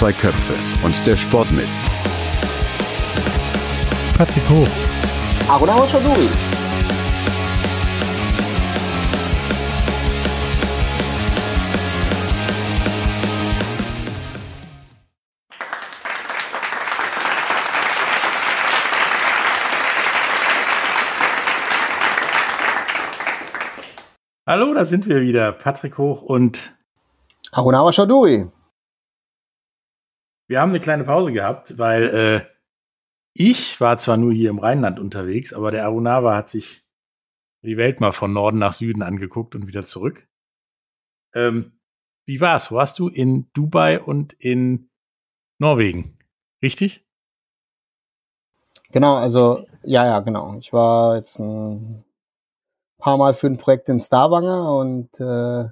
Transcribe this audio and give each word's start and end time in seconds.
zwei 0.00 0.14
Köpfe 0.14 0.54
und 0.82 1.06
der 1.06 1.14
Sport 1.14 1.52
mit 1.52 1.68
Patrick 4.16 4.48
Hoch, 4.48 4.66
Arunama 5.46 5.86
Chaudhuri. 5.86 6.30
Hallo, 24.46 24.72
da 24.72 24.86
sind 24.86 25.06
wir 25.06 25.20
wieder. 25.20 25.52
Patrick 25.52 25.98
Hoch 25.98 26.22
und 26.22 26.74
Arunama 27.52 27.92
Chaudhuri. 27.92 28.50
Wir 30.50 30.60
haben 30.60 30.70
eine 30.70 30.80
kleine 30.80 31.04
Pause 31.04 31.32
gehabt, 31.32 31.78
weil 31.78 32.08
äh, 32.08 32.44
ich 33.34 33.80
war 33.80 33.98
zwar 33.98 34.16
nur 34.16 34.32
hier 34.32 34.50
im 34.50 34.58
Rheinland 34.58 34.98
unterwegs, 34.98 35.52
aber 35.52 35.70
der 35.70 35.84
Arunava 35.84 36.34
hat 36.34 36.48
sich 36.48 36.88
die 37.62 37.76
Welt 37.76 38.00
mal 38.00 38.10
von 38.10 38.32
Norden 38.32 38.58
nach 38.58 38.72
Süden 38.72 39.02
angeguckt 39.02 39.54
und 39.54 39.68
wieder 39.68 39.84
zurück. 39.84 40.28
Ähm, 41.34 41.78
wie 42.26 42.40
war's? 42.40 42.72
Wo 42.72 42.74
warst 42.74 42.98
du? 42.98 43.06
In 43.06 43.48
Dubai 43.52 44.00
und 44.00 44.32
in 44.32 44.90
Norwegen. 45.60 46.18
Richtig? 46.60 47.06
Genau, 48.90 49.14
also, 49.14 49.68
ja, 49.84 50.04
ja, 50.04 50.18
genau. 50.18 50.58
Ich 50.58 50.72
war 50.72 51.14
jetzt 51.14 51.38
ein 51.38 52.04
paar 52.98 53.18
Mal 53.18 53.34
für 53.34 53.46
ein 53.46 53.58
Projekt 53.58 53.88
in 53.88 54.00
Stavanger 54.00 54.74
und, 54.74 55.14
äh, 55.20 55.68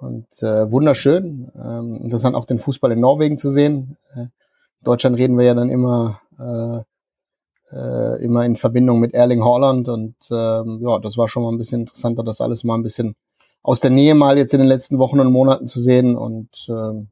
und 0.00 0.26
äh, 0.42 0.70
wunderschön. 0.70 1.50
Ähm, 1.56 2.00
interessant 2.02 2.36
auch 2.36 2.44
den 2.44 2.58
Fußball 2.58 2.92
in 2.92 3.00
Norwegen 3.00 3.38
zu 3.38 3.50
sehen. 3.50 3.96
Äh, 4.14 4.20
in 4.20 4.84
Deutschland 4.84 5.16
reden 5.16 5.36
wir 5.36 5.44
ja 5.44 5.54
dann 5.54 5.70
immer, 5.70 6.20
äh, 6.38 7.76
äh, 7.76 8.22
immer 8.22 8.44
in 8.44 8.56
Verbindung 8.56 9.00
mit 9.00 9.14
Erling 9.14 9.44
Haaland 9.44 9.88
und 9.88 10.14
ähm, 10.30 10.80
ja, 10.82 10.98
das 10.98 11.18
war 11.18 11.28
schon 11.28 11.42
mal 11.42 11.52
ein 11.52 11.58
bisschen 11.58 11.82
interessanter, 11.82 12.22
das 12.22 12.40
alles 12.40 12.64
mal 12.64 12.76
ein 12.76 12.82
bisschen 12.82 13.16
aus 13.62 13.80
der 13.80 13.90
Nähe 13.90 14.14
mal 14.14 14.38
jetzt 14.38 14.54
in 14.54 14.60
den 14.60 14.68
letzten 14.68 14.98
Wochen 14.98 15.20
und 15.20 15.32
Monaten 15.32 15.66
zu 15.66 15.80
sehen 15.80 16.16
und 16.16 16.68
ähm, 16.68 17.08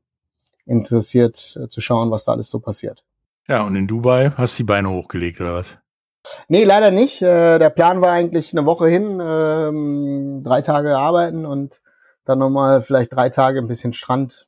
interessiert 0.65 1.59
äh, 1.61 1.69
zu 1.69 1.81
schauen, 1.81 2.11
was 2.11 2.25
da 2.25 2.33
alles 2.33 2.51
so 2.51 2.61
passiert. 2.61 3.03
Ja, 3.49 3.63
und 3.65 3.77
in 3.77 3.87
Dubai 3.87 4.31
hast 4.37 4.59
du 4.59 4.63
die 4.63 4.67
Beine 4.67 4.91
hochgelegt, 4.91 5.41
oder 5.41 5.55
was? 5.55 5.77
Nee, 6.49 6.65
leider 6.65 6.91
nicht. 6.91 7.23
Äh, 7.23 7.59
der 7.59 7.71
Plan 7.71 8.01
war 8.01 8.11
eigentlich 8.11 8.53
eine 8.53 8.67
Woche 8.67 8.89
hin, 8.89 9.21
ähm, 9.23 10.43
drei 10.43 10.63
Tage 10.63 10.99
arbeiten 10.99 11.47
und 11.47 11.81
dann 12.27 12.39
nochmal 12.39 12.83
vielleicht 12.83 13.13
drei 13.13 13.31
Tage 13.31 13.59
ein 13.59 13.69
bisschen 13.69 13.93
Strand 13.93 14.47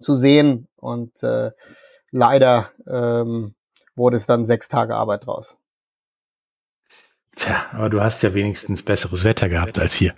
zu 0.00 0.14
sehen. 0.14 0.68
Und 0.76 1.22
äh, 1.22 1.52
leider 2.10 2.70
ähm, 2.86 3.54
wurde 3.94 4.16
es 4.16 4.26
dann 4.26 4.46
sechs 4.46 4.68
Tage 4.68 4.96
Arbeit 4.96 5.26
draus. 5.26 5.56
Tja, 7.36 7.66
aber 7.72 7.88
du 7.88 8.00
hast 8.00 8.22
ja 8.22 8.34
wenigstens 8.34 8.82
besseres 8.82 9.22
Wetter 9.22 9.48
gehabt 9.48 9.78
als 9.78 9.94
hier. 9.94 10.14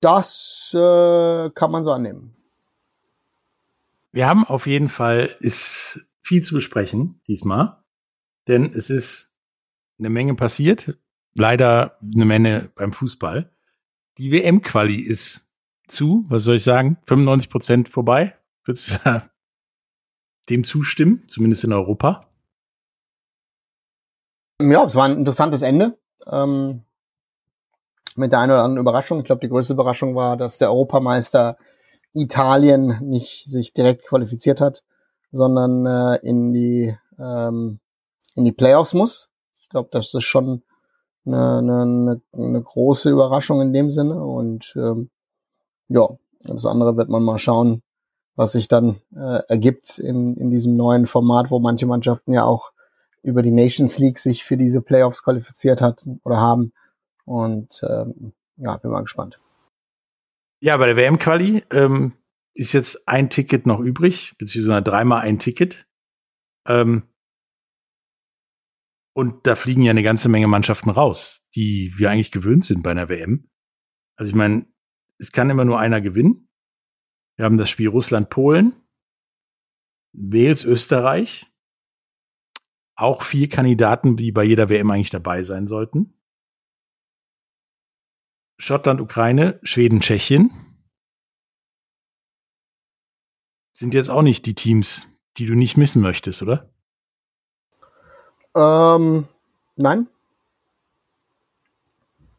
Das 0.00 0.74
äh, 0.74 1.50
kann 1.54 1.70
man 1.70 1.82
so 1.82 1.90
annehmen. 1.90 2.36
Wir 4.12 4.28
haben 4.28 4.44
auf 4.44 4.66
jeden 4.66 4.90
Fall 4.90 5.34
ist 5.40 6.06
viel 6.20 6.42
zu 6.42 6.54
besprechen 6.54 7.20
diesmal, 7.26 7.82
denn 8.46 8.66
es 8.66 8.90
ist 8.90 9.34
eine 9.98 10.10
Menge 10.10 10.34
passiert. 10.34 10.98
Leider 11.34 11.98
eine 12.14 12.26
Menge 12.26 12.70
beim 12.74 12.92
Fußball. 12.92 13.50
Die 14.18 14.30
WM-Quali 14.30 15.00
ist 15.00 15.50
zu, 15.88 16.24
was 16.28 16.44
soll 16.44 16.56
ich 16.56 16.64
sagen, 16.64 16.98
95 17.06 17.50
Prozent 17.50 17.88
vorbei. 17.88 18.36
Würdest 18.64 18.90
du 18.90 19.22
dem 20.48 20.64
zustimmen, 20.64 21.24
zumindest 21.28 21.64
in 21.64 21.72
Europa? 21.72 22.28
Ja, 24.62 24.84
es 24.84 24.94
war 24.94 25.06
ein 25.06 25.18
interessantes 25.18 25.62
Ende. 25.62 25.98
Ähm, 26.26 26.84
mit 28.16 28.32
der 28.32 28.40
einen 28.40 28.52
oder 28.52 28.62
anderen 28.62 28.80
Überraschung. 28.80 29.18
Ich 29.18 29.24
glaube, 29.24 29.40
die 29.40 29.48
größte 29.48 29.74
Überraschung 29.74 30.14
war, 30.14 30.36
dass 30.36 30.58
der 30.58 30.70
Europameister 30.70 31.58
Italien 32.12 33.00
nicht 33.02 33.46
sich 33.46 33.72
direkt 33.72 34.06
qualifiziert 34.06 34.60
hat, 34.60 34.84
sondern 35.32 35.84
äh, 35.86 36.18
in 36.22 36.52
die 36.52 36.96
ähm, 37.18 37.80
in 38.36 38.44
die 38.44 38.52
Playoffs 38.52 38.94
muss. 38.94 39.30
Ich 39.60 39.68
glaube, 39.68 39.88
das 39.90 40.14
ist 40.14 40.24
schon 40.24 40.62
eine, 41.26 41.58
eine, 41.58 42.20
eine 42.32 42.62
große 42.62 43.10
Überraschung 43.10 43.60
in 43.60 43.72
dem 43.72 43.90
Sinne. 43.90 44.22
Und 44.22 44.74
ähm, 44.76 45.10
ja, 45.88 46.08
das 46.40 46.66
andere 46.66 46.96
wird 46.96 47.08
man 47.08 47.22
mal 47.22 47.38
schauen, 47.38 47.82
was 48.36 48.52
sich 48.52 48.68
dann 48.68 48.96
äh, 49.14 49.42
ergibt 49.48 49.98
in, 49.98 50.36
in 50.36 50.50
diesem 50.50 50.76
neuen 50.76 51.06
Format, 51.06 51.50
wo 51.50 51.58
manche 51.58 51.86
Mannschaften 51.86 52.32
ja 52.32 52.44
auch 52.44 52.72
über 53.22 53.42
die 53.42 53.52
Nations 53.52 53.98
League 53.98 54.18
sich 54.18 54.44
für 54.44 54.56
diese 54.56 54.82
Playoffs 54.82 55.22
qualifiziert 55.22 55.80
hat 55.80 56.04
oder 56.24 56.38
haben. 56.38 56.72
Und 57.24 57.82
ähm, 57.88 58.32
ja, 58.56 58.76
bin 58.76 58.90
mal 58.90 59.02
gespannt. 59.02 59.40
Ja, 60.60 60.76
bei 60.76 60.86
der 60.86 60.96
WM-Quali 60.96 61.64
ähm, 61.70 62.12
ist 62.54 62.72
jetzt 62.72 63.08
ein 63.08 63.30
Ticket 63.30 63.66
noch 63.66 63.80
übrig, 63.80 64.34
beziehungsweise 64.38 64.82
dreimal 64.82 65.22
ein 65.22 65.38
Ticket. 65.38 65.86
Ähm, 66.66 67.04
und 69.14 69.46
da 69.46 69.54
fliegen 69.54 69.82
ja 69.82 69.90
eine 69.90 70.02
ganze 70.02 70.28
Menge 70.28 70.48
Mannschaften 70.48 70.90
raus, 70.90 71.46
die 71.54 71.92
wir 71.96 72.10
eigentlich 72.10 72.32
gewöhnt 72.32 72.64
sind 72.64 72.82
bei 72.82 72.90
einer 72.90 73.08
WM. 73.08 73.48
Also 74.16 74.30
ich 74.30 74.36
meine, 74.36 74.66
es 75.18 75.32
kann 75.32 75.50
immer 75.50 75.64
nur 75.64 75.78
einer 75.78 76.00
gewinnen. 76.00 76.50
Wir 77.36 77.44
haben 77.44 77.56
das 77.56 77.70
Spiel 77.70 77.88
Russland-Polen, 77.88 78.74
Wales, 80.12 80.64
Österreich. 80.64 81.50
Auch 82.96 83.22
vier 83.22 83.48
Kandidaten, 83.48 84.16
die 84.16 84.30
bei 84.30 84.44
jeder 84.44 84.68
WM 84.68 84.90
eigentlich 84.90 85.10
dabei 85.10 85.42
sein 85.42 85.66
sollten. 85.66 86.20
Schottland, 88.60 89.00
Ukraine, 89.00 89.58
Schweden, 89.64 90.00
Tschechien. 90.00 90.50
Sind 93.76 93.94
jetzt 93.94 94.10
auch 94.10 94.22
nicht 94.22 94.46
die 94.46 94.54
Teams, 94.54 95.08
die 95.38 95.46
du 95.46 95.54
nicht 95.54 95.76
missen 95.76 96.00
möchtest, 96.00 96.42
oder? 96.42 96.73
Ähm, 98.54 99.26
nein. 99.76 100.08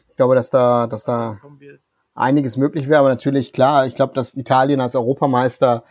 Ich 0.09 0.15
glaube, 0.15 0.35
dass 0.35 0.49
da, 0.49 0.87
dass 0.87 1.03
da 1.03 1.39
einiges 2.13 2.55
möglich 2.55 2.87
wäre, 2.87 2.99
aber 2.99 3.09
natürlich 3.09 3.51
klar, 3.51 3.85
ich 3.85 3.95
glaube, 3.95 4.13
dass 4.13 4.35
Italien 4.35 4.79
als 4.79 4.95
Europameister 4.95 5.83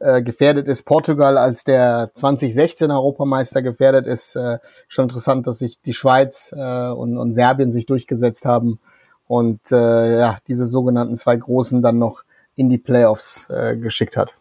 äh, 0.00 0.22
gefährdet 0.22 0.66
ist, 0.66 0.84
Portugal 0.84 1.36
als 1.36 1.62
der 1.62 2.10
2016 2.14 2.90
Europameister 2.90 3.60
gefährdet 3.60 4.06
ist. 4.06 4.34
Äh, 4.34 4.58
schon 4.88 5.04
interessant, 5.04 5.46
dass 5.46 5.58
sich 5.58 5.82
die 5.82 5.92
Schweiz 5.92 6.54
äh, 6.56 6.88
und, 6.88 7.18
und 7.18 7.34
Serbien 7.34 7.70
sich 7.70 7.84
durchgesetzt 7.84 8.46
haben 8.46 8.80
und 9.26 9.60
äh, 9.70 10.18
ja, 10.18 10.38
diese 10.48 10.66
sogenannten 10.66 11.18
zwei 11.18 11.36
Großen 11.36 11.82
dann 11.82 11.98
noch 11.98 12.24
in 12.56 12.70
die 12.70 12.78
Playoffs 12.78 13.48
äh, 13.50 13.76
geschickt 13.76 14.16
hat. 14.16 14.34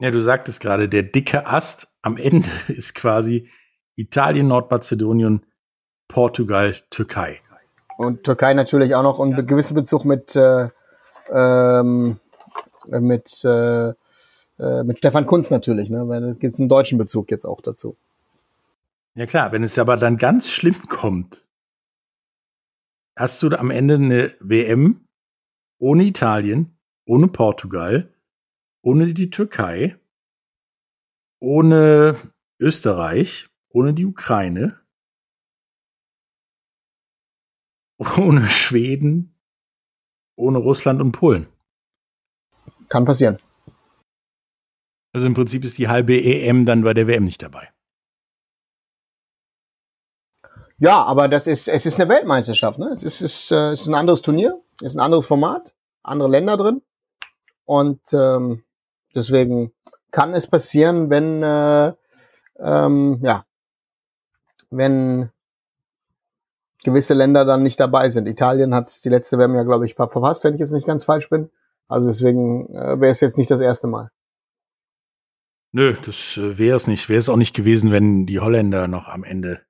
Ja, 0.00 0.12
du 0.12 0.20
sagtest 0.20 0.60
gerade, 0.60 0.88
der 0.88 1.02
dicke 1.02 1.46
Ast 1.46 1.88
am 2.02 2.16
Ende 2.16 2.48
ist 2.68 2.94
quasi 2.94 3.50
Italien, 3.98 4.48
Nordmazedonien, 4.48 5.44
Portugal, 6.06 6.76
Türkei. 6.90 7.40
Und 7.96 8.24
Türkei 8.24 8.54
natürlich 8.54 8.94
auch 8.94 9.02
noch 9.02 9.18
und 9.18 9.34
einen 9.34 9.46
gewissen 9.46 9.74
Bezug 9.74 10.04
mit 10.04 10.36
äh, 10.36 10.68
ähm, 11.30 12.20
mit 12.86 13.44
äh, 13.44 13.88
äh, 13.88 14.82
mit 14.84 14.98
Stefan 14.98 15.26
Kunz 15.26 15.50
natürlich, 15.50 15.90
ne? 15.90 16.08
Weil 16.08 16.22
es 16.24 16.38
gibt 16.38 16.58
einen 16.58 16.68
deutschen 16.68 16.96
Bezug 16.96 17.30
jetzt 17.30 17.44
auch 17.44 17.60
dazu. 17.60 17.96
Ja 19.14 19.26
klar, 19.26 19.50
wenn 19.50 19.64
es 19.64 19.78
aber 19.78 19.96
dann 19.96 20.16
ganz 20.16 20.48
schlimm 20.48 20.80
kommt, 20.88 21.44
hast 23.16 23.42
du 23.42 23.50
am 23.50 23.70
Ende 23.70 23.94
eine 23.96 24.32
WM 24.40 25.08
ohne 25.78 26.04
Italien, 26.04 26.78
ohne 27.04 27.26
Portugal, 27.26 28.12
ohne 28.82 29.12
die 29.12 29.30
Türkei, 29.30 29.96
ohne 31.40 32.16
Österreich, 32.60 33.48
ohne 33.70 33.94
die 33.94 34.06
Ukraine, 34.06 34.80
ohne 37.98 38.48
Schweden, 38.48 39.34
ohne 40.36 40.58
Russland 40.58 41.00
und 41.00 41.12
Polen. 41.12 41.46
Kann 42.88 43.04
passieren. 43.04 43.38
Also 45.12 45.26
im 45.26 45.34
Prinzip 45.34 45.64
ist 45.64 45.78
die 45.78 45.88
halbe 45.88 46.14
EM 46.14 46.64
dann 46.64 46.82
bei 46.82 46.94
der 46.94 47.06
WM 47.06 47.24
nicht 47.24 47.42
dabei. 47.42 47.70
Ja, 50.78 51.02
aber 51.02 51.26
das 51.26 51.48
ist, 51.48 51.66
es 51.66 51.86
ist 51.86 51.98
eine 51.98 52.08
Weltmeisterschaft, 52.08 52.78
ne? 52.78 52.90
Es 52.92 53.02
ist, 53.02 53.20
ist, 53.20 53.50
äh, 53.50 53.72
es 53.72 53.80
ist 53.80 53.88
ein 53.88 53.94
anderes 53.94 54.22
Turnier, 54.22 54.62
es 54.76 54.88
ist 54.88 54.96
ein 54.96 55.00
anderes 55.00 55.26
Format, 55.26 55.74
andere 56.04 56.28
Länder 56.28 56.56
drin. 56.56 56.82
Und 57.64 58.00
ähm, 58.12 58.62
deswegen 59.14 59.72
kann 60.12 60.34
es 60.34 60.46
passieren, 60.46 61.10
wenn 61.10 61.42
äh, 61.42 61.92
ähm, 62.60 63.18
ja, 63.22 63.44
wenn 64.70 65.30
gewisse 66.84 67.14
Länder 67.14 67.44
dann 67.44 67.62
nicht 67.62 67.80
dabei 67.80 68.08
sind. 68.08 68.26
Italien 68.26 68.74
hat 68.74 69.04
die 69.04 69.08
letzte 69.08 69.38
WM 69.38 69.54
ja, 69.54 69.64
glaube 69.64 69.86
ich, 69.86 69.94
verpasst, 69.94 70.44
wenn 70.44 70.54
ich 70.54 70.60
jetzt 70.60 70.72
nicht 70.72 70.86
ganz 70.86 71.04
falsch 71.04 71.28
bin. 71.28 71.50
Also 71.88 72.06
deswegen 72.06 72.72
äh, 72.74 73.00
wäre 73.00 73.12
es 73.12 73.20
jetzt 73.20 73.38
nicht 73.38 73.50
das 73.50 73.60
erste 73.60 73.86
Mal. 73.86 74.10
Nö, 75.72 75.94
das 76.04 76.36
äh, 76.36 76.58
wäre 76.58 76.76
es 76.76 76.86
nicht. 76.86 77.08
Wäre 77.08 77.18
es 77.18 77.28
auch 77.28 77.36
nicht 77.36 77.54
gewesen, 77.54 77.92
wenn 77.92 78.26
die 78.26 78.40
Holländer 78.40 78.88
noch 78.88 79.08
am 79.08 79.24
Ende 79.24 79.60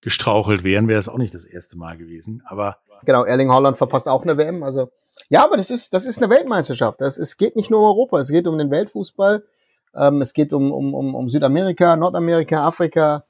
gestrauchelt 0.00 0.64
wären, 0.64 0.88
wäre 0.88 1.00
es 1.00 1.08
auch 1.08 1.18
nicht 1.18 1.32
das 1.32 1.44
erste 1.44 1.78
Mal 1.78 1.96
gewesen. 1.96 2.42
Aber 2.44 2.78
genau, 3.04 3.24
Erling 3.24 3.52
Holland 3.52 3.76
verpasst 3.76 4.08
auch 4.08 4.22
eine 4.22 4.36
WM. 4.36 4.62
Also 4.62 4.90
ja, 5.28 5.44
aber 5.44 5.56
das 5.56 5.70
ist 5.70 5.94
das 5.94 6.06
ist 6.06 6.18
eine 6.18 6.30
Weltmeisterschaft. 6.30 7.00
Das, 7.00 7.18
es 7.18 7.36
geht 7.36 7.56
nicht 7.56 7.70
nur 7.70 7.80
um 7.80 7.86
Europa, 7.86 8.18
es 8.18 8.30
geht 8.30 8.46
um 8.46 8.58
den 8.58 8.70
Weltfußball. 8.70 9.44
Ähm, 9.94 10.20
es 10.20 10.32
geht 10.32 10.52
um, 10.52 10.72
um, 10.72 10.94
um, 10.94 11.14
um 11.14 11.28
Südamerika, 11.28 11.96
Nordamerika, 11.96 12.66
Afrika, 12.66 13.24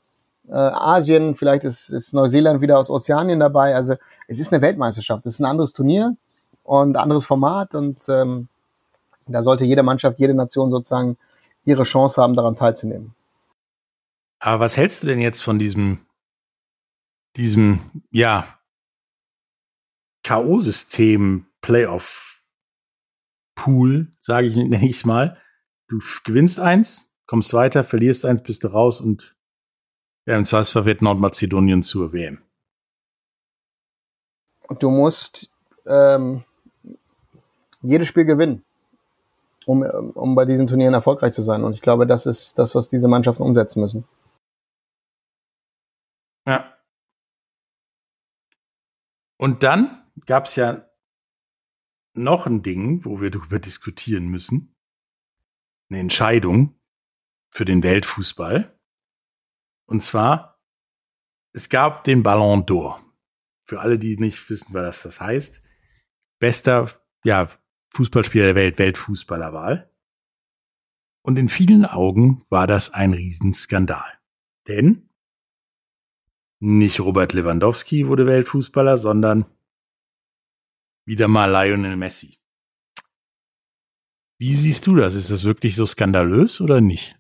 äh, 0.49 0.55
Asien. 0.55 1.35
Vielleicht 1.35 1.65
ist, 1.65 1.89
ist 1.91 2.15
Neuseeland 2.15 2.61
wieder 2.61 2.79
aus 2.79 2.91
Ozeanien 2.91 3.41
dabei. 3.41 3.75
Also 3.75 3.97
es 4.29 4.39
ist 4.39 4.53
eine 4.53 4.62
Weltmeisterschaft. 4.62 5.27
Es 5.27 5.35
ist 5.35 5.41
ein 5.41 5.47
anderes 5.47 5.73
Turnier 5.73 6.17
und 6.65 6.97
anderes 6.97 7.27
Format 7.27 7.75
und 7.75 8.09
ähm, 8.09 8.49
da 9.27 9.43
sollte 9.43 9.65
jede 9.65 9.83
Mannschaft, 9.83 10.19
jede 10.19 10.35
Nation 10.35 10.71
sozusagen 10.71 11.17
ihre 11.65 11.85
Chance 11.85 12.21
haben, 12.21 12.35
daran 12.35 12.56
teilzunehmen. 12.56 13.15
Aber 14.41 14.65
was 14.65 14.77
hältst 14.77 15.03
du 15.03 15.06
denn 15.06 15.21
jetzt 15.21 15.41
von 15.41 15.59
diesem, 15.59 16.00
diesem, 17.37 18.03
ja, 18.11 18.47
K.O.-System 20.25 21.45
Playoff 21.61 22.43
Pool, 23.55 24.12
sage 24.19 24.49
ich, 24.49 24.56
nenne 24.56 24.85
ich 24.85 24.97
es 24.97 25.05
mal. 25.05 25.37
Du 25.88 26.00
gewinnst 26.25 26.59
eins, 26.59 27.15
kommst 27.27 27.53
weiter, 27.55 27.85
verlierst 27.85 28.25
eins, 28.25 28.43
bist 28.43 28.65
du 28.65 28.69
raus 28.69 29.00
und 29.00 29.37
ja, 30.27 30.37
im 30.37 30.45
Zweifelsfall 30.45 30.85
wird 30.85 31.03
Nordmazedonien 31.03 31.83
zur 31.83 32.13
WM. 32.13 32.43
Du 34.79 34.91
musst 34.91 35.51
ähm, 35.87 36.45
jedes 37.83 38.09
Spiel 38.09 38.25
gewinnen, 38.25 38.65
um, 39.67 39.83
um 39.83 40.35
bei 40.35 40.45
diesen 40.45 40.67
Turnieren 40.67 40.95
erfolgreich 40.95 41.33
zu 41.33 41.43
sein. 41.43 41.65
Und 41.65 41.75
ich 41.75 41.81
glaube, 41.81 42.07
das 42.07 42.27
ist 42.27 42.59
das, 42.59 42.75
was 42.75 42.89
diese 42.89 43.09
Mannschaften 43.09 43.43
umsetzen 43.43 43.81
müssen. 43.81 44.05
Ja. 46.47 46.77
Und 49.37 49.63
dann 49.63 50.05
gab 50.27 50.47
es 50.47 50.57
ja 50.57 50.89
noch 52.15 52.47
ein 52.47 52.63
Ding, 52.63 53.05
wo 53.05 53.21
wir 53.21 53.31
darüber 53.31 53.59
diskutieren 53.59 54.29
müssen. 54.29 54.75
Eine 55.91 56.01
Entscheidung 56.01 56.79
für 57.51 57.65
den 57.65 57.83
Weltfußball. 57.83 58.79
Und 59.87 60.02
zwar, 60.02 60.61
es 61.52 61.69
gab 61.69 62.05
den 62.05 62.23
Ballon 62.23 62.64
d'Or. 62.64 63.00
Für 63.64 63.81
alle, 63.81 63.99
die 63.99 64.17
nicht 64.17 64.49
wissen, 64.50 64.75
was 64.75 65.02
das 65.02 65.20
heißt. 65.20 65.62
Bester, 66.38 66.90
ja, 67.25 67.49
Fußballspieler 67.94 68.46
der 68.46 68.55
Welt, 68.55 68.79
Weltfußballerwahl. 68.79 69.90
Und 71.23 71.38
in 71.38 71.49
vielen 71.49 71.84
Augen 71.84 72.44
war 72.49 72.67
das 72.67 72.90
ein 72.90 73.12
Riesenskandal. 73.12 74.19
Denn 74.67 75.08
nicht 76.58 77.00
Robert 77.00 77.32
Lewandowski 77.32 78.06
wurde 78.08 78.26
Weltfußballer, 78.26 78.96
sondern 78.99 79.46
wieder 81.05 81.28
mal 81.28 81.50
Lionel 81.50 81.96
Messi. 81.96 82.38
Wie 84.38 84.55
siehst 84.55 84.87
du 84.87 84.96
das? 84.96 85.14
Ist 85.14 85.31
das 85.31 85.44
wirklich 85.44 85.76
so 85.76 85.87
skandalös 85.87 86.61
oder 86.61 86.81
nicht? 86.81 87.19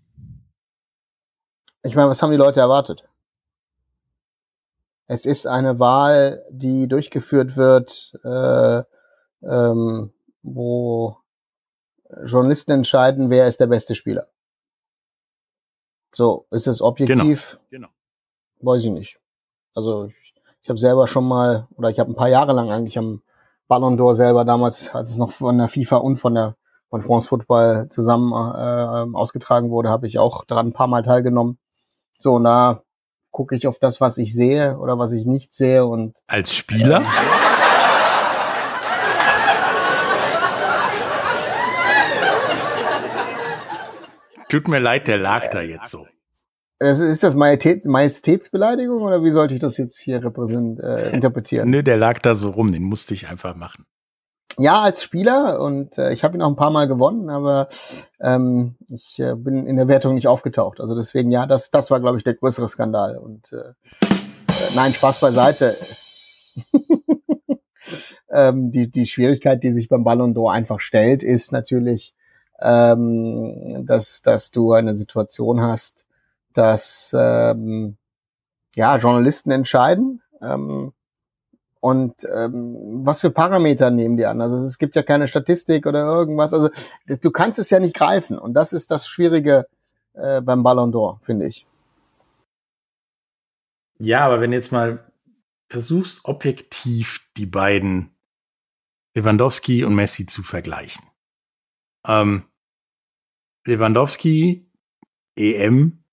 Ich 1.82 1.96
meine, 1.96 2.10
was 2.10 2.22
haben 2.22 2.30
die 2.30 2.36
Leute 2.36 2.60
erwartet? 2.60 3.04
Es 5.06 5.26
ist 5.26 5.46
eine 5.46 5.78
Wahl, 5.78 6.44
die 6.50 6.88
durchgeführt 6.88 7.56
wird, 7.56 8.12
äh, 8.24 8.82
ähm, 9.42 10.12
wo 10.42 11.16
Journalisten 12.24 12.72
entscheiden, 12.72 13.30
wer 13.30 13.48
ist 13.48 13.60
der 13.60 13.66
beste 13.66 13.94
Spieler. 13.94 14.28
So, 16.12 16.46
ist 16.50 16.66
es 16.66 16.82
objektiv? 16.82 17.58
Genau. 17.70 17.88
genau. 17.88 18.72
Weiß 18.72 18.84
ich 18.84 18.90
nicht. 18.90 19.18
Also 19.74 20.04
ich, 20.04 20.34
ich 20.62 20.68
habe 20.68 20.78
selber 20.78 21.08
schon 21.08 21.26
mal, 21.26 21.66
oder 21.76 21.90
ich 21.90 21.98
habe 21.98 22.10
ein 22.10 22.16
paar 22.16 22.28
Jahre 22.28 22.52
lang 22.52 22.70
eigentlich 22.70 22.98
am 22.98 23.22
Ballon 23.66 23.98
d'Or 23.98 24.14
selber 24.14 24.44
damals, 24.44 24.94
als 24.94 25.10
es 25.10 25.16
noch 25.16 25.32
von 25.32 25.58
der 25.58 25.68
FIFA 25.68 25.96
und 25.96 26.18
von 26.18 26.34
der 26.34 26.56
von 26.92 27.00
France 27.00 27.26
Football 27.26 27.88
zusammen 27.88 28.32
äh, 28.32 29.16
ausgetragen 29.16 29.70
wurde, 29.70 29.88
habe 29.88 30.06
ich 30.06 30.18
auch 30.18 30.44
daran 30.44 30.66
ein 30.68 30.72
paar 30.74 30.88
Mal 30.88 31.02
teilgenommen. 31.02 31.58
So, 32.22 32.38
da 32.38 32.82
gucke 33.32 33.56
ich 33.56 33.66
auf 33.66 33.80
das, 33.80 34.00
was 34.00 34.16
ich 34.16 34.32
sehe 34.32 34.78
oder 34.78 34.96
was 34.96 35.12
ich 35.12 35.26
nicht 35.26 35.54
sehe 35.54 35.84
und 35.84 36.18
als 36.28 36.54
Spieler. 36.54 37.00
Äh, 37.00 37.52
Tut 44.48 44.68
mir 44.68 44.78
leid, 44.78 45.08
der 45.08 45.18
lag 45.18 45.50
da 45.50 45.62
jetzt 45.62 45.90
so. 45.90 46.06
Das 46.78 47.00
ist 47.00 47.22
das 47.22 47.34
Majestät, 47.34 47.86
Majestätsbeleidigung 47.86 49.02
oder 49.02 49.24
wie 49.24 49.30
sollte 49.30 49.54
ich 49.54 49.60
das 49.60 49.78
jetzt 49.78 49.98
hier 50.00 50.22
repräsent, 50.22 50.78
äh, 50.78 51.10
interpretieren? 51.10 51.70
Nö, 51.70 51.82
der 51.82 51.96
lag 51.96 52.18
da 52.20 52.34
so 52.34 52.50
rum, 52.50 52.70
den 52.70 52.82
musste 52.82 53.14
ich 53.14 53.28
einfach 53.28 53.56
machen. 53.56 53.84
Ja, 54.58 54.82
als 54.82 55.02
Spieler 55.02 55.60
und 55.60 55.96
äh, 55.98 56.12
ich 56.12 56.24
habe 56.24 56.36
ihn 56.36 56.42
auch 56.42 56.48
ein 56.48 56.56
paar 56.56 56.70
Mal 56.70 56.86
gewonnen, 56.86 57.30
aber 57.30 57.68
ähm, 58.20 58.76
ich 58.88 59.18
äh, 59.18 59.34
bin 59.34 59.66
in 59.66 59.76
der 59.76 59.88
Wertung 59.88 60.14
nicht 60.14 60.28
aufgetaucht. 60.28 60.80
Also 60.80 60.94
deswegen, 60.94 61.30
ja, 61.30 61.46
das, 61.46 61.70
das 61.70 61.90
war, 61.90 62.00
glaube 62.00 62.18
ich, 62.18 62.24
der 62.24 62.34
größere 62.34 62.68
Skandal. 62.68 63.16
Und 63.16 63.52
äh, 63.52 63.70
äh, 64.02 64.74
nein, 64.74 64.92
Spaß 64.92 65.20
beiseite. 65.20 65.76
ähm, 68.30 68.70
die, 68.72 68.90
die 68.90 69.06
Schwierigkeit, 69.06 69.62
die 69.62 69.72
sich 69.72 69.88
beim 69.88 70.04
Ballon 70.04 70.34
d'Or 70.34 70.52
einfach 70.52 70.80
stellt, 70.80 71.22
ist 71.22 71.52
natürlich, 71.52 72.14
ähm, 72.60 73.84
dass, 73.86 74.22
dass 74.22 74.50
du 74.50 74.72
eine 74.72 74.94
Situation 74.94 75.62
hast, 75.62 76.04
dass 76.52 77.16
ähm, 77.18 77.96
ja 78.76 78.96
Journalisten 78.96 79.50
entscheiden 79.50 80.22
ähm, 80.42 80.92
und 81.82 82.14
ähm, 82.32 83.00
was 83.04 83.22
für 83.22 83.32
Parameter 83.32 83.90
nehmen 83.90 84.16
die 84.16 84.24
an. 84.24 84.40
Also 84.40 84.56
es 84.56 84.78
gibt 84.78 84.94
ja 84.94 85.02
keine 85.02 85.26
Statistik 85.26 85.84
oder 85.84 86.04
irgendwas. 86.04 86.54
Also 86.54 86.70
du 87.06 87.30
kannst 87.32 87.58
es 87.58 87.70
ja 87.70 87.80
nicht 87.80 87.96
greifen 87.96 88.38
und 88.38 88.54
das 88.54 88.72
ist 88.72 88.92
das 88.92 89.08
Schwierige 89.08 89.66
äh, 90.12 90.40
beim 90.40 90.62
Ballon 90.62 90.92
d'Or, 90.92 91.18
finde 91.22 91.48
ich. 91.48 91.66
Ja, 93.98 94.24
aber 94.24 94.40
wenn 94.40 94.52
jetzt 94.52 94.70
mal 94.70 95.10
versuchst 95.68 96.24
objektiv 96.24 97.28
die 97.36 97.46
beiden 97.46 98.14
Lewandowski 99.16 99.84
und 99.84 99.96
Messi 99.96 100.26
zu 100.26 100.44
vergleichen. 100.44 101.04
Ähm, 102.06 102.44
Lewandowski 103.66 104.70
EM 105.36 106.04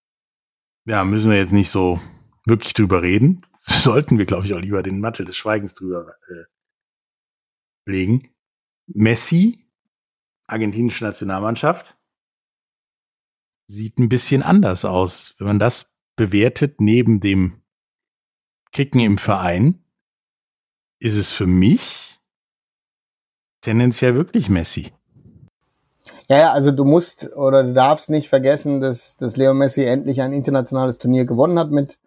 ja, 0.86 1.04
müssen 1.04 1.30
wir 1.30 1.38
jetzt 1.38 1.54
nicht 1.54 1.70
so 1.70 2.02
wirklich 2.46 2.74
drüber 2.74 3.04
reden. 3.04 3.42
Sollten 3.70 4.18
wir, 4.18 4.26
glaube 4.26 4.46
ich, 4.46 4.54
auch 4.54 4.60
lieber 4.60 4.84
den 4.84 5.00
Mantel 5.00 5.26
des 5.26 5.38
Schweigens 5.38 5.74
drüber 5.74 6.16
äh, 6.28 6.46
legen. 7.86 8.30
Messi, 8.88 9.68
argentinische 10.48 11.04
Nationalmannschaft, 11.04 11.98
sieht 13.68 14.00
ein 14.00 14.10
bisschen 14.10 14.42
anders 14.42 14.86
aus. 14.86 15.36
Wenn 15.38 15.48
man 15.48 15.60
das 15.60 15.96
bewertet 16.16 16.82
neben 16.82 17.20
dem 17.20 17.62
Kicken 18.72 19.00
im 19.00 19.18
Verein, 19.18 19.84
ist 21.00 21.16
es 21.16 21.32
für 21.32 21.48
mich 21.48 22.20
tendenziell 23.62 24.16
wirklich 24.16 24.50
Messi. 24.50 24.92
Ja, 26.28 26.38
ja, 26.38 26.52
also 26.54 26.72
du 26.72 26.86
musst 26.86 27.36
oder 27.36 27.64
du 27.64 27.74
darfst 27.74 28.10
nicht 28.10 28.30
vergessen, 28.30 28.82
dass, 28.82 29.18
dass 29.18 29.38
Leo 29.38 29.54
Messi 29.54 29.84
endlich 29.84 30.22
ein 30.22 30.34
internationales 30.34 31.00
Turnier 31.00 31.26
gewonnen 31.26 31.58
hat 31.58 31.72
mit, 31.72 32.00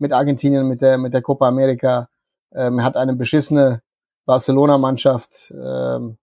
mit 0.00 0.12
Argentinien, 0.12 0.66
mit 0.66 0.82
der, 0.82 0.98
mit 0.98 1.14
der 1.14 1.22
Copa 1.22 1.48
America. 1.48 2.08
Ähm, 2.52 2.82
hat 2.82 2.96
eine 2.96 3.14
beschissene 3.14 3.82
Barcelona-Mannschaft 4.26 5.52
ähm, 5.52 6.18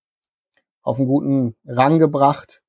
auf 0.81 0.97
einen 0.97 1.07
guten 1.07 1.55
Rang 1.65 1.99
gebracht. 1.99 2.61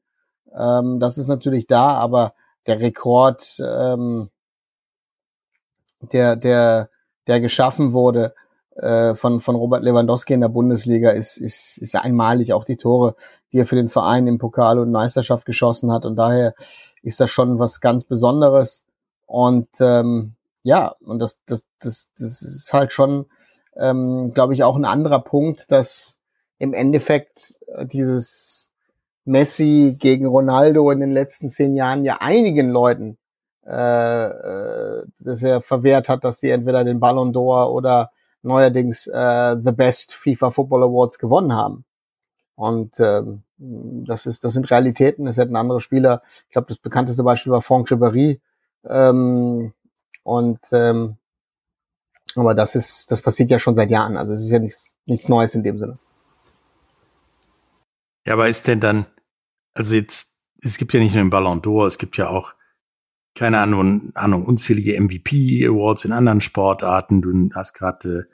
Ähm, 0.56 1.00
das 1.00 1.18
ist 1.18 1.26
natürlich 1.26 1.66
da, 1.66 1.94
aber 1.94 2.34
der 2.66 2.80
Rekord, 2.80 3.60
ähm, 3.60 4.30
der, 6.12 6.36
der, 6.36 6.90
der 7.26 7.40
geschaffen 7.40 7.92
wurde, 7.92 8.34
äh, 8.78 9.14
von, 9.14 9.40
von 9.40 9.56
Robert 9.56 9.82
Lewandowski 9.82 10.34
in 10.34 10.40
der 10.40 10.48
Bundesliga 10.48 11.10
ist, 11.10 11.36
ist, 11.36 11.78
ist 11.78 11.96
einmalig 11.96 12.52
auch 12.52 12.64
die 12.64 12.76
Tore, 12.76 13.16
die 13.52 13.58
er 13.58 13.66
für 13.66 13.76
den 13.76 13.88
Verein 13.88 14.26
im 14.26 14.38
Pokal 14.38 14.78
und 14.78 14.92
Meisterschaft 14.92 15.46
geschossen 15.46 15.92
hat. 15.92 16.06
Und 16.06 16.16
daher 16.16 16.54
ist 17.02 17.20
das 17.20 17.30
schon 17.30 17.58
was 17.58 17.80
ganz 17.80 18.04
Besonderes. 18.04 18.84
Und 19.26 19.68
ähm, 19.80 20.34
ja, 20.68 20.94
und 21.00 21.18
das, 21.18 21.38
das, 21.46 21.64
das, 21.80 22.08
das 22.18 22.42
ist 22.42 22.72
halt 22.72 22.92
schon, 22.92 23.26
ähm, 23.76 24.32
glaube 24.34 24.54
ich, 24.54 24.64
auch 24.64 24.76
ein 24.76 24.84
anderer 24.84 25.20
Punkt, 25.20 25.70
dass 25.70 26.18
im 26.58 26.74
Endeffekt 26.74 27.58
äh, 27.68 27.86
dieses 27.86 28.70
Messi 29.24 29.96
gegen 29.98 30.26
Ronaldo 30.26 30.90
in 30.90 31.00
den 31.00 31.12
letzten 31.12 31.48
zehn 31.50 31.74
Jahren 31.74 32.04
ja 32.04 32.18
einigen 32.20 32.68
Leuten 32.70 33.16
äh, 33.66 34.26
äh, 34.26 35.06
das 35.20 35.42
er 35.42 35.60
verwehrt 35.62 36.08
hat, 36.08 36.24
dass 36.24 36.40
sie 36.40 36.50
entweder 36.50 36.84
den 36.84 37.00
Ballon 37.00 37.32
d'Or 37.34 37.70
oder 37.70 38.10
neuerdings 38.42 39.06
äh, 39.06 39.56
The 39.62 39.72
Best 39.72 40.14
FIFA 40.14 40.50
Football 40.50 40.84
Awards 40.84 41.18
gewonnen 41.18 41.52
haben. 41.54 41.84
Und 42.56 42.98
ähm, 43.00 43.42
Das 43.58 44.26
ist, 44.26 44.44
das 44.44 44.52
sind 44.54 44.70
Realitäten. 44.70 45.26
Es 45.26 45.36
hätten 45.38 45.56
andere 45.56 45.80
Spieler. 45.80 46.22
Ich 46.46 46.52
glaube, 46.52 46.68
das 46.68 46.78
bekannteste 46.78 47.22
Beispiel 47.24 47.52
war 47.52 47.62
Franck 47.62 47.90
Ribéry. 47.90 48.40
Ähm, 48.84 49.72
und 50.28 50.60
ähm, 50.72 51.16
aber 52.34 52.54
das 52.54 52.74
ist, 52.74 53.10
das 53.10 53.22
passiert 53.22 53.50
ja 53.50 53.58
schon 53.58 53.74
seit 53.74 53.90
Jahren. 53.90 54.16
Also 54.16 54.34
es 54.34 54.44
ist 54.44 54.50
ja 54.50 54.58
nichts, 54.58 54.94
nichts 55.06 55.28
Neues 55.28 55.54
in 55.54 55.62
dem 55.62 55.78
Sinne. 55.78 55.98
Ja, 58.26 58.34
aber 58.34 58.48
ist 58.48 58.66
denn 58.66 58.80
dann, 58.80 59.06
also 59.74 59.94
jetzt, 59.94 60.38
es 60.60 60.76
gibt 60.76 60.92
ja 60.92 61.00
nicht 61.00 61.14
nur 61.14 61.24
den 61.24 61.30
Ballon 61.30 61.62
d'Or, 61.62 61.86
es 61.86 61.96
gibt 61.96 62.18
ja 62.18 62.28
auch, 62.28 62.54
keine 63.34 63.58
Ahnung, 63.58 64.12
Ahnung 64.14 64.44
unzählige 64.44 65.00
MVP-Awards 65.00 66.04
in 66.04 66.12
anderen 66.12 66.40
Sportarten. 66.40 67.22
Du 67.22 67.50
hast 67.54 67.72
gerade 67.72 68.08
äh, 68.18 68.24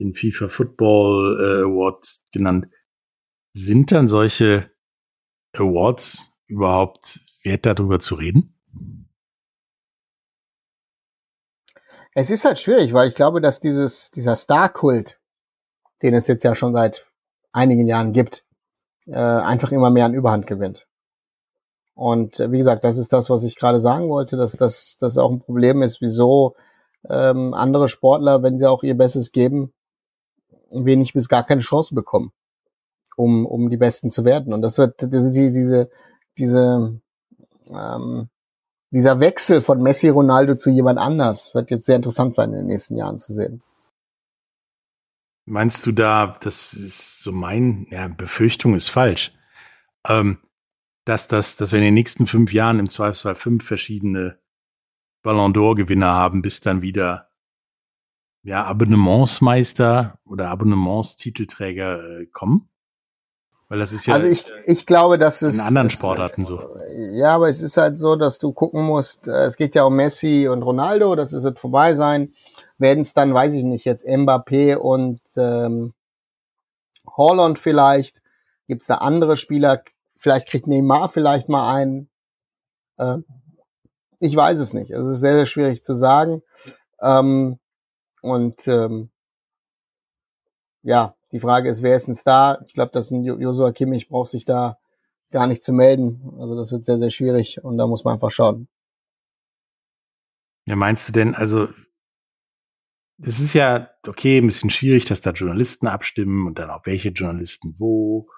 den 0.00 0.14
FIFA 0.14 0.48
Football 0.48 1.40
äh, 1.40 1.62
Award 1.64 2.20
genannt. 2.32 2.68
Sind 3.54 3.90
dann 3.90 4.06
solche 4.06 4.70
Awards 5.54 6.26
überhaupt 6.46 7.20
wert, 7.42 7.64
darüber 7.64 8.00
zu 8.00 8.16
reden? 8.16 8.57
Es 12.20 12.30
ist 12.30 12.44
halt 12.44 12.58
schwierig, 12.58 12.92
weil 12.92 13.06
ich 13.06 13.14
glaube, 13.14 13.40
dass 13.40 13.60
dieses, 13.60 14.10
dieser 14.10 14.34
Star-Kult, 14.34 15.20
den 16.02 16.14
es 16.14 16.26
jetzt 16.26 16.42
ja 16.42 16.56
schon 16.56 16.74
seit 16.74 17.06
einigen 17.52 17.86
Jahren 17.86 18.12
gibt, 18.12 18.44
äh, 19.06 19.14
einfach 19.14 19.70
immer 19.70 19.90
mehr 19.90 20.04
an 20.04 20.14
Überhand 20.14 20.48
gewinnt. 20.48 20.88
Und 21.94 22.40
äh, 22.40 22.50
wie 22.50 22.58
gesagt, 22.58 22.82
das 22.82 22.98
ist 22.98 23.12
das, 23.12 23.30
was 23.30 23.44
ich 23.44 23.54
gerade 23.54 23.78
sagen 23.78 24.08
wollte, 24.08 24.36
dass 24.36 24.50
das 24.50 24.96
dass 24.98 25.16
auch 25.16 25.30
ein 25.30 25.38
Problem 25.38 25.80
ist, 25.80 26.00
wieso 26.00 26.56
ähm, 27.08 27.54
andere 27.54 27.88
Sportler, 27.88 28.42
wenn 28.42 28.58
sie 28.58 28.66
auch 28.66 28.82
ihr 28.82 28.96
Bestes 28.96 29.30
geben, 29.30 29.72
wenig 30.72 31.12
bis 31.12 31.28
gar 31.28 31.46
keine 31.46 31.60
Chance 31.60 31.94
bekommen, 31.94 32.32
um, 33.16 33.46
um 33.46 33.70
die 33.70 33.76
Besten 33.76 34.10
zu 34.10 34.24
werden. 34.24 34.52
Und 34.52 34.62
das 34.62 34.76
wird 34.76 35.02
diese, 35.02 35.30
diese, 35.30 35.88
diese 36.36 37.00
ähm, 37.70 38.28
dieser 38.90 39.20
Wechsel 39.20 39.60
von 39.60 39.82
Messi 39.82 40.08
Ronaldo 40.08 40.54
zu 40.54 40.70
jemand 40.70 40.98
anders 40.98 41.54
wird 41.54 41.70
jetzt 41.70 41.86
sehr 41.86 41.96
interessant 41.96 42.34
sein 42.34 42.50
in 42.50 42.56
den 42.56 42.66
nächsten 42.66 42.96
Jahren 42.96 43.18
zu 43.18 43.32
sehen. 43.32 43.62
Meinst 45.44 45.86
du 45.86 45.92
da, 45.92 46.34
das 46.40 46.74
ist 46.74 47.22
so 47.22 47.32
mein, 47.32 47.86
ja, 47.90 48.08
Befürchtung 48.08 48.74
ist 48.74 48.88
falsch, 48.88 49.32
ähm, 50.06 50.38
dass 51.04 51.26
das, 51.26 51.56
dass 51.56 51.72
wir 51.72 51.78
in 51.78 51.86
den 51.86 51.94
nächsten 51.94 52.26
fünf 52.26 52.52
Jahren 52.52 52.78
im 52.78 52.88
Zweifelsfall 52.90 53.34
fünf 53.34 53.64
verschiedene 53.64 54.38
Ballon 55.22 55.54
d'Or 55.54 55.74
Gewinner 55.74 56.12
haben, 56.12 56.42
bis 56.42 56.60
dann 56.60 56.82
wieder 56.82 57.30
ja 58.42 58.64
Abonnementsmeister 58.64 60.20
oder 60.24 60.48
Abonnementstitelträger 60.48 62.20
äh, 62.20 62.26
kommen? 62.26 62.68
Weil 63.68 63.80
das 63.80 63.92
ist 63.92 64.06
ja 64.06 64.14
also 64.14 64.26
ich, 64.26 64.46
ich 64.64 64.86
glaube, 64.86 65.18
dass 65.18 65.42
es 65.42 65.56
in 65.56 65.60
anderen 65.60 65.90
Sportarten 65.90 66.44
so. 66.44 66.76
Ja, 67.12 67.34
aber 67.34 67.50
es 67.50 67.60
ist 67.60 67.76
halt 67.76 67.98
so, 67.98 68.16
dass 68.16 68.38
du 68.38 68.52
gucken 68.52 68.82
musst, 68.82 69.28
äh, 69.28 69.44
es 69.44 69.56
geht 69.56 69.74
ja 69.74 69.84
um 69.84 69.94
Messi 69.94 70.48
und 70.48 70.62
Ronaldo, 70.62 71.14
das 71.14 71.34
ist 71.34 71.44
jetzt 71.44 71.60
vorbei 71.60 71.94
sein. 71.94 72.32
Werden 72.78 73.02
es 73.02 73.12
dann, 73.12 73.34
weiß 73.34 73.52
ich 73.54 73.64
nicht, 73.64 73.84
jetzt 73.84 74.06
Mbappé 74.06 74.76
und 74.76 75.20
ähm, 75.36 75.92
Holland 77.06 77.58
vielleicht? 77.58 78.22
Gibt 78.68 78.82
es 78.82 78.88
da 78.88 78.96
andere 78.96 79.36
Spieler? 79.36 79.82
Vielleicht 80.18 80.48
kriegt 80.48 80.66
Neymar 80.66 81.08
vielleicht 81.08 81.48
mal 81.48 81.74
einen. 81.74 82.08
Äh, 82.96 83.18
ich 84.20 84.34
weiß 84.34 84.58
es 84.58 84.72
nicht. 84.72 84.90
Es 84.90 85.06
ist 85.06 85.20
sehr, 85.20 85.34
sehr 85.34 85.46
schwierig 85.46 85.84
zu 85.84 85.94
sagen. 85.94 86.42
Ähm, 87.00 87.58
und 88.22 88.66
ähm, 88.66 89.10
ja, 90.82 91.14
die 91.32 91.40
Frage 91.40 91.68
ist, 91.68 91.82
wer 91.82 91.96
ist 91.96 92.08
ein 92.08 92.14
Star? 92.14 92.64
Ich 92.66 92.74
glaube, 92.74 92.92
dass 92.92 93.10
ein 93.10 93.24
Joshua 93.24 93.72
Kimmich 93.72 94.08
braucht 94.08 94.30
sich 94.30 94.44
da 94.44 94.78
gar 95.30 95.46
nicht 95.46 95.62
zu 95.62 95.72
melden. 95.72 96.34
Also 96.38 96.56
das 96.56 96.72
wird 96.72 96.84
sehr, 96.84 96.98
sehr 96.98 97.10
schwierig 97.10 97.62
und 97.62 97.76
da 97.76 97.86
muss 97.86 98.04
man 98.04 98.14
einfach 98.14 98.30
schauen. 98.30 98.68
Ja, 100.66 100.76
meinst 100.76 101.08
du 101.08 101.12
denn, 101.12 101.34
also 101.34 101.68
es 103.20 103.40
ist 103.40 103.54
ja 103.54 103.88
okay, 104.06 104.38
ein 104.38 104.46
bisschen 104.46 104.70
schwierig, 104.70 105.04
dass 105.06 105.20
da 105.20 105.30
Journalisten 105.30 105.86
abstimmen 105.86 106.46
und 106.46 106.58
dann 106.58 106.70
auch 106.70 106.86
welche 106.86 107.08
Journalisten 107.08 107.74
wo 107.78 108.28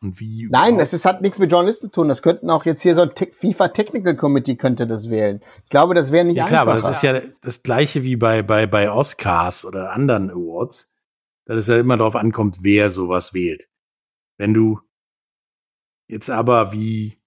und 0.00 0.20
wie. 0.20 0.48
Nein, 0.50 0.78
es 0.78 1.04
hat 1.04 1.22
nichts 1.22 1.38
mit 1.38 1.50
Journalisten 1.50 1.86
zu 1.86 1.92
tun. 1.92 2.08
Das 2.08 2.22
könnten 2.22 2.50
auch 2.50 2.64
jetzt 2.64 2.82
hier 2.82 2.94
so 2.94 3.02
ein 3.02 3.10
FIFA 3.32 3.68
Technical 3.68 4.16
Committee 4.16 4.56
könnte 4.56 4.86
das 4.86 5.08
wählen. 5.08 5.40
Ich 5.64 5.70
glaube, 5.70 5.94
das 5.94 6.12
wäre 6.12 6.24
nicht 6.24 6.36
ja, 6.36 6.46
klar, 6.46 6.62
einfacher. 6.62 6.78
aber 6.78 6.86
das 6.86 6.96
ist 6.96 7.02
ja 7.02 7.20
das 7.42 7.62
gleiche 7.62 8.02
wie 8.02 8.16
bei, 8.16 8.42
bei, 8.42 8.66
bei 8.66 8.90
Oscars 8.90 9.64
oder 9.64 9.92
anderen 9.92 10.30
Awards 10.30 10.92
dass 11.48 11.56
es 11.56 11.66
ja 11.66 11.80
immer 11.80 11.96
darauf 11.96 12.14
ankommt, 12.14 12.58
wer 12.60 12.90
sowas 12.90 13.32
wählt. 13.32 13.70
Wenn 14.36 14.52
du 14.52 14.80
jetzt 16.06 16.28
aber 16.28 16.72
wie, 16.72 17.18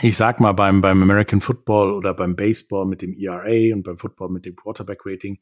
ich 0.00 0.16
sag 0.16 0.38
mal, 0.38 0.52
beim, 0.52 0.82
beim 0.82 1.02
American 1.02 1.40
Football 1.40 1.92
oder 1.92 2.12
beim 2.12 2.36
Baseball 2.36 2.84
mit 2.84 3.00
dem 3.00 3.14
ERA 3.14 3.74
und 3.74 3.84
beim 3.84 3.96
Football 3.96 4.28
mit 4.28 4.44
dem 4.44 4.54
Quarterback 4.54 5.00
Rating 5.04 5.40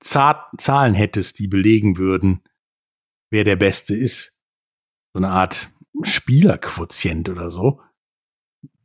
Zahlen 0.00 0.94
hättest, 0.94 1.38
die 1.38 1.48
belegen 1.48 1.96
würden, 1.96 2.42
wer 3.30 3.44
der 3.44 3.56
Beste 3.56 3.94
ist, 3.94 4.38
so 5.12 5.18
eine 5.18 5.28
Art 5.28 5.70
Spielerquotient 6.02 7.28
oder 7.28 7.50
so, 7.50 7.80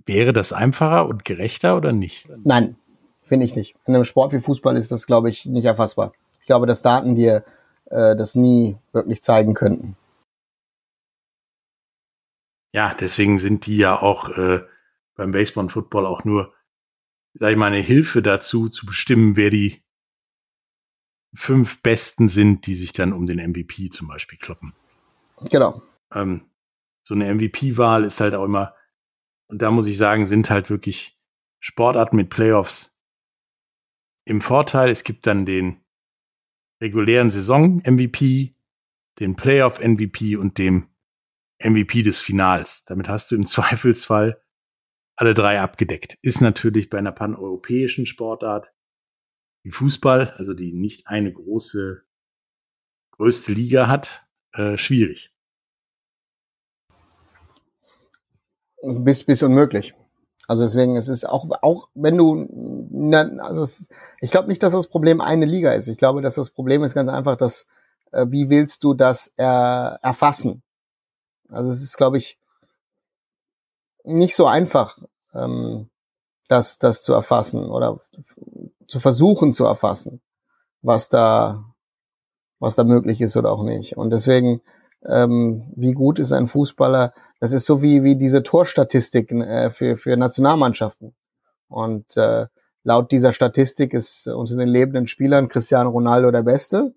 wäre 0.05 0.33
das 0.33 0.51
einfacher 0.53 1.05
und 1.05 1.23
gerechter 1.23 1.77
oder 1.77 1.93
nicht? 1.93 2.27
Nein, 2.43 2.75
finde 3.23 3.45
ich 3.45 3.55
nicht. 3.55 3.75
In 3.85 3.95
einem 3.95 4.03
Sport 4.03 4.33
wie 4.33 4.41
Fußball 4.41 4.75
ist 4.75 4.91
das, 4.91 5.07
glaube 5.07 5.29
ich, 5.29 5.45
nicht 5.45 5.65
erfassbar. 5.65 6.13
Ich 6.47 6.49
glaube, 6.49 6.65
dass 6.65 6.81
Daten 6.81 7.15
dir 7.15 7.43
äh, 7.87 8.15
das 8.15 8.35
nie 8.35 8.77
wirklich 8.93 9.21
zeigen 9.21 9.53
könnten. 9.53 9.97
Ja, 12.73 12.93
deswegen 12.93 13.39
sind 13.39 13.65
die 13.65 13.75
ja 13.75 14.01
auch 14.01 14.29
äh, 14.29 14.65
beim 15.15 15.33
Baseball 15.33 15.65
und 15.65 15.71
Football 15.71 16.05
auch 16.05 16.23
nur, 16.23 16.53
sag 17.33 17.51
ich 17.51 17.57
mal, 17.57 17.65
eine 17.65 17.81
Hilfe 17.81 18.21
dazu, 18.21 18.69
zu 18.69 18.85
bestimmen, 18.85 19.35
wer 19.35 19.49
die 19.49 19.83
fünf 21.35 21.81
Besten 21.81 22.29
sind, 22.29 22.65
die 22.65 22.75
sich 22.75 22.93
dann 22.93 23.11
um 23.11 23.27
den 23.27 23.45
MVP 23.45 23.89
zum 23.89 24.07
Beispiel 24.07 24.39
kloppen. 24.39 24.71
Genau. 25.49 25.81
Ähm, 26.13 26.49
so 27.03 27.13
eine 27.13 27.25
MVP-Wahl 27.33 28.05
ist 28.05 28.21
halt 28.21 28.35
auch 28.35 28.45
immer, 28.45 28.73
und 29.49 29.61
da 29.61 29.69
muss 29.69 29.87
ich 29.87 29.97
sagen, 29.97 30.25
sind 30.25 30.49
halt 30.49 30.69
wirklich 30.69 31.19
Sportarten 31.59 32.15
mit 32.15 32.29
Playoffs 32.29 32.97
im 34.23 34.39
Vorteil. 34.39 34.89
Es 34.89 35.03
gibt 35.03 35.27
dann 35.27 35.45
den 35.45 35.83
regulären 36.81 37.31
Saison 37.31 37.81
MVP, 37.85 38.55
den 39.19 39.35
Playoff 39.35 39.79
MVP 39.79 40.35
und 40.35 40.57
dem 40.57 40.89
MVP 41.59 42.03
des 42.03 42.21
Finals. 42.21 42.85
Damit 42.85 43.09
hast 43.09 43.31
du 43.31 43.35
im 43.35 43.45
Zweifelsfall 43.47 44.41
alle 45.15 45.33
drei 45.33 45.59
abgedeckt. 45.59 46.17
Ist 46.21 46.41
natürlich 46.41 46.89
bei 46.89 46.99
einer 46.99 47.11
paneuropäischen 47.11 48.05
Sportart 48.05 48.71
wie 49.63 49.71
Fußball, 49.71 50.31
also 50.37 50.53
die 50.53 50.73
nicht 50.73 51.07
eine 51.07 51.33
große, 51.33 52.03
größte 53.11 53.51
Liga 53.53 53.87
hat, 53.87 54.27
äh, 54.53 54.77
schwierig. 54.77 55.33
Bis, 58.81 59.23
bis 59.23 59.41
unmöglich. 59.41 59.95
Also 60.47 60.63
deswegen, 60.63 60.95
es 60.95 61.09
ist 61.09 61.27
auch, 61.27 61.49
auch 61.61 61.89
wenn 61.93 62.17
du, 62.17 62.47
also 63.41 63.63
es, 63.63 63.89
ich 64.21 64.31
glaube 64.31 64.47
nicht, 64.47 64.63
dass 64.63 64.71
das 64.71 64.87
Problem 64.87 65.19
eine 65.19 65.45
Liga 65.45 65.73
ist. 65.73 65.89
Ich 65.89 65.97
glaube, 65.97 66.21
dass 66.21 66.35
das 66.35 66.49
Problem 66.49 66.83
ist 66.83 66.95
ganz 66.95 67.09
einfach, 67.09 67.35
dass, 67.35 67.67
äh, 68.13 68.25
wie 68.29 68.49
willst 68.49 68.83
du 68.85 68.93
das 68.93 69.31
er, 69.35 69.99
erfassen? 70.01 70.63
Also 71.49 71.71
es 71.71 71.81
ist, 71.81 71.97
glaube 71.97 72.17
ich, 72.17 72.39
nicht 74.05 74.35
so 74.37 74.45
einfach, 74.47 74.97
ähm, 75.33 75.89
das, 76.47 76.79
das 76.79 77.01
zu 77.01 77.13
erfassen 77.13 77.69
oder 77.69 77.99
zu 78.87 78.99
versuchen 79.01 79.51
zu 79.51 79.65
erfassen, 79.65 80.21
was 80.81 81.09
da, 81.09 81.65
was 82.59 82.75
da 82.75 82.85
möglich 82.85 83.19
ist 83.19 83.35
oder 83.35 83.51
auch 83.51 83.63
nicht. 83.63 83.97
Und 83.97 84.11
deswegen, 84.11 84.61
ähm, 85.03 85.73
wie 85.75 85.91
gut 85.91 86.19
ist 86.19 86.31
ein 86.31 86.47
Fußballer, 86.47 87.13
das 87.39 87.53
ist 87.53 87.65
so 87.65 87.81
wie, 87.81 88.03
wie 88.03 88.15
diese 88.15 88.43
Torstatistiken 88.43 89.41
äh, 89.41 89.69
für, 89.69 89.97
für 89.97 90.17
Nationalmannschaften. 90.17 91.15
Und 91.67 92.17
äh, 92.17 92.47
laut 92.83 93.11
dieser 93.11 93.33
Statistik 93.33 93.93
ist 93.93 94.27
unter 94.27 94.55
den 94.55 94.69
lebenden 94.69 95.07
Spielern 95.07 95.47
Cristiano 95.47 95.89
Ronaldo 95.89 96.31
der 96.31 96.43
Beste. 96.43 96.93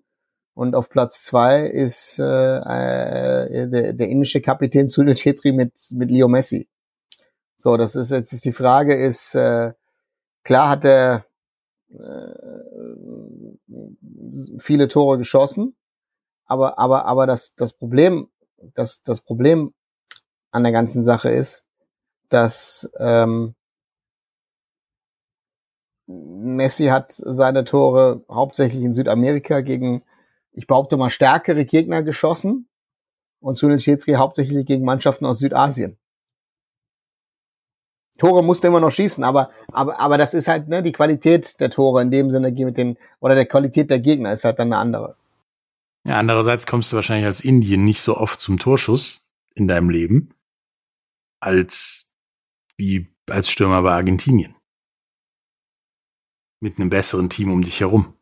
Und 0.53 0.75
auf 0.75 0.89
Platz 0.89 1.23
zwei 1.23 1.65
ist 1.65 2.19
äh, 2.19 2.23
äh, 2.23 3.69
der, 3.69 3.93
der 3.93 4.09
indische 4.09 4.41
Kapitän 4.41 4.89
Sunil 4.89 5.15
Chetri 5.15 5.53
mit, 5.53 5.73
mit 5.91 6.11
Leo 6.11 6.27
Messi. 6.27 6.67
So, 7.57 7.77
das 7.77 7.95
ist 7.95 8.11
jetzt 8.11 8.33
ist 8.33 8.43
die 8.43 8.51
Frage 8.51 8.95
ist, 8.95 9.35
äh, 9.35 9.73
klar 10.43 10.69
hat 10.69 10.83
er 10.83 11.25
äh, 11.89 12.31
viele 14.57 14.87
Tore 14.87 15.17
geschossen, 15.19 15.75
aber, 16.45 16.79
aber, 16.79 17.05
aber 17.05 17.27
das, 17.27 17.53
das 17.55 17.73
Problem, 17.73 18.29
das, 18.73 19.03
das 19.03 19.21
Problem 19.21 19.73
an 20.51 20.63
der 20.63 20.71
ganzen 20.71 21.05
Sache 21.05 21.29
ist, 21.29 21.65
dass 22.29 22.89
ähm, 22.99 23.55
Messi 26.07 26.87
hat 26.87 27.11
seine 27.13 27.63
Tore 27.63 28.23
hauptsächlich 28.29 28.83
in 28.83 28.93
Südamerika 28.93 29.61
gegen, 29.61 30.03
ich 30.51 30.67
behaupte 30.67 30.97
mal, 30.97 31.09
stärkere 31.09 31.65
Gegner 31.65 32.03
geschossen. 32.03 32.67
und 33.39 33.55
Sunil 33.55 33.79
Chetri 33.79 34.13
hauptsächlich 34.13 34.65
gegen 34.65 34.85
Mannschaften 34.85 35.25
aus 35.25 35.39
Südasien. 35.39 35.97
Tore 38.17 38.43
musste 38.43 38.67
immer 38.67 38.79
noch 38.79 38.91
schießen, 38.91 39.23
aber, 39.23 39.49
aber, 39.71 39.99
aber 39.99 40.17
das 40.17 40.33
ist 40.35 40.47
halt, 40.47 40.67
ne, 40.67 40.83
die 40.83 40.91
Qualität 40.91 41.59
der 41.59 41.71
Tore 41.71 42.01
in 42.03 42.11
dem 42.11 42.29
Sinne 42.29 42.51
mit 42.51 42.77
den, 42.77 42.97
oder 43.19 43.33
der 43.33 43.47
Qualität 43.47 43.89
der 43.89 43.99
Gegner 43.99 44.33
ist 44.33 44.43
halt 44.43 44.59
dann 44.59 44.71
eine 44.71 44.77
andere. 44.77 45.15
Ja, 46.03 46.19
andererseits 46.19 46.67
kommst 46.67 46.91
du 46.91 46.97
wahrscheinlich 46.97 47.25
als 47.25 47.41
Indien 47.41 47.83
nicht 47.83 48.01
so 48.01 48.17
oft 48.17 48.39
zum 48.39 48.59
Torschuss 48.59 49.27
in 49.55 49.67
deinem 49.67 49.89
Leben 49.89 50.33
als 51.41 52.09
wie 52.77 53.13
als 53.29 53.49
Stürmer 53.49 53.81
bei 53.81 53.91
Argentinien. 53.91 54.55
Mit 56.61 56.77
einem 56.77 56.89
besseren 56.89 57.29
Team 57.29 57.51
um 57.51 57.61
dich 57.61 57.79
herum. 57.79 58.13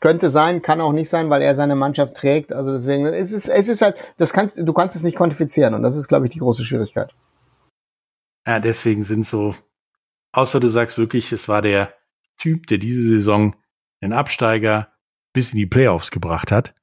Könnte 0.00 0.30
sein, 0.30 0.62
kann 0.62 0.80
auch 0.80 0.92
nicht 0.92 1.10
sein, 1.10 1.28
weil 1.28 1.42
er 1.42 1.54
seine 1.54 1.76
Mannschaft 1.76 2.16
trägt. 2.16 2.52
Also 2.52 2.72
deswegen, 2.72 3.04
es 3.06 3.32
ist, 3.32 3.48
es 3.48 3.68
ist 3.68 3.82
halt, 3.82 3.96
das 4.16 4.32
kannst, 4.32 4.56
du 4.56 4.72
kannst 4.72 4.96
es 4.96 5.02
nicht 5.02 5.16
quantifizieren 5.16 5.74
und 5.74 5.82
das 5.82 5.96
ist, 5.96 6.08
glaube 6.08 6.26
ich, 6.26 6.32
die 6.32 6.38
große 6.38 6.64
Schwierigkeit. 6.64 7.14
Ja, 8.46 8.60
deswegen 8.60 9.02
sind 9.02 9.26
so, 9.26 9.54
außer 10.32 10.58
du 10.58 10.68
sagst 10.68 10.96
wirklich, 10.96 11.30
es 11.32 11.48
war 11.48 11.60
der 11.60 11.94
Typ, 12.38 12.66
der 12.66 12.78
diese 12.78 13.02
Saison 13.02 13.54
den 14.02 14.14
Absteiger 14.14 14.94
bis 15.34 15.52
in 15.52 15.58
die 15.58 15.66
Playoffs 15.66 16.10
gebracht 16.10 16.50
hat. 16.50 16.74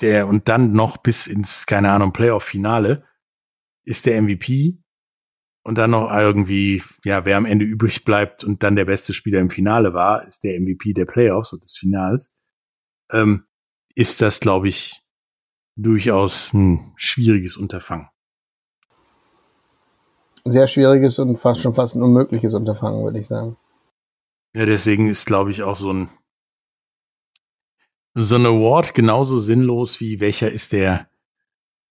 Der 0.00 0.26
und 0.28 0.48
dann 0.48 0.72
noch 0.72 0.98
bis 0.98 1.26
ins, 1.26 1.66
keine 1.66 1.90
Ahnung, 1.90 2.12
Playoff-Finale 2.12 3.04
ist 3.84 4.06
der 4.06 4.20
MVP 4.20 4.78
und 5.66 5.78
dann 5.78 5.90
noch 5.90 6.12
irgendwie, 6.12 6.82
ja, 7.04 7.24
wer 7.24 7.36
am 7.36 7.46
Ende 7.46 7.64
übrig 7.64 8.04
bleibt 8.04 8.44
und 8.44 8.62
dann 8.62 8.76
der 8.76 8.84
beste 8.84 9.12
Spieler 9.12 9.40
im 9.40 9.50
Finale 9.50 9.94
war, 9.94 10.24
ist 10.26 10.44
der 10.44 10.60
MVP 10.60 10.92
der 10.92 11.06
Playoffs 11.06 11.52
und 11.52 11.64
des 11.64 11.76
Finals, 11.76 12.34
ähm, 13.10 13.46
ist 13.94 14.20
das, 14.20 14.40
glaube 14.40 14.68
ich, 14.68 15.02
durchaus 15.76 16.52
ein 16.52 16.92
schwieriges 16.96 17.56
Unterfangen. 17.56 18.08
Sehr 20.44 20.68
schwieriges 20.68 21.18
und 21.18 21.36
fast 21.36 21.60
schon 21.60 21.74
fast 21.74 21.96
ein 21.96 22.02
unmögliches 22.02 22.54
Unterfangen, 22.54 23.02
würde 23.02 23.18
ich 23.18 23.26
sagen. 23.26 23.56
Ja, 24.54 24.66
deswegen 24.66 25.08
ist, 25.08 25.26
glaube 25.26 25.50
ich, 25.50 25.64
auch 25.64 25.76
so 25.76 25.92
ein 25.92 26.08
so 28.18 28.36
ein 28.36 28.46
Award 28.46 28.94
genauso 28.94 29.38
sinnlos 29.38 30.00
wie 30.00 30.20
welcher 30.20 30.50
ist 30.50 30.72
der 30.72 31.10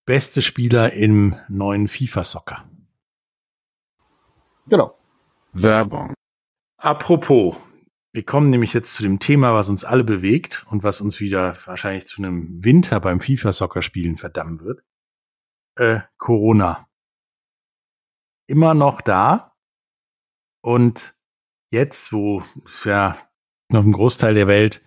beste 0.06 0.42
Spieler 0.42 0.92
im 0.94 1.36
neuen 1.50 1.88
FIFA 1.88 2.24
Soccer. 2.24 2.70
Genau. 4.68 4.98
Werbung. 5.54 6.16
Apropos, 6.78 7.56
wir 8.12 8.26
kommen 8.26 8.50
nämlich 8.50 8.74
jetzt 8.74 8.96
zu 8.96 9.04
dem 9.04 9.20
Thema, 9.20 9.54
was 9.54 9.70
uns 9.70 9.86
alle 9.86 10.04
bewegt 10.04 10.66
und 10.72 10.84
was 10.84 11.00
uns 11.00 11.20
wieder 11.20 11.56
wahrscheinlich 11.68 12.08
zu 12.08 12.24
einem 12.24 12.64
Winter 12.64 13.00
beim 13.00 13.20
FIFA-Soccer-Spielen 13.20 14.18
verdammen 14.18 14.62
wird. 14.62 14.84
Äh, 15.76 16.00
Corona. 16.18 16.88
Immer 18.48 18.74
noch 18.74 19.02
da. 19.02 19.54
Und 20.62 21.20
jetzt, 21.70 22.12
wo 22.12 22.44
es 22.66 22.84
ja 22.84 23.16
noch 23.70 23.84
ein 23.84 23.92
Großteil 23.92 24.34
der 24.34 24.48
Welt 24.48 24.82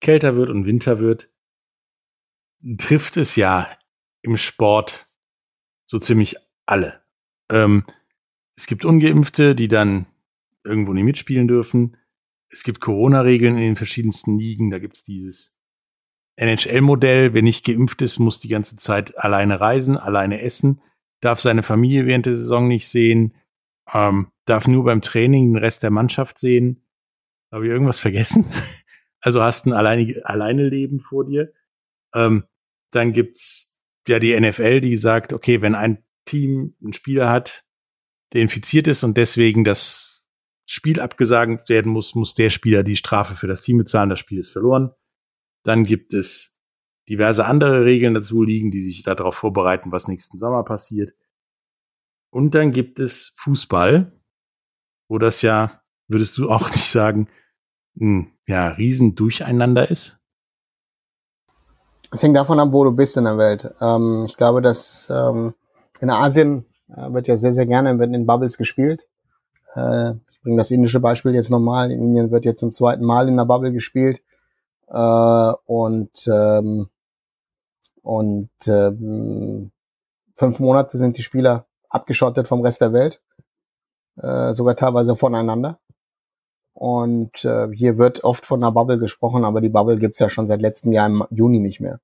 kälter 0.00 0.36
wird 0.36 0.50
und 0.50 0.66
Winter 0.66 0.98
wird, 0.98 1.30
trifft 2.78 3.16
es 3.16 3.36
ja 3.36 3.70
im 4.22 4.36
Sport 4.36 5.08
so 5.86 5.98
ziemlich 5.98 6.36
alle. 6.66 7.02
Ähm, 7.50 7.84
es 8.56 8.66
gibt 8.66 8.84
Ungeimpfte, 8.84 9.54
die 9.54 9.68
dann 9.68 10.06
irgendwo 10.64 10.92
nicht 10.92 11.04
mitspielen 11.04 11.48
dürfen. 11.48 11.96
Es 12.48 12.62
gibt 12.62 12.80
Corona-Regeln 12.80 13.56
in 13.56 13.62
den 13.62 13.76
verschiedensten 13.76 14.38
Ligen. 14.38 14.70
Da 14.70 14.78
gibt's 14.78 15.04
dieses 15.04 15.56
NHL-Modell. 16.36 17.34
Wer 17.34 17.42
nicht 17.42 17.64
geimpft 17.64 18.02
ist, 18.02 18.18
muss 18.18 18.40
die 18.40 18.48
ganze 18.48 18.76
Zeit 18.76 19.16
alleine 19.18 19.60
reisen, 19.60 19.96
alleine 19.96 20.40
essen, 20.40 20.80
darf 21.20 21.40
seine 21.40 21.62
Familie 21.62 22.06
während 22.06 22.26
der 22.26 22.36
Saison 22.36 22.68
nicht 22.68 22.88
sehen, 22.88 23.34
ähm, 23.92 24.28
darf 24.44 24.66
nur 24.66 24.84
beim 24.84 25.02
Training 25.02 25.52
den 25.52 25.62
Rest 25.62 25.82
der 25.82 25.90
Mannschaft 25.90 26.38
sehen. 26.38 26.82
Habe 27.52 27.66
ich 27.66 27.70
irgendwas 27.70 27.98
vergessen? 27.98 28.44
Also 29.20 29.42
hast 29.42 29.66
ein 29.66 29.72
alleine, 29.72 30.20
alleine 30.24 30.68
Leben 30.68 31.00
vor 31.00 31.24
dir. 31.24 31.52
Ähm, 32.14 32.44
dann 32.90 33.12
gibt's 33.12 33.76
ja 34.08 34.18
die 34.18 34.38
NFL, 34.38 34.80
die 34.80 34.96
sagt, 34.96 35.32
okay, 35.32 35.62
wenn 35.62 35.74
ein 35.74 36.04
Team 36.24 36.76
einen 36.82 36.92
Spieler 36.92 37.30
hat, 37.30 37.64
der 38.32 38.42
infiziert 38.42 38.86
ist 38.86 39.02
und 39.04 39.16
deswegen 39.16 39.64
das 39.64 40.24
Spiel 40.64 41.00
abgesagt 41.00 41.68
werden 41.68 41.92
muss, 41.92 42.14
muss 42.14 42.34
der 42.34 42.50
Spieler 42.50 42.82
die 42.82 42.96
Strafe 42.96 43.36
für 43.36 43.46
das 43.46 43.62
Team 43.62 43.78
bezahlen. 43.78 44.10
Das 44.10 44.18
Spiel 44.18 44.38
ist 44.38 44.50
verloren. 44.50 44.90
Dann 45.62 45.84
gibt 45.84 46.12
es 46.12 46.58
diverse 47.08 47.44
andere 47.44 47.84
Regeln 47.84 48.14
dazu 48.14 48.42
liegen, 48.42 48.70
die 48.70 48.80
sich 48.80 49.02
darauf 49.04 49.36
vorbereiten, 49.36 49.92
was 49.92 50.08
nächsten 50.08 50.38
Sommer 50.38 50.64
passiert. 50.64 51.12
Und 52.30 52.54
dann 52.54 52.72
gibt 52.72 52.98
es 52.98 53.32
Fußball, 53.36 54.12
wo 55.08 55.18
das 55.18 55.42
ja, 55.42 55.82
würdest 56.08 56.36
du 56.36 56.50
auch 56.50 56.70
nicht 56.72 56.90
sagen, 56.90 57.28
ein 58.00 58.32
ja, 58.46 58.68
riesen 58.68 59.14
Durcheinander 59.14 59.90
ist? 59.90 60.18
Es 62.12 62.22
hängt 62.22 62.36
davon 62.36 62.60
ab, 62.60 62.68
wo 62.72 62.84
du 62.84 62.92
bist 62.92 63.16
in 63.16 63.24
der 63.24 63.38
Welt. 63.38 63.74
Ähm, 63.80 64.24
ich 64.26 64.36
glaube, 64.36 64.62
dass 64.62 65.08
ähm, 65.10 65.54
in 66.00 66.10
Asien 66.10 66.66
äh, 66.88 67.12
wird 67.12 67.26
ja 67.26 67.36
sehr, 67.36 67.52
sehr 67.52 67.66
gerne 67.66 67.98
wird 67.98 68.14
in 68.14 68.26
Bubbles 68.26 68.56
gespielt. 68.56 69.06
Äh, 69.74 70.12
ich 70.30 70.40
bringe 70.42 70.56
das 70.56 70.70
indische 70.70 71.00
Beispiel 71.00 71.34
jetzt 71.34 71.50
nochmal. 71.50 71.90
In 71.90 72.00
Indien 72.00 72.30
wird 72.30 72.44
jetzt 72.44 72.60
zum 72.60 72.72
zweiten 72.72 73.04
Mal 73.04 73.28
in 73.28 73.36
der 73.36 73.44
Bubble 73.44 73.72
gespielt. 73.72 74.20
Äh, 74.88 75.52
und 75.66 76.28
ähm, 76.28 76.88
und 78.06 78.50
ähm, 78.68 79.72
fünf 80.36 80.60
Monate 80.60 80.96
sind 80.96 81.18
die 81.18 81.24
Spieler 81.24 81.66
abgeschottet 81.88 82.46
vom 82.46 82.60
Rest 82.60 82.80
der 82.80 82.92
Welt, 82.92 83.20
äh, 84.22 84.52
sogar 84.52 84.76
teilweise 84.76 85.16
voneinander. 85.16 85.80
Und 86.76 87.42
äh, 87.42 87.68
hier 87.72 87.96
wird 87.96 88.22
oft 88.22 88.44
von 88.44 88.62
einer 88.62 88.70
Bubble 88.70 88.98
gesprochen, 88.98 89.46
aber 89.46 89.62
die 89.62 89.70
Bubble 89.70 89.98
gibt's 89.98 90.18
ja 90.18 90.28
schon 90.28 90.46
seit 90.46 90.60
letztem 90.60 90.92
Jahr 90.92 91.06
im 91.06 91.24
Juni 91.30 91.58
nicht 91.58 91.80
mehr. 91.80 92.00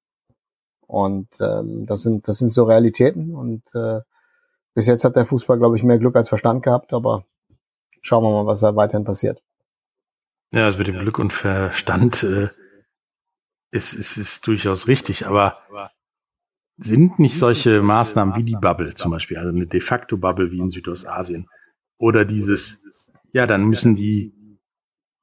Und 0.87 1.29
ähm, 1.41 1.85
das 1.85 2.01
sind 2.01 2.27
das 2.27 2.39
sind 2.39 2.55
so 2.55 2.65
Realitäten 2.65 3.35
und 3.35 3.63
äh, 3.75 4.01
bis 4.73 4.87
jetzt 4.87 5.05
hat 5.05 5.15
der 5.15 5.27
Fußball, 5.27 5.59
glaube 5.59 5.77
ich, 5.77 5.83
mehr 5.83 5.99
Glück 5.99 6.17
als 6.17 6.31
Verstand 6.31 6.63
gehabt, 6.63 6.95
aber 6.95 7.27
schauen 8.01 8.25
wir 8.25 8.31
mal, 8.31 8.47
was 8.47 8.61
da 8.61 8.75
weiterhin 8.75 9.05
passiert. 9.05 9.43
Ja, 10.55 10.65
also 10.65 10.79
mit 10.79 10.87
dem 10.87 10.99
Glück 10.99 11.19
und 11.19 11.35
Verstand 11.35 12.23
äh, 12.23 12.49
ist, 13.73 13.93
ist, 13.93 14.17
ist 14.17 14.47
durchaus 14.47 14.89
richtig, 14.89 15.27
aber 15.27 15.59
sind 16.79 17.19
nicht 17.19 17.39
solche 17.39 17.83
Maßnahmen 17.83 18.37
wie 18.37 18.45
die 18.45 18.57
Bubble 18.57 18.95
zum 18.95 19.11
Beispiel, 19.11 19.37
also 19.37 19.51
eine 19.51 19.67
de 19.67 19.81
facto 19.83 20.17
Bubble 20.17 20.51
wie 20.51 20.61
in 20.61 20.71
Südostasien 20.71 21.47
oder 21.99 22.25
dieses, 22.25 23.11
ja, 23.35 23.47
dann 23.47 23.65
müssen 23.67 23.95
die, 23.95 24.33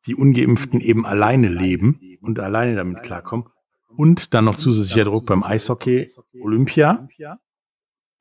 die 0.06 0.16
Ungeimpften 0.16 0.82
eben 0.82 1.06
alleine 1.06 1.50
leben 1.50 2.00
und 2.22 2.40
alleine 2.40 2.76
damit 2.76 3.04
klarkommen 3.04 3.48
und 3.96 4.34
dann 4.34 4.46
noch 4.46 4.56
zusätzlicher 4.56 5.06
Druck 5.06 5.26
beim 5.26 5.44
Eishockey 5.44 6.08
Olympia 6.42 7.08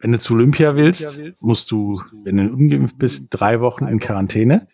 wenn 0.01 0.13
du 0.13 0.19
zu 0.19 0.35
Olympia 0.35 0.77
willst, 0.77 1.23
musst 1.43 1.71
du, 1.71 2.01
wenn 2.23 2.37
du 2.37 2.53
ungeimpft 2.53 2.99
bist, 2.99 3.27
drei 3.31 3.61
Wochen 3.61 3.87
in 3.87 3.99
Quarantäne. 3.99 4.67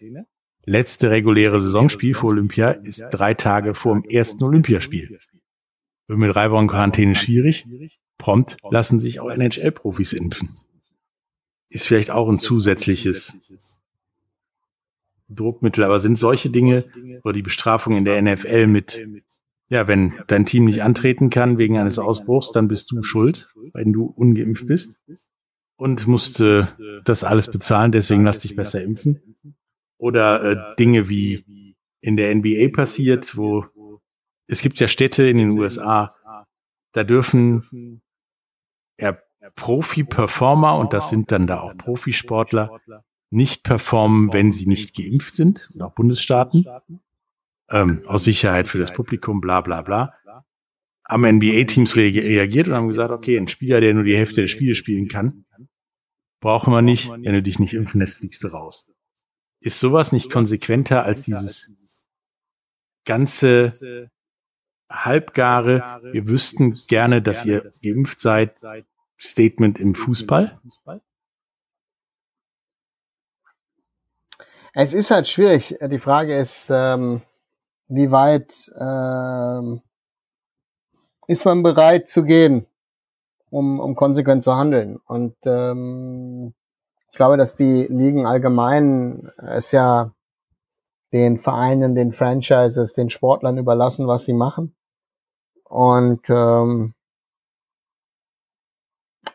Letzte 0.66 1.10
reguläre 1.10 1.60
Saisonspiel 1.60 2.14
für 2.14 2.26
Olympia 2.26 2.70
ist 2.70 3.06
drei 3.10 3.34
Tage 3.34 3.74
vor 3.74 3.94
dem 3.94 4.04
ersten 4.04 4.44
Olympiaspiel. 4.44 5.18
Wird 6.06 6.18
mit 6.18 6.34
drei 6.34 6.50
Wochen 6.50 6.68
Quarantäne 6.68 7.16
schwierig. 7.16 7.66
Prompt 8.18 8.56
lassen 8.70 9.00
sich 9.00 9.20
auch 9.20 9.30
NHL-Profis 9.30 10.12
impfen. 10.12 10.50
Ist 11.70 11.86
vielleicht 11.86 12.10
auch 12.10 12.28
ein 12.28 12.38
zusätzliches 12.38 13.78
Druckmittel, 15.28 15.84
aber 15.84 16.00
sind 16.00 16.18
solche 16.18 16.50
Dinge 16.50 16.84
oder 17.22 17.32
die 17.32 17.42
Bestrafung 17.42 17.96
in 17.96 18.04
der 18.04 18.20
NFL 18.20 18.66
mit 18.66 19.02
ja, 19.68 19.88
wenn 19.88 20.14
dein 20.26 20.44
Team 20.44 20.66
nicht 20.66 20.82
antreten 20.82 21.30
kann 21.30 21.58
wegen 21.58 21.78
eines 21.78 21.98
Ausbruchs, 21.98 22.52
dann 22.52 22.68
bist 22.68 22.90
du 22.90 23.02
schuld, 23.02 23.52
wenn 23.72 23.92
du 23.92 24.04
ungeimpft 24.04 24.66
bist 24.66 25.00
und 25.76 26.06
musst 26.06 26.40
äh, 26.40 26.66
das 27.04 27.24
alles 27.24 27.50
bezahlen, 27.50 27.90
deswegen 27.90 28.24
lass 28.24 28.38
dich 28.38 28.54
besser 28.54 28.82
impfen. 28.82 29.36
Oder 29.96 30.42
äh, 30.44 30.76
Dinge 30.76 31.08
wie 31.08 31.76
in 32.00 32.16
der 32.16 32.34
NBA 32.34 32.68
passiert, 32.72 33.36
wo 33.36 33.64
es 34.46 34.60
gibt 34.60 34.78
ja 34.78 34.88
Städte 34.88 35.24
in 35.24 35.38
den 35.38 35.58
USA, 35.58 36.08
da 36.92 37.02
dürfen 37.02 38.02
ja, 39.00 39.18
Profi-Performer, 39.56 40.78
und 40.78 40.92
das 40.92 41.08
sind 41.08 41.32
dann 41.32 41.46
da 41.46 41.60
auch 41.60 41.76
Profisportler, 41.76 42.78
nicht 43.34 43.62
performen, 43.62 44.32
wenn 44.32 44.52
sie 44.52 44.66
nicht 44.66 44.96
geimpft 44.96 45.34
sind, 45.34 45.68
und 45.74 45.82
auch 45.82 45.94
Bundesstaaten. 45.94 46.66
ähm, 47.70 48.02
aus 48.06 48.24
Sicherheit 48.24 48.68
für 48.68 48.78
das 48.78 48.92
Publikum, 48.92 49.40
bla 49.40 49.60
bla 49.60 49.82
bla. 49.82 50.14
Haben 51.06 51.36
NBA-Teams 51.36 51.96
reagiert 51.96 52.68
und 52.68 52.74
haben 52.74 52.88
gesagt, 52.88 53.10
okay, 53.10 53.36
ein 53.36 53.48
Spieler, 53.48 53.80
der 53.80 53.92
nur 53.92 54.04
die 54.04 54.16
Hälfte 54.16 54.40
der 54.40 54.48
Spiele 54.48 54.74
spielen 54.74 55.08
kann, 55.08 55.44
brauchen 56.40 56.72
wir 56.72 56.80
nicht. 56.82 57.10
Wenn 57.10 57.22
du 57.22 57.42
dich 57.42 57.58
nicht 57.58 57.74
impfen 57.74 58.00
lässt, 58.00 58.18
fliegst 58.18 58.42
du 58.42 58.48
raus. 58.48 58.86
Ist 59.60 59.80
sowas 59.80 60.12
nicht 60.12 60.30
konsequenter 60.30 61.04
als 61.04 61.22
dieses 61.22 61.70
ganze 63.04 64.10
halbgare, 64.90 66.00
wir 66.12 66.28
wüssten 66.28 66.74
gerne, 66.88 67.20
dass 67.20 67.44
ihr 67.44 67.70
geimpft 67.82 68.20
seid, 68.20 68.62
Statement 69.18 69.80
im 69.80 69.94
Fußball? 69.94 70.60
Es 74.76 74.92
ist 74.92 75.12
halt 75.12 75.28
schwierig. 75.28 75.78
Die 75.80 76.00
Frage 76.00 76.36
ist, 76.36 76.68
ähm, 76.68 77.22
wie 77.86 78.10
weit 78.10 78.72
ähm, 78.76 79.82
ist 81.28 81.44
man 81.44 81.62
bereit 81.62 82.08
zu 82.08 82.24
gehen, 82.24 82.66
um, 83.50 83.78
um 83.78 83.94
konsequent 83.94 84.42
zu 84.42 84.56
handeln? 84.56 84.96
Und 85.06 85.36
ähm, 85.46 86.54
ich 87.08 87.16
glaube, 87.16 87.36
dass 87.36 87.54
die 87.54 87.86
Ligen 87.88 88.26
allgemein 88.26 89.30
es 89.36 89.70
ja 89.70 90.12
den 91.12 91.38
Vereinen, 91.38 91.94
den 91.94 92.12
Franchises, 92.12 92.94
den 92.94 93.10
Sportlern 93.10 93.58
überlassen, 93.58 94.08
was 94.08 94.24
sie 94.24 94.32
machen. 94.32 94.74
Und 95.62 96.28
ähm, 96.28 96.94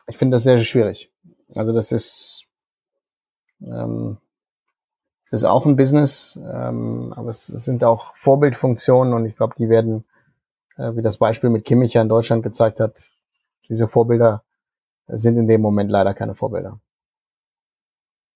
ich 0.06 0.18
finde 0.18 0.36
das 0.36 0.44
sehr, 0.44 0.58
sehr 0.58 0.66
schwierig. 0.66 1.14
Also 1.56 1.72
das 1.72 1.94
ist 1.94 2.46
ähm, 3.62 4.18
das 5.32 5.42
ist 5.42 5.46
auch 5.46 5.66
ein 5.66 5.76
Business, 5.76 6.40
ähm, 6.44 7.14
aber 7.16 7.30
es, 7.30 7.50
es 7.50 7.66
sind 7.66 7.84
auch 7.84 8.16
Vorbildfunktionen 8.16 9.14
und 9.14 9.26
ich 9.26 9.36
glaube, 9.36 9.54
die 9.58 9.70
werden, 9.70 10.06
äh, 10.78 10.96
wie 10.96 11.02
das 11.02 11.18
Beispiel 11.18 11.50
mit 11.50 11.66
Kimmich 11.66 11.94
ja 11.94 12.02
in 12.02 12.10
Deutschland 12.10 12.44
gezeigt 12.44 12.80
hat, 12.80 13.10
diese 13.68 13.88
Vorbilder 13.88 14.44
sind 15.08 15.38
in 15.38 15.48
dem 15.48 15.62
Moment 15.62 15.92
leider 15.92 16.14
keine 16.14 16.34
Vorbilder. 16.34 16.80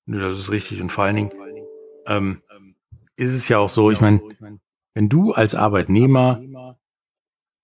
Nö, 0.05 0.19
das 0.19 0.37
ist 0.37 0.51
richtig 0.51 0.81
und 0.81 0.91
vor 0.91 1.05
allen 1.05 1.15
Dingen 1.15 1.31
ähm, 2.05 2.41
ist 3.15 3.33
es 3.33 3.47
ja 3.47 3.57
auch 3.57 3.69
so, 3.69 3.89
ich 3.89 4.01
meine, 4.01 4.21
wenn 4.93 5.09
du 5.09 5.31
als 5.31 5.55
Arbeitnehmer 5.55 6.77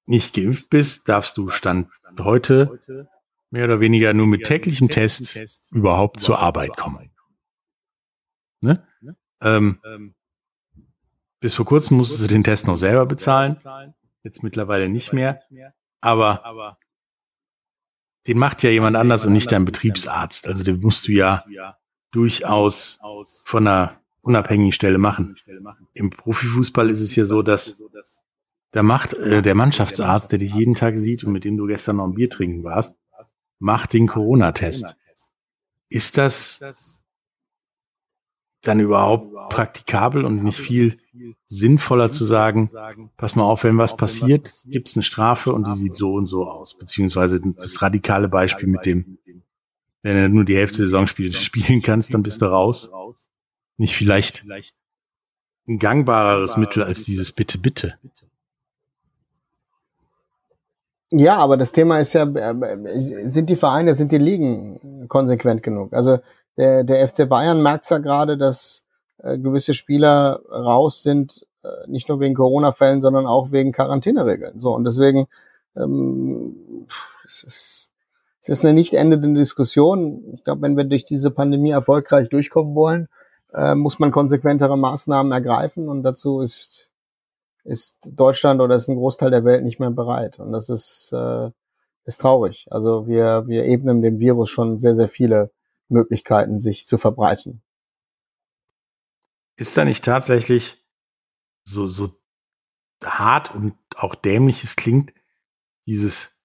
nicht 0.06 0.34
geimpft 0.34 0.70
bist, 0.70 1.08
darfst 1.08 1.38
du 1.38 1.50
Stand 1.50 1.88
heute 2.20 2.80
mehr 3.52 3.66
oder 3.66 3.80
weniger 3.80 4.14
nur 4.14 4.28
mit 4.28 4.46
täglichen 4.46 4.90
Tests 4.90 5.70
überhaupt 5.72 6.20
zur 6.20 6.40
Arbeit 6.40 6.76
kommen. 6.78 7.09
Ne? 8.62 8.86
Ähm, 9.42 9.80
bis 11.40 11.54
vor 11.54 11.66
kurzem 11.66 11.98
musstest 11.98 12.24
du 12.24 12.28
den 12.28 12.44
Test 12.44 12.68
noch 12.68 12.78
selber 12.78 13.06
bezahlen, 13.06 13.58
jetzt 14.24 14.44
mittlerweile 14.44 14.90
nicht 14.90 15.14
mehr, 15.14 15.42
aber 16.02 16.78
den 18.28 18.38
macht 18.38 18.62
ja 18.64 18.70
jemand 18.70 18.96
anders 18.96 19.26
und 19.26 19.34
nicht 19.34 19.52
dein 19.52 19.66
Betriebsarzt. 19.66 20.48
Also 20.48 20.64
den 20.64 20.82
musst 20.82 21.08
du 21.08 21.14
ja 21.14 21.44
durchaus 22.12 23.00
von 23.46 23.68
einer 23.68 24.00
unabhängigen 24.22 24.74
Stelle 24.74 24.98
machen. 24.98 25.36
Im 25.94 26.10
Profifußball 26.10 26.90
ist 26.90 27.02
es 27.02 27.16
ja 27.16 27.26
so, 27.26 27.42
dass 27.42 27.82
da 28.72 28.84
macht 28.84 29.14
äh, 29.14 29.42
der 29.42 29.56
Mannschaftsarzt, 29.56 30.32
der 30.32 30.38
dich 30.38 30.54
jeden 30.54 30.76
Tag 30.76 30.98
sieht 30.98 31.24
und 31.24 31.32
mit 31.32 31.44
dem 31.44 31.58
du 31.58 31.66
gestern 31.66 31.96
noch 31.96 32.06
ein 32.06 32.14
Bier 32.14 32.30
trinken 32.30 32.64
warst, 32.64 32.96
macht 33.58 33.94
den 33.94 34.06
Corona-Test. 34.06 34.96
Ist 35.90 36.18
das 36.20 36.99
dann 38.62 38.80
überhaupt 38.80 39.50
praktikabel 39.50 40.26
und 40.26 40.44
nicht 40.44 40.60
viel 40.60 40.98
sinnvoller 41.48 42.12
zu 42.12 42.26
sagen, 42.26 42.70
pass 43.18 43.36
mal 43.36 43.44
auf, 43.44 43.64
wenn 43.64 43.78
was 43.78 43.96
passiert, 43.96 44.52
gibt's 44.66 44.96
eine 44.96 45.04
Strafe 45.04 45.54
und 45.54 45.68
die 45.68 45.74
sieht 45.74 45.96
so 45.96 46.14
und 46.14 46.26
so 46.26 46.50
aus. 46.50 46.78
Beziehungsweise 46.78 47.40
das 47.42 47.82
radikale 47.82 48.30
Beispiel 48.30 48.68
mit 48.68 48.86
dem, 48.86 49.18
wenn 50.02 50.16
du 50.16 50.30
nur 50.30 50.46
die 50.46 50.56
Hälfte 50.56 50.78
der 50.78 50.88
Saison 50.88 51.08
spielen 51.08 51.82
kannst, 51.82 52.14
dann 52.14 52.24
bist 52.24 52.42
du 52.42 52.46
raus. 52.46 52.92
Nicht 53.78 53.96
vielleicht 53.96 54.46
ein 55.68 55.80
gangbareres 55.80 56.58
Mittel 56.58 56.84
als 56.84 57.04
dieses 57.04 57.32
Bitte, 57.32 57.58
bitte. 57.58 57.98
Ja, 61.12 61.38
aber 61.38 61.58
das 61.58 61.72
Thema 61.72 62.00
ist 62.00 62.14
ja, 62.14 62.24
äh, 62.24 63.28
sind 63.28 63.50
die 63.50 63.56
Vereine, 63.56 63.96
sind 63.96 64.12
die 64.12 64.20
Ligen 64.20 65.08
konsequent 65.08 65.64
genug? 65.64 65.94
Also 65.94 66.20
der, 66.60 66.84
der 66.84 67.08
FC 67.08 67.28
Bayern 67.28 67.62
merkt 67.62 67.90
ja 67.90 68.00
gerade, 68.00 68.38
dass 68.38 68.84
äh, 69.18 69.38
gewisse 69.38 69.74
Spieler 69.74 70.42
raus 70.52 71.02
sind, 71.02 71.46
äh, 71.64 71.88
nicht 71.88 72.10
nur 72.10 72.20
wegen 72.20 72.36
Corona-Fällen, 72.36 73.02
sondern 73.02 73.26
auch 73.26 73.52
wegen 73.52 73.72
Quarantäneregeln. 73.72 74.60
So, 74.60 74.76
und 74.76 74.84
deswegen 74.84 75.28
ähm, 75.78 76.86
es 77.28 77.44
ist, 77.44 77.92
es 78.42 78.50
ist 78.50 78.66
eine 78.66 78.74
nicht 78.74 78.94
endende 78.94 79.34
Diskussion. 79.34 80.34
Ich 80.34 80.44
glaube, 80.44 80.62
wenn 80.64 80.76
wir 80.76 80.84
durch 80.84 81.06
diese 81.06 81.32
Pandemie 81.32 81.72
erfolgreich 81.72 82.30
durchkommen 82.30 82.76
wollen, 82.76 83.08
äh, 83.54 83.76
muss 83.76 84.00
man 84.00 84.12
konsequentere 84.12 84.78
Maßnahmen 84.78 85.32
ergreifen 85.32 85.88
und 85.88 86.04
dazu 86.04 86.42
ist 86.42 86.90
ist 87.64 87.98
Deutschland 88.14 88.62
oder 88.62 88.76
ist 88.76 88.88
ein 88.88 88.96
Großteil 88.96 89.32
der 89.32 89.44
Welt 89.44 89.64
nicht 89.64 89.80
mehr 89.80 89.92
bereit. 89.92 90.40
Und 90.40 90.52
das 90.52 90.70
ist, 90.70 91.12
äh, 91.14 91.52
ist 92.06 92.22
traurig. 92.22 92.66
Also 92.72 93.06
wir, 93.06 93.44
wir 93.48 93.66
ebnen 93.66 94.02
dem 94.02 94.20
Virus 94.20 94.50
schon 94.50 94.80
sehr, 94.80 94.96
sehr 94.96 95.10
viele 95.10 95.52
Möglichkeiten, 95.90 96.62
sich 96.62 96.88
zu 96.88 96.98
verbreiten. 96.98 97.62
Ist 99.56 99.76
da 99.78 99.86
nicht 99.86 100.06
tatsächlich 100.06 100.86
so, 101.64 101.88
so 101.88 102.20
hart 103.04 103.54
und 103.54 103.76
auch 103.96 104.16
dämlich 104.16 104.64
es 104.64 104.76
klingt, 104.76 105.14
dieses, 105.86 106.42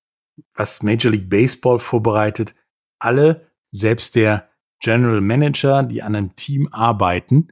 was 0.54 0.83
Major 0.83 1.12
League 1.12 1.28
Baseball 1.28 1.78
vorbereitet, 1.78 2.54
alle, 2.98 3.50
selbst 3.70 4.14
der 4.14 4.50
General 4.80 5.20
Manager, 5.20 5.83
die 5.83 6.02
an 6.02 6.14
einem 6.14 6.37
Team 6.37 6.68
arbeiten, 6.72 7.48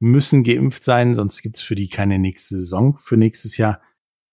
müssen 0.00 0.44
geimpft 0.44 0.82
sein, 0.82 1.14
sonst 1.14 1.42
gibt's 1.42 1.62
für 1.62 1.74
die 1.74 1.88
keine 1.88 2.18
nächste 2.18 2.56
Saison 2.56 2.98
für 2.98 3.16
nächstes 3.16 3.56
Jahr. 3.56 3.80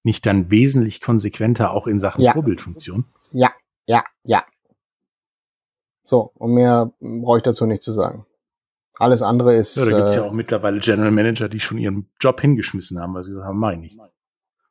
Nicht 0.04 0.26
dann 0.26 0.50
wesentlich 0.50 1.02
konsequenter 1.02 1.72
auch 1.72 1.88
in 1.88 2.00
Sachen 2.00 2.22
ja. 2.22 2.34
Vorbildfunktion? 2.34 3.06
Ja, 3.32 3.52
ja, 3.86 4.04
ja. 4.24 4.46
So, 6.08 6.32
und 6.36 6.54
mehr 6.54 6.92
brauche 7.00 7.38
ich 7.38 7.44
dazu 7.44 7.66
nicht 7.66 7.84
zu 7.84 7.92
sagen. 7.92 8.26
Alles 8.98 9.22
andere 9.22 9.56
ist. 9.56 9.76
Ja, 9.76 9.86
da 9.86 9.98
gibt's 9.98 10.14
äh, 10.14 10.18
ja 10.18 10.24
auch 10.24 10.32
mittlerweile 10.32 10.80
General 10.80 11.12
Manager, 11.12 11.50
die 11.50 11.60
schon 11.60 11.78
ihren 11.78 12.10
Job 12.20 12.42
hingeschmissen 12.42 13.00
haben, 13.00 13.14
weil 13.14 13.24
sie 13.24 13.32
gesagt 13.32 13.48
haben, 13.48 13.60
mach 13.60 13.74
ich 13.74 13.80
nicht. 13.80 14.00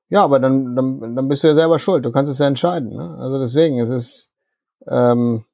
Ja, 0.09 0.25
aber 0.25 0.41
dann, 0.41 0.75
dann, 0.75 1.15
dann 1.15 1.29
bist 1.29 1.43
du 1.43 1.49
ja 1.49 1.55
selber 1.55 1.79
schuld. 1.79 2.05
Du 2.05 2.13
kannst 2.13 2.33
es 2.33 2.39
ja 2.39 2.47
entscheiden. 2.47 2.91
Ne? 2.91 3.17
Also 3.19 3.39
deswegen, 3.39 3.79
es 3.81 3.91
ist, 3.91 4.31
ähm, 4.87 5.45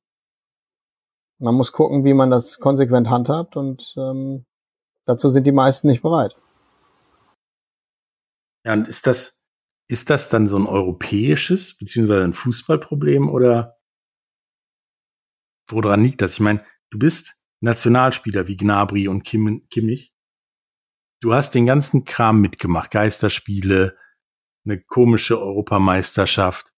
man 1.38 1.54
muss 1.54 1.72
gucken, 1.72 2.04
wie 2.04 2.14
man 2.14 2.30
das 2.30 2.58
konsequent 2.60 3.10
handhabt 3.10 3.56
und 3.56 3.94
ähm, 3.96 4.44
Dazu 5.04 5.28
sind 5.30 5.46
die 5.46 5.52
meisten 5.52 5.88
nicht 5.88 6.02
bereit. 6.02 6.36
Ja, 8.64 8.74
und 8.74 8.86
ist 8.86 9.06
das, 9.06 9.44
ist 9.88 10.10
das 10.10 10.28
dann 10.28 10.46
so 10.46 10.56
ein 10.56 10.66
europäisches, 10.66 11.76
beziehungsweise 11.76 12.24
ein 12.24 12.34
Fußballproblem 12.34 13.28
oder 13.28 13.76
woran 15.72 16.02
liegt 16.02 16.20
das? 16.20 16.34
Ich 16.34 16.40
meine, 16.40 16.64
du 16.90 16.98
bist 16.98 17.34
Nationalspieler 17.60 18.48
wie 18.48 18.56
Gnabry 18.56 19.08
und 19.08 19.24
Kim, 19.24 19.66
Kimmich. 19.70 20.12
Du 21.20 21.32
hast 21.32 21.54
den 21.54 21.66
ganzen 21.66 22.04
Kram 22.04 22.40
mitgemacht, 22.40 22.90
Geisterspiele, 22.90 23.96
eine 24.64 24.80
komische 24.80 25.40
Europameisterschaft. 25.40 26.72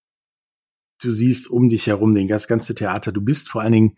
Du 1.01 1.11
siehst 1.11 1.49
um 1.49 1.69
dich 1.69 1.87
herum 1.87 2.13
den 2.13 2.27
das 2.27 2.47
ganze 2.47 2.75
Theater. 2.75 3.11
Du 3.11 3.21
bist 3.21 3.49
vor 3.49 3.61
allen 3.61 3.73
Dingen 3.73 3.97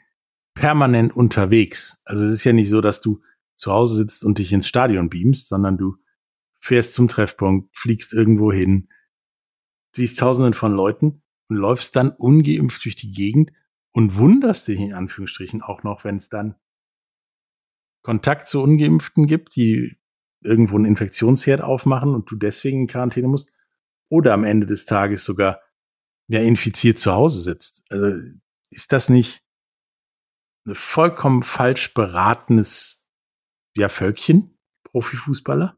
permanent 0.55 1.15
unterwegs. 1.15 2.01
Also 2.05 2.25
es 2.25 2.33
ist 2.33 2.43
ja 2.43 2.53
nicht 2.53 2.69
so, 2.69 2.81
dass 2.81 3.01
du 3.01 3.21
zu 3.55 3.71
Hause 3.71 3.95
sitzt 3.95 4.23
und 4.23 4.37
dich 4.37 4.53
ins 4.53 4.67
Stadion 4.67 5.09
beamst, 5.09 5.49
sondern 5.49 5.77
du 5.77 5.97
fährst 6.59 6.93
zum 6.93 7.07
Treffpunkt, 7.07 7.75
fliegst 7.75 8.13
irgendwo 8.13 8.51
hin, 8.51 8.89
siehst 9.95 10.19
tausenden 10.19 10.53
von 10.53 10.73
Leuten 10.73 11.21
und 11.49 11.57
läufst 11.57 11.95
dann 11.95 12.11
ungeimpft 12.11 12.85
durch 12.85 12.95
die 12.95 13.11
Gegend 13.11 13.51
und 13.97 14.15
wunderst 14.15 14.67
dich 14.67 14.79
in 14.79 14.93
Anführungsstrichen 14.93 15.63
auch 15.63 15.81
noch, 15.81 16.03
wenn 16.03 16.17
es 16.17 16.29
dann 16.29 16.55
Kontakt 18.03 18.47
zu 18.47 18.61
Ungeimpften 18.61 19.25
gibt, 19.25 19.55
die 19.55 19.97
irgendwo 20.43 20.75
einen 20.75 20.85
Infektionsherd 20.85 21.61
aufmachen 21.61 22.13
und 22.13 22.29
du 22.29 22.35
deswegen 22.35 22.81
in 22.81 22.87
Quarantäne 22.87 23.27
musst 23.27 23.51
oder 24.07 24.35
am 24.35 24.43
Ende 24.43 24.67
des 24.67 24.85
Tages 24.85 25.25
sogar 25.25 25.61
ja 26.27 26.41
infiziert 26.41 26.99
zu 26.99 27.11
Hause 27.11 27.41
sitzt. 27.41 27.85
Also 27.89 28.21
ist 28.69 28.91
das 28.91 29.09
nicht 29.09 29.43
ein 30.67 30.75
vollkommen 30.75 31.41
falsch 31.41 31.95
beratenes 31.95 33.03
ja, 33.75 33.89
Völkchen, 33.89 34.59
Profifußballer. 34.83 35.75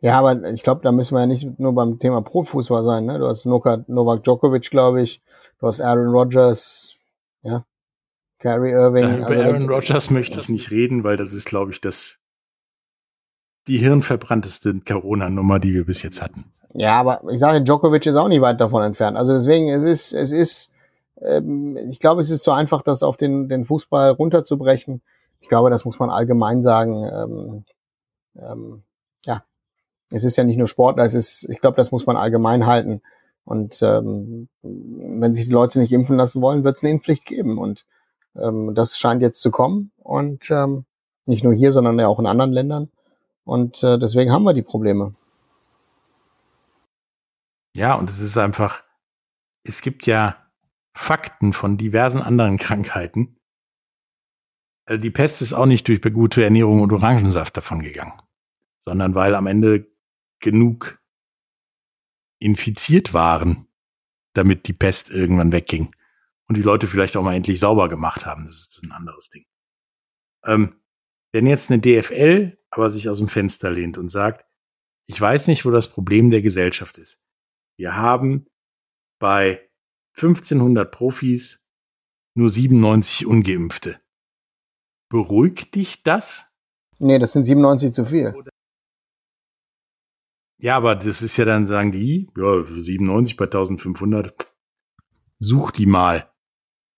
Ja, 0.00 0.18
aber 0.18 0.50
ich 0.52 0.62
glaube, 0.62 0.80
da 0.82 0.92
müssen 0.92 1.14
wir 1.14 1.20
ja 1.20 1.26
nicht 1.26 1.58
nur 1.58 1.74
beim 1.74 1.98
Thema 1.98 2.22
Profifußball 2.22 2.82
sein. 2.84 3.04
Ne? 3.04 3.18
Du 3.18 3.26
hast 3.26 3.44
Novak 3.44 4.24
Djokovic, 4.24 4.70
glaube 4.70 5.02
ich. 5.02 5.22
Du 5.58 5.66
hast 5.66 5.80
Aaron 5.80 6.08
Rodgers, 6.08 6.94
ja, 7.42 7.64
Kyrie 8.38 8.70
Irving. 8.70 9.04
Ja, 9.04 9.16
über 9.18 9.26
also, 9.28 9.42
Aaron 9.42 9.68
Rodgers 9.68 10.10
möchte 10.10 10.40
ich 10.40 10.48
nicht 10.48 10.70
reden, 10.70 11.04
weil 11.04 11.16
das 11.16 11.32
ist, 11.32 11.46
glaube 11.46 11.72
ich, 11.72 11.80
das 11.80 12.18
die 13.66 13.76
hirnverbrannteste 13.76 14.80
Corona-Nummer, 14.80 15.58
die 15.58 15.74
wir 15.74 15.84
bis 15.84 16.02
jetzt 16.02 16.22
hatten. 16.22 16.46
Ja, 16.72 16.98
aber 16.98 17.22
ich 17.30 17.38
sage, 17.38 17.62
Djokovic 17.62 18.06
ist 18.06 18.16
auch 18.16 18.28
nicht 18.28 18.40
weit 18.40 18.60
davon 18.60 18.82
entfernt. 18.82 19.18
Also 19.18 19.34
deswegen, 19.34 19.68
es 19.68 19.82
ist, 19.82 20.14
es 20.14 20.32
ist, 20.32 20.70
ähm, 21.20 21.76
ich 21.90 21.98
glaube, 21.98 22.22
es 22.22 22.30
ist 22.30 22.42
zu 22.42 22.52
einfach, 22.52 22.80
das 22.80 23.02
auf 23.02 23.18
den, 23.18 23.50
den 23.50 23.64
Fußball 23.64 24.12
runterzubrechen 24.12 25.02
ich 25.40 25.48
glaube, 25.48 25.70
das 25.70 25.84
muss 25.84 25.98
man 25.98 26.10
allgemein 26.10 26.62
sagen. 26.62 27.04
Ähm, 27.12 27.64
ähm, 28.36 28.82
es 30.10 30.24
ist 30.24 30.36
ja 30.36 30.44
nicht 30.44 30.56
nur 30.56 30.66
Sportler, 30.66 31.04
es 31.04 31.14
ist, 31.14 31.48
ich 31.48 31.60
glaube, 31.60 31.76
das 31.76 31.92
muss 31.92 32.06
man 32.06 32.16
allgemein 32.16 32.66
halten. 32.66 33.00
Und 33.44 33.80
ähm, 33.82 34.48
wenn 34.62 35.34
sich 35.34 35.46
die 35.46 35.52
Leute 35.52 35.78
nicht 35.78 35.92
impfen 35.92 36.16
lassen 36.16 36.42
wollen, 36.42 36.64
wird 36.64 36.76
es 36.76 36.82
eine 36.82 36.92
Impfpflicht 36.92 37.24
geben. 37.24 37.58
Und 37.58 37.84
ähm, 38.36 38.74
das 38.74 38.98
scheint 38.98 39.22
jetzt 39.22 39.40
zu 39.40 39.50
kommen. 39.50 39.92
Und 39.98 40.50
ähm, 40.50 40.84
nicht 41.26 41.44
nur 41.44 41.54
hier, 41.54 41.72
sondern 41.72 41.98
ja 41.98 42.06
auch 42.06 42.18
in 42.18 42.26
anderen 42.26 42.52
Ländern. 42.52 42.90
Und 43.44 43.82
äh, 43.82 43.98
deswegen 43.98 44.32
haben 44.32 44.44
wir 44.44 44.54
die 44.54 44.62
Probleme. 44.62 45.14
Ja, 47.74 47.94
und 47.94 48.10
es 48.10 48.20
ist 48.20 48.36
einfach, 48.36 48.82
es 49.62 49.80
gibt 49.80 50.06
ja 50.06 50.36
Fakten 50.92 51.52
von 51.52 51.76
diversen 51.76 52.20
anderen 52.20 52.58
Krankheiten. 52.58 53.36
Also 54.86 55.00
die 55.00 55.10
Pest 55.10 55.40
ist 55.40 55.52
auch 55.52 55.66
nicht 55.66 55.86
durch 55.86 56.02
gute 56.02 56.42
Ernährung 56.42 56.80
und 56.82 56.92
Orangensaft 56.92 57.56
davon 57.56 57.80
gegangen, 57.82 58.20
sondern 58.80 59.14
weil 59.14 59.36
am 59.36 59.46
Ende 59.46 59.86
genug 60.40 61.00
infiziert 62.38 63.12
waren, 63.12 63.68
damit 64.34 64.66
die 64.66 64.72
Pest 64.72 65.10
irgendwann 65.10 65.52
wegging 65.52 65.94
und 66.48 66.56
die 66.56 66.62
Leute 66.62 66.88
vielleicht 66.88 67.16
auch 67.16 67.22
mal 67.22 67.34
endlich 67.34 67.60
sauber 67.60 67.88
gemacht 67.88 68.26
haben. 68.26 68.44
Das 68.44 68.54
ist 68.54 68.82
ein 68.82 68.92
anderes 68.92 69.28
Ding. 69.28 69.44
Ähm, 70.44 70.80
wenn 71.32 71.46
jetzt 71.46 71.70
eine 71.70 71.80
DFL 71.80 72.58
aber 72.70 72.90
sich 72.90 73.08
aus 73.08 73.18
dem 73.18 73.28
Fenster 73.28 73.70
lehnt 73.70 73.98
und 73.98 74.08
sagt, 74.08 74.46
ich 75.06 75.20
weiß 75.20 75.48
nicht, 75.48 75.64
wo 75.64 75.70
das 75.70 75.88
Problem 75.88 76.30
der 76.30 76.40
Gesellschaft 76.40 76.98
ist. 76.98 77.22
Wir 77.76 77.96
haben 77.96 78.46
bei 79.18 79.68
1500 80.16 80.90
Profis 80.90 81.66
nur 82.34 82.48
97 82.48 83.26
Ungeimpfte. 83.26 84.00
Beruhigt 85.08 85.74
dich 85.74 86.04
das? 86.04 86.46
Nee, 86.98 87.18
das 87.18 87.32
sind 87.32 87.44
97 87.44 87.92
zu 87.92 88.04
viel. 88.04 88.34
Ja, 90.60 90.76
aber 90.76 90.94
das 90.94 91.22
ist 91.22 91.36
ja 91.38 91.46
dann, 91.46 91.66
sagen 91.66 91.90
die, 91.90 92.28
ja, 92.36 92.64
97 92.64 93.36
bei 93.36 93.46
1500, 93.46 94.46
such 95.38 95.70
die 95.70 95.86
mal. 95.86 96.30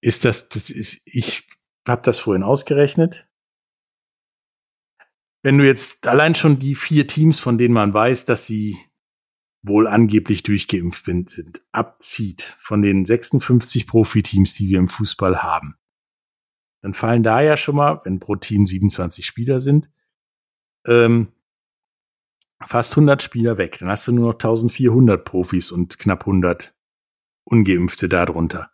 Ist 0.00 0.24
das, 0.24 0.48
das 0.48 0.68
ist, 0.68 1.00
ich 1.04 1.46
habe 1.86 2.02
das 2.04 2.18
vorhin 2.18 2.42
ausgerechnet. 2.42 3.28
Wenn 5.44 5.58
du 5.58 5.66
jetzt 5.66 6.06
allein 6.08 6.34
schon 6.34 6.58
die 6.58 6.74
vier 6.74 7.06
Teams, 7.06 7.38
von 7.38 7.56
denen 7.56 7.74
man 7.74 7.94
weiß, 7.94 8.24
dass 8.24 8.46
sie 8.46 8.76
wohl 9.64 9.86
angeblich 9.86 10.42
durchgeimpft 10.42 11.04
sind, 11.04 11.60
abzieht 11.70 12.56
von 12.60 12.82
den 12.82 13.04
56 13.04 13.86
Profiteams, 13.86 14.54
die 14.54 14.68
wir 14.68 14.78
im 14.80 14.88
Fußball 14.88 15.40
haben, 15.42 15.76
dann 16.80 16.94
fallen 16.94 17.22
da 17.22 17.40
ja 17.40 17.56
schon 17.56 17.76
mal, 17.76 18.00
wenn 18.04 18.18
pro 18.18 18.34
Team 18.34 18.66
27 18.66 19.24
Spieler 19.24 19.60
sind, 19.60 19.88
ähm, 20.84 21.28
fast 22.66 22.92
100 22.92 23.22
Spieler 23.22 23.58
weg. 23.58 23.78
Dann 23.78 23.88
hast 23.88 24.06
du 24.08 24.12
nur 24.12 24.28
noch 24.28 24.34
1400 24.34 25.24
Profis 25.24 25.70
und 25.70 25.98
knapp 25.98 26.20
100 26.20 26.74
Ungeimpfte 27.44 28.08
darunter. 28.08 28.70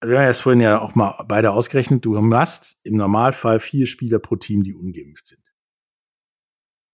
Also 0.00 0.12
wir 0.12 0.18
haben 0.18 0.24
ja 0.24 0.30
es 0.30 0.40
vorhin 0.40 0.60
ja 0.60 0.80
auch 0.80 0.94
mal 0.94 1.24
beide 1.26 1.52
ausgerechnet. 1.52 2.04
Du 2.04 2.16
hast 2.34 2.84
im 2.84 2.96
Normalfall 2.96 3.58
vier 3.58 3.86
Spieler 3.86 4.18
pro 4.18 4.36
Team, 4.36 4.62
die 4.62 4.74
ungeimpft 4.74 5.26
sind. 5.26 5.54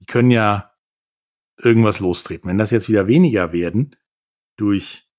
Die 0.00 0.06
können 0.06 0.30
ja 0.30 0.72
irgendwas 1.56 2.00
lostreten. 2.00 2.48
Wenn 2.48 2.58
das 2.58 2.70
jetzt 2.70 2.88
wieder 2.88 3.06
weniger 3.06 3.52
werden 3.52 3.96
durch 4.56 5.10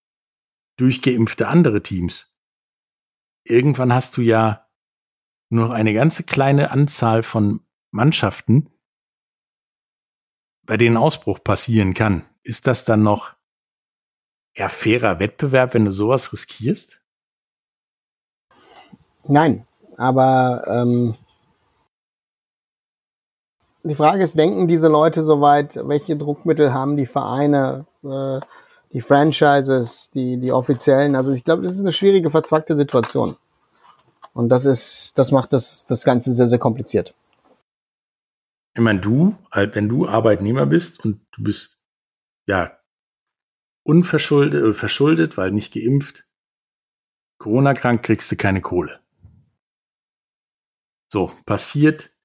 durchgeimpfte 0.77 1.47
andere 1.47 1.83
Teams, 1.83 2.35
irgendwann 3.43 3.93
hast 3.93 4.17
du 4.17 4.21
ja 4.21 4.67
nur 5.49 5.67
noch 5.67 5.73
eine 5.73 5.93
ganze 5.93 6.23
kleine 6.23 6.71
Anzahl 6.71 7.23
von 7.23 7.61
Mannschaften, 7.91 8.69
bei 10.71 10.77
denen 10.77 10.95
Ausbruch 10.95 11.43
passieren 11.43 11.93
kann, 11.93 12.23
ist 12.43 12.65
das 12.65 12.85
dann 12.85 13.03
noch 13.03 13.33
eher 14.53 14.69
fairer 14.69 15.19
Wettbewerb, 15.19 15.73
wenn 15.73 15.83
du 15.83 15.91
sowas 15.91 16.31
riskierst? 16.31 17.01
Nein, 19.27 19.67
aber 19.97 20.63
ähm, 20.69 21.15
die 23.83 23.95
Frage 23.95 24.23
ist, 24.23 24.39
denken 24.39 24.69
diese 24.69 24.87
Leute 24.87 25.23
soweit, 25.23 25.77
welche 25.89 26.15
Druckmittel 26.15 26.73
haben 26.73 26.95
die 26.95 27.05
Vereine, 27.05 27.85
äh, 28.05 28.39
die 28.93 29.01
Franchises, 29.01 30.09
die, 30.11 30.39
die 30.39 30.53
offiziellen? 30.53 31.17
Also 31.17 31.33
ich 31.33 31.43
glaube, 31.43 31.63
das 31.63 31.73
ist 31.73 31.81
eine 31.81 31.91
schwierige, 31.91 32.31
verzwackte 32.31 32.77
Situation. 32.77 33.35
Und 34.33 34.47
das 34.47 34.63
ist, 34.63 35.17
das 35.17 35.33
macht 35.33 35.51
das, 35.51 35.83
das 35.83 36.05
Ganze 36.05 36.33
sehr, 36.33 36.47
sehr 36.47 36.59
kompliziert 36.59 37.13
ich 38.73 38.81
meine, 38.81 39.01
du, 39.01 39.37
halt, 39.51 39.75
wenn 39.75 39.89
du 39.89 40.07
Arbeitnehmer 40.07 40.65
bist 40.65 41.03
und 41.03 41.25
du 41.31 41.43
bist, 41.43 41.83
ja, 42.47 42.79
unverschuldet, 43.83 44.63
äh, 44.63 44.73
verschuldet, 44.73 45.37
weil 45.37 45.51
nicht 45.51 45.73
geimpft, 45.73 46.27
Corona-krank, 47.39 48.03
kriegst 48.03 48.31
du 48.31 48.35
keine 48.35 48.61
Kohle. 48.61 48.99
So, 51.11 51.31
passiert 51.45 52.15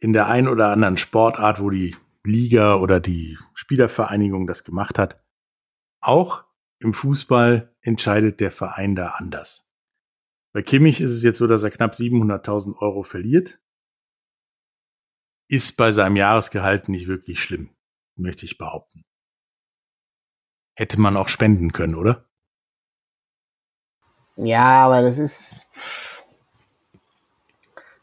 in 0.00 0.12
der 0.12 0.28
ein 0.28 0.46
oder 0.46 0.68
anderen 0.68 0.96
Sportart, 0.96 1.60
wo 1.60 1.70
die 1.70 1.96
Liga 2.22 2.76
oder 2.76 3.00
die 3.00 3.38
Spielervereinigung 3.54 4.46
das 4.46 4.62
gemacht 4.62 4.98
hat. 4.98 5.24
Auch 6.00 6.44
im 6.78 6.94
Fußball 6.94 7.74
entscheidet 7.80 8.40
der 8.40 8.52
Verein 8.52 8.94
da 8.94 9.14
anders. 9.16 9.72
Bei 10.52 10.62
Kimmich 10.62 11.00
ist 11.00 11.12
es 11.12 11.22
jetzt 11.22 11.38
so, 11.38 11.46
dass 11.46 11.64
er 11.64 11.70
knapp 11.70 11.94
700.000 11.94 12.76
Euro 12.76 13.02
verliert 13.02 13.60
ist 15.48 15.76
bei 15.76 15.92
seinem 15.92 16.16
Jahresgehalt 16.16 16.88
nicht 16.88 17.08
wirklich 17.08 17.40
schlimm, 17.40 17.70
möchte 18.16 18.44
ich 18.44 18.58
behaupten. 18.58 19.04
Hätte 20.74 21.00
man 21.00 21.16
auch 21.16 21.28
spenden 21.28 21.72
können, 21.72 21.94
oder? 21.94 22.24
Ja, 24.36 24.84
aber 24.84 25.02
das 25.02 25.18
ist, 25.18 25.68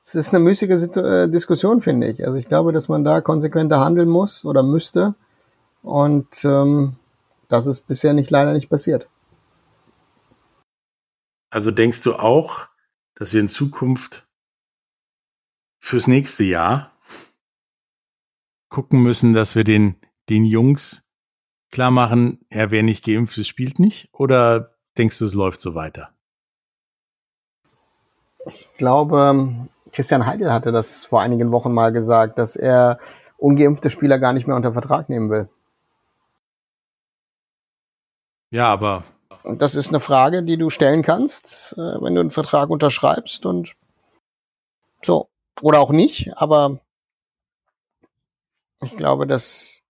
das 0.03 0.15
ist 0.15 0.33
eine 0.33 0.43
müßige 0.43 0.97
äh, 0.97 1.29
Diskussion, 1.29 1.79
finde 1.79 2.07
ich. 2.07 2.25
Also 2.25 2.37
ich 2.37 2.47
glaube, 2.47 2.73
dass 2.73 2.89
man 2.89 3.05
da 3.05 3.21
konsequenter 3.21 3.79
handeln 3.79 4.09
muss 4.09 4.43
oder 4.43 4.61
müsste. 4.61 5.15
Und 5.81 6.43
ähm, 6.43 6.97
das 7.47 7.67
ist 7.67 7.87
bisher 7.87 8.13
nicht 8.13 8.31
leider 8.31 8.51
nicht 8.51 8.69
passiert. 8.69 9.07
Also 11.49 11.71
denkst 11.71 12.01
du 12.01 12.15
auch, 12.15 12.67
dass 13.15 13.31
wir 13.31 13.39
in 13.39 13.47
Zukunft 13.47 14.27
fürs 15.79 16.07
nächste 16.07 16.43
Jahr 16.43 16.91
gucken 18.75 19.01
müssen, 19.01 19.33
dass 19.33 19.55
wir 19.55 19.63
den, 19.63 19.95
den 20.27 20.43
Jungs 20.43 21.07
klar 21.71 21.91
machen, 21.91 22.45
ja, 22.51 22.71
wer 22.71 22.83
nicht 22.83 23.05
geimpft 23.05 23.37
ist, 23.37 23.47
spielt 23.47 23.79
nicht? 23.79 24.09
Oder 24.11 24.75
denkst 24.97 25.17
du, 25.17 25.23
es 25.23 25.33
läuft 25.33 25.61
so 25.61 25.75
weiter? 25.75 26.09
Ich 28.45 28.69
glaube, 28.77 29.69
Christian 29.93 30.25
Heidel 30.25 30.51
hatte 30.51 30.73
das 30.73 31.05
vor 31.05 31.21
einigen 31.21 31.53
Wochen 31.53 31.73
mal 31.73 31.93
gesagt, 31.93 32.37
dass 32.37 32.57
er 32.57 32.99
ungeimpfte 33.37 33.89
Spieler 33.89 34.19
gar 34.19 34.33
nicht 34.33 34.45
mehr 34.45 34.57
unter 34.57 34.73
Vertrag 34.73 35.07
nehmen 35.07 35.29
will. 35.29 35.47
Ja, 38.51 38.67
aber. 38.73 39.05
Und 39.43 39.61
das 39.61 39.75
ist 39.75 39.87
eine 39.87 40.01
Frage, 40.01 40.43
die 40.43 40.57
du 40.57 40.69
stellen 40.69 41.01
kannst, 41.01 41.75
äh, 41.77 42.01
wenn 42.01 42.13
du 42.13 42.19
einen 42.19 42.31
Vertrag 42.31 42.69
unterschreibst 42.69 43.45
und 43.45 43.73
so. 45.01 45.29
Oder 45.61 45.79
auch 45.79 45.91
nicht, 45.91 46.33
aber 46.35 46.81
ich 48.85 48.97
glaube, 48.97 49.27
dass, 49.27 49.81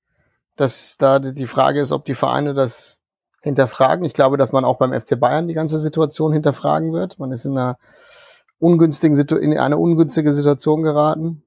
dass 0.56 0.98
da 0.98 1.20
die 1.20 1.48
Frage 1.48 1.82
ist, 1.82 1.92
ob 1.92 2.06
die 2.06 2.16
Vereine 2.16 2.54
das 2.54 3.00
hinterfragen. 3.42 4.06
Ich 4.06 4.14
glaube, 4.14 4.38
dass 4.38 4.52
man 4.52 4.66
auch 4.66 4.78
beim 4.78 4.94
FC 4.94 5.20
Bayern 5.20 5.48
die 5.48 5.54
ganze 5.54 5.80
Situation 5.80 6.34
hinterfragen 6.34 6.94
wird. 6.94 7.20
Man 7.20 7.32
ist 7.32 7.46
in 7.46 7.58
einer 7.58 7.78
ungünstigen 8.58 9.16
Situ 9.16 9.36
in 9.36 9.58
eine 9.58 9.78
ungünstige 9.78 10.34
Situation 10.34 10.82
geraten. 10.82 11.44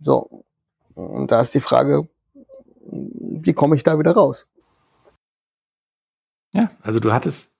So. 0.00 0.44
Und 0.94 1.30
da 1.30 1.40
ist 1.40 1.54
die 1.54 1.60
Frage, 1.60 2.08
wie 2.86 3.52
komme 3.52 3.76
ich 3.76 3.82
da 3.82 3.98
wieder 3.98 4.12
raus? 4.12 4.48
Ja, 6.52 6.70
also 6.82 7.00
du 7.00 7.12
hattest 7.12 7.56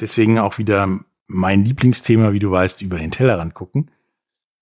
deswegen 0.00 0.38
auch 0.38 0.58
wieder 0.58 1.00
mein 1.26 1.64
Lieblingsthema, 1.64 2.32
wie 2.32 2.38
du 2.38 2.50
weißt, 2.50 2.80
über 2.82 2.98
den 2.98 3.10
Tellerrand 3.10 3.54
gucken. 3.54 3.90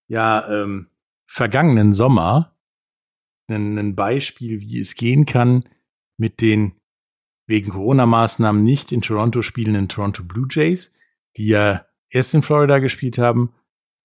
Ja, 0.06 0.48
ähm, 0.48 0.88
vergangenen 1.26 1.92
Sommer 1.92 2.56
ein, 3.48 3.78
ein 3.78 3.96
Beispiel, 3.96 4.60
wie 4.60 4.78
es 4.78 4.94
gehen 4.94 5.26
kann 5.26 5.64
mit 6.16 6.40
den 6.40 6.72
wegen 7.46 7.70
Corona-Maßnahmen 7.70 8.62
nicht 8.62 8.92
in 8.92 9.00
Toronto 9.00 9.42
spielenden 9.42 9.88
Toronto 9.88 10.22
Blue 10.22 10.46
Jays, 10.50 10.92
die 11.36 11.46
ja 11.46 11.86
erst 12.10 12.34
in 12.34 12.42
Florida 12.42 12.78
gespielt 12.78 13.18
haben, 13.18 13.54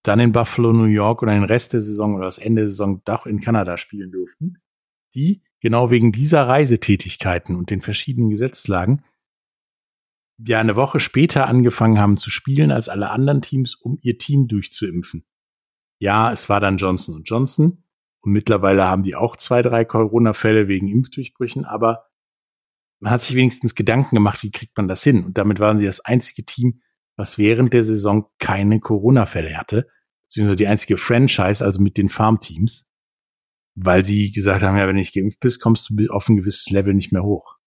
dann 0.03 0.19
in 0.19 0.31
Buffalo, 0.31 0.71
New 0.71 0.85
York 0.85 1.21
und 1.21 1.29
den 1.29 1.43
Rest 1.43 1.73
der 1.73 1.81
Saison 1.81 2.15
oder 2.15 2.25
das 2.25 2.37
Ende 2.37 2.61
der 2.61 2.69
Saison 2.69 3.01
doch 3.05 3.25
in 3.25 3.41
Kanada 3.41 3.77
spielen 3.77 4.11
durften, 4.11 4.61
die 5.13 5.41
genau 5.59 5.91
wegen 5.91 6.11
dieser 6.11 6.47
Reisetätigkeiten 6.47 7.55
und 7.55 7.69
den 7.69 7.81
verschiedenen 7.81 8.29
Gesetzlagen 8.29 9.03
ja 10.45 10.59
eine 10.59 10.75
Woche 10.75 10.99
später 10.99 11.47
angefangen 11.47 11.99
haben 11.99 12.17
zu 12.17 12.29
spielen 12.29 12.71
als 12.71 12.89
alle 12.89 13.09
anderen 13.11 13.41
Teams, 13.41 13.75
um 13.75 13.97
ihr 14.01 14.17
Team 14.17 14.47
durchzuimpfen. 14.47 15.25
Ja, 15.99 16.31
es 16.31 16.49
war 16.49 16.59
dann 16.59 16.77
Johnson 16.77 17.23
Johnson, 17.23 17.83
Und 18.23 18.31
mittlerweile 18.31 18.85
haben 18.85 19.03
die 19.03 19.15
auch 19.15 19.35
zwei, 19.35 19.61
drei 19.61 19.83
Corona-Fälle 19.83 20.67
wegen 20.67 20.87
Impfdurchbrüchen, 20.87 21.65
aber 21.65 22.05
man 22.99 23.11
hat 23.11 23.21
sich 23.21 23.35
wenigstens 23.35 23.75
Gedanken 23.75 24.15
gemacht, 24.15 24.43
wie 24.43 24.51
kriegt 24.51 24.77
man 24.77 24.87
das 24.87 25.03
hin? 25.03 25.25
Und 25.25 25.37
damit 25.37 25.59
waren 25.59 25.77
sie 25.77 25.85
das 25.85 25.99
einzige 25.99 26.45
Team, 26.45 26.81
was 27.17 27.37
während 27.37 27.73
der 27.73 27.83
Saison 27.83 28.29
keine 28.39 28.79
Corona-Fälle 28.79 29.57
hatte, 29.57 29.89
beziehungsweise 30.23 30.55
die 30.55 30.67
einzige 30.67 30.97
Franchise, 30.97 31.63
also 31.63 31.81
mit 31.81 31.97
den 31.97 32.09
Farmteams, 32.09 32.87
weil 33.75 34.05
sie 34.05 34.31
gesagt 34.31 34.63
haben, 34.63 34.77
ja, 34.77 34.87
wenn 34.87 34.95
du 34.95 35.01
nicht 35.01 35.13
geimpft 35.13 35.41
bist, 35.41 35.59
kommst 35.59 35.89
du 35.89 36.07
auf 36.09 36.29
ein 36.29 36.37
gewisses 36.37 36.69
Level 36.69 36.93
nicht 36.93 37.11
mehr 37.11 37.23
hoch. 37.23 37.57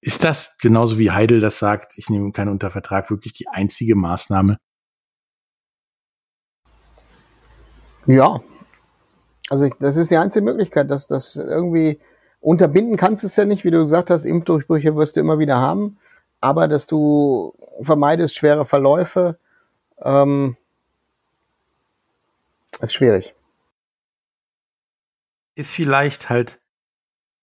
Ist 0.00 0.24
das 0.24 0.56
genauso 0.58 0.98
wie 0.98 1.10
Heidel 1.10 1.40
das 1.40 1.58
sagt, 1.58 1.98
ich 1.98 2.08
nehme 2.08 2.32
keinen 2.32 2.48
unter 2.48 2.70
Vertrag, 2.70 3.10
wirklich 3.10 3.34
die 3.34 3.48
einzige 3.48 3.96
Maßnahme? 3.96 4.58
Ja. 8.06 8.40
Also 9.48 9.68
das 9.78 9.96
ist 9.96 10.10
die 10.10 10.16
einzige 10.16 10.44
Möglichkeit, 10.44 10.90
dass 10.90 11.06
das 11.06 11.36
irgendwie 11.36 12.00
unterbinden 12.40 12.96
kannst 12.96 13.24
es 13.24 13.36
ja 13.36 13.44
nicht, 13.44 13.64
wie 13.64 13.70
du 13.70 13.82
gesagt 13.82 14.10
hast, 14.10 14.24
Impfdurchbrüche 14.24 14.96
wirst 14.96 15.16
du 15.16 15.20
immer 15.20 15.38
wieder 15.38 15.56
haben, 15.56 15.98
aber 16.40 16.68
dass 16.68 16.86
du 16.86 17.54
vermeidest 17.80 18.36
schwere 18.36 18.64
Verläufe, 18.64 19.38
ähm, 20.02 20.56
ist 22.80 22.94
schwierig. 22.94 23.34
Ist 25.54 25.72
vielleicht 25.72 26.28
halt, 26.28 26.60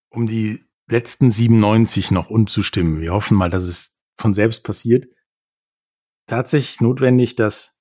um 0.10 0.28
die 0.28 0.64
letzten 0.88 1.32
97 1.32 2.12
noch 2.12 2.30
umzustimmen, 2.30 3.02
wir 3.02 3.14
hoffen 3.14 3.36
mal, 3.36 3.50
dass 3.50 3.64
es 3.64 3.98
von 4.16 4.34
selbst 4.34 4.64
passiert, 4.64 5.08
tatsächlich 6.28 6.82
notwendig, 6.82 7.36
dass 7.36 7.73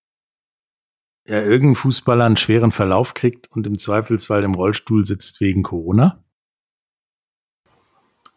ja 1.27 1.41
irgendein 1.41 1.77
Fußballer 1.77 2.25
einen 2.25 2.37
schweren 2.37 2.73
Verlauf 2.73 3.15
kriegt 3.15 3.51
und 3.53 3.67
im 3.67 3.79
Zweifelsfall 3.79 4.45
im 4.45 4.55
Rollstuhl 4.55 5.05
sitzt 5.05 5.41
wegen 5.41 5.63
Corona? 5.63 6.23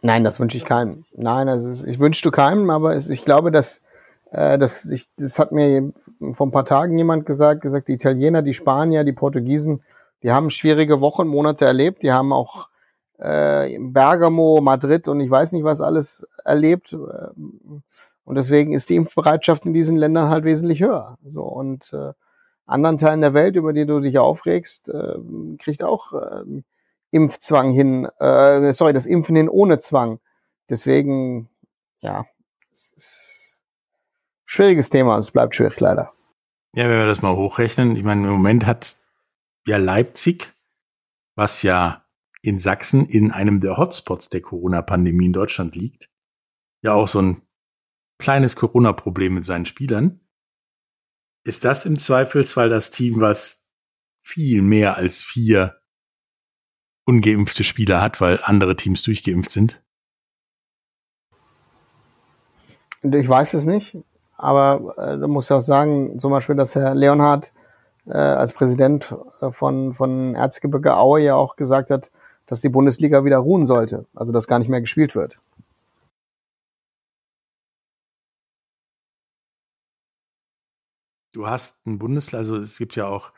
Nein, 0.02 0.24
das 0.24 0.40
wünsche 0.40 0.58
ich 0.58 0.66
keinem. 0.66 1.06
Nein, 1.16 1.50
also 1.50 1.84
ich 1.86 2.00
wünsche 2.00 2.22
du 2.22 2.30
keinem, 2.30 2.70
aber 2.70 2.96
es, 2.96 3.10
ich 3.10 3.26
glaube, 3.26 3.52
dass 3.52 3.82
äh, 4.32 4.60
das, 4.60 4.86
ich, 4.86 5.08
das 5.18 5.40
hat 5.40 5.52
mir 5.52 5.94
vor 6.32 6.48
ein 6.48 6.52
paar 6.52 6.66
Tagen 6.66 6.98
jemand 6.98 7.26
gesagt, 7.26 7.62
gesagt, 7.62 7.88
die 7.88 7.94
Italiener, 7.94 8.42
die 8.42 8.54
Spanier, 8.54 9.04
die 9.04 9.14
Portugiesen, 9.14 9.82
die 10.22 10.32
haben 10.32 10.52
schwierige 10.52 11.02
Wochen, 11.02 11.28
Monate 11.28 11.66
erlebt, 11.66 12.04
die 12.04 12.12
haben 12.12 12.34
auch 12.34 12.70
äh, 13.18 13.78
Bergamo, 13.80 14.60
Madrid 14.62 15.08
und 15.08 15.22
ich 15.22 15.30
weiß 15.30 15.54
nicht 15.54 15.64
was 15.64 15.82
alles 15.82 16.28
erlebt. 16.44 16.94
Und 16.94 18.36
deswegen 18.36 18.74
ist 18.74 18.90
die 18.90 18.96
Impfbereitschaft 18.96 19.66
in 19.66 19.74
diesen 19.74 19.98
Ländern 19.98 20.30
halt 20.30 20.46
wesentlich 20.46 20.82
höher. 20.82 21.18
So 21.26 21.44
und 21.44 21.94
äh, 21.94 22.14
anderen 22.66 22.98
Teilen 22.98 23.22
der 23.22 23.34
Welt, 23.34 23.56
über 23.56 23.74
die 23.74 23.86
du 23.86 24.00
dich 24.00 24.18
aufregst, 24.18 24.90
äh, 24.90 25.16
kriegt 25.60 25.84
auch 25.84 26.14
äh, 26.14 26.44
Impfzwang 27.12 27.72
hin, 27.72 28.06
äh, 28.20 28.74
sorry, 28.74 28.94
das 28.94 29.06
Impfen 29.06 29.36
hin 29.36 29.50
ohne 29.50 29.80
Zwang. 29.80 30.20
Deswegen, 30.70 31.50
ja, 32.02 32.26
es 32.72 32.92
ist 32.96 33.62
schwieriges 34.46 34.90
Thema, 34.90 35.18
es 35.18 35.32
bleibt 35.32 35.56
schwierig 35.56 35.80
leider. 35.80 36.12
Ja, 36.76 36.90
wenn 36.90 36.98
wir 36.98 37.08
das 37.08 37.22
mal 37.22 37.36
hochrechnen, 37.36 37.96
ich 37.96 38.04
meine, 38.04 38.24
im 38.24 38.34
Moment 38.34 38.66
hat 38.66 38.98
ja 39.66 39.78
Leipzig, 39.78 40.54
was 41.36 41.62
ja 41.62 42.04
in 42.42 42.60
Sachsen 42.60 43.06
in 43.06 43.32
einem 43.32 43.62
der 43.62 43.78
Hotspots 43.78 44.30
der 44.30 44.42
Corona-Pandemie 44.42 45.28
in 45.28 45.34
Deutschland 45.34 45.76
liegt, 45.76 46.10
ja 46.82 46.94
auch 46.94 47.08
so 47.08 47.22
ein 47.22 47.42
kleines 48.18 48.56
Corona-Problem 48.56 49.34
mit 49.34 49.46
seinen 49.46 49.66
Spielern. 49.66 50.20
Ist 51.46 51.64
das 51.64 51.86
im 51.86 52.00
Zweifelsfall 52.00 52.70
das 52.70 52.90
Team, 52.90 53.22
was 53.22 53.64
viel 54.24 54.64
mehr 54.64 54.98
als 54.98 55.22
vier 55.22 55.76
ungeimpfte 57.06 57.64
Spieler 57.64 58.02
hat, 58.02 58.20
weil 58.20 58.40
andere 58.42 58.76
Teams 58.76 59.04
durchgeimpft 59.04 59.52
sind? 59.52 59.84
Ich 63.04 63.30
weiß 63.30 63.54
es 63.54 63.66
nicht, 63.66 63.96
aber 64.36 64.96
äh, 64.98 65.20
da 65.20 65.28
muss 65.28 65.46
ich 65.46 65.52
auch 65.52 65.62
sagen, 65.62 66.18
zum 66.18 66.32
Beispiel, 66.32 66.56
dass 66.56 66.74
Herr 66.74 66.96
Leonhardt 66.96 67.54
äh, 68.08 68.18
als 68.18 68.54
Präsident 68.54 69.16
äh, 69.42 69.52
von, 69.52 69.94
von 69.94 70.34
Erzgebirge 70.34 70.98
Aue 70.98 71.22
ja 71.22 71.36
auch 71.36 71.58
gesagt 71.58 71.92
hat, 71.92 72.10
dass 72.48 72.62
die 72.62 72.70
Bundesliga 72.70 73.24
wieder 73.24 73.38
ruhen 73.38 73.68
sollte, 73.68 74.08
also 74.16 74.34
dass 74.34 74.48
gar 74.48 74.58
nicht 74.58 74.70
mehr 74.70 74.82
gespielt 74.82 75.14
wird. 75.14 75.38
Du 81.36 81.48
hast 81.48 81.86
ein 81.86 82.00
Bundesland, 82.00 82.40
also 82.40 82.56
es 82.56 82.78
gibt 82.78 82.96
ja 82.96 83.08
auch 83.08 83.34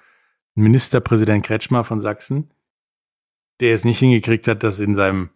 Ministerpräsident 0.53 1.43
Kretschmer 1.43 1.83
von 1.83 1.99
Sachsen, 1.99 2.53
der 3.59 3.73
es 3.73 3.85
nicht 3.85 3.97
hingekriegt 3.97 4.47
hat, 4.47 4.61
dass 4.61 4.79
in 4.79 4.93
seinem 4.93 5.31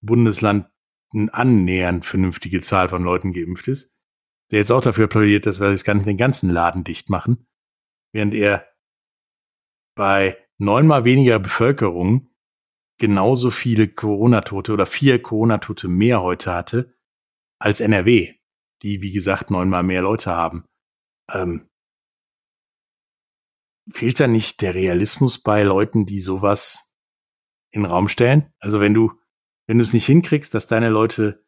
Bundesland 0.00 0.66
eine 1.12 1.34
annähernd 1.34 2.06
vernünftige 2.06 2.62
Zahl 2.62 2.88
von 2.88 3.04
Leuten 3.04 3.34
geimpft 3.34 3.68
ist, 3.68 3.94
der 4.50 4.60
jetzt 4.60 4.70
auch 4.70 4.80
dafür 4.80 5.08
plädiert, 5.08 5.44
dass 5.44 5.60
wir 5.60 5.70
das 5.70 5.84
Ganze 5.84 6.06
den 6.06 6.16
ganzen 6.16 6.48
Laden 6.48 6.84
dicht 6.84 7.10
machen, 7.10 7.46
während 8.14 8.32
er 8.32 8.66
bei 9.94 10.38
neunmal 10.56 11.04
weniger 11.04 11.38
Bevölkerung 11.38 12.30
genauso 12.98 13.50
viele 13.50 13.88
Corona-Tote 13.88 14.72
oder 14.72 14.86
vier 14.86 15.20
Corona-Tote 15.20 15.88
mehr 15.88 16.22
heute 16.22 16.54
hatte 16.54 16.96
als 17.58 17.80
NRW, 17.80 18.36
die, 18.80 19.02
wie 19.02 19.12
gesagt, 19.12 19.50
neunmal 19.50 19.82
mehr 19.82 20.00
Leute 20.00 20.30
haben. 20.30 20.64
Ähm, 21.30 21.69
fehlt 23.90 24.20
da 24.20 24.26
nicht 24.26 24.60
der 24.62 24.74
Realismus 24.74 25.38
bei 25.42 25.62
Leuten, 25.62 26.06
die 26.06 26.20
sowas 26.20 26.90
in 27.70 27.82
den 27.82 27.90
Raum 27.90 28.08
stellen? 28.08 28.52
Also 28.58 28.80
wenn 28.80 28.94
du, 28.94 29.12
wenn 29.66 29.78
du 29.78 29.84
es 29.84 29.92
nicht 29.92 30.06
hinkriegst, 30.06 30.52
dass 30.54 30.66
deine 30.66 30.88
Leute 30.88 31.44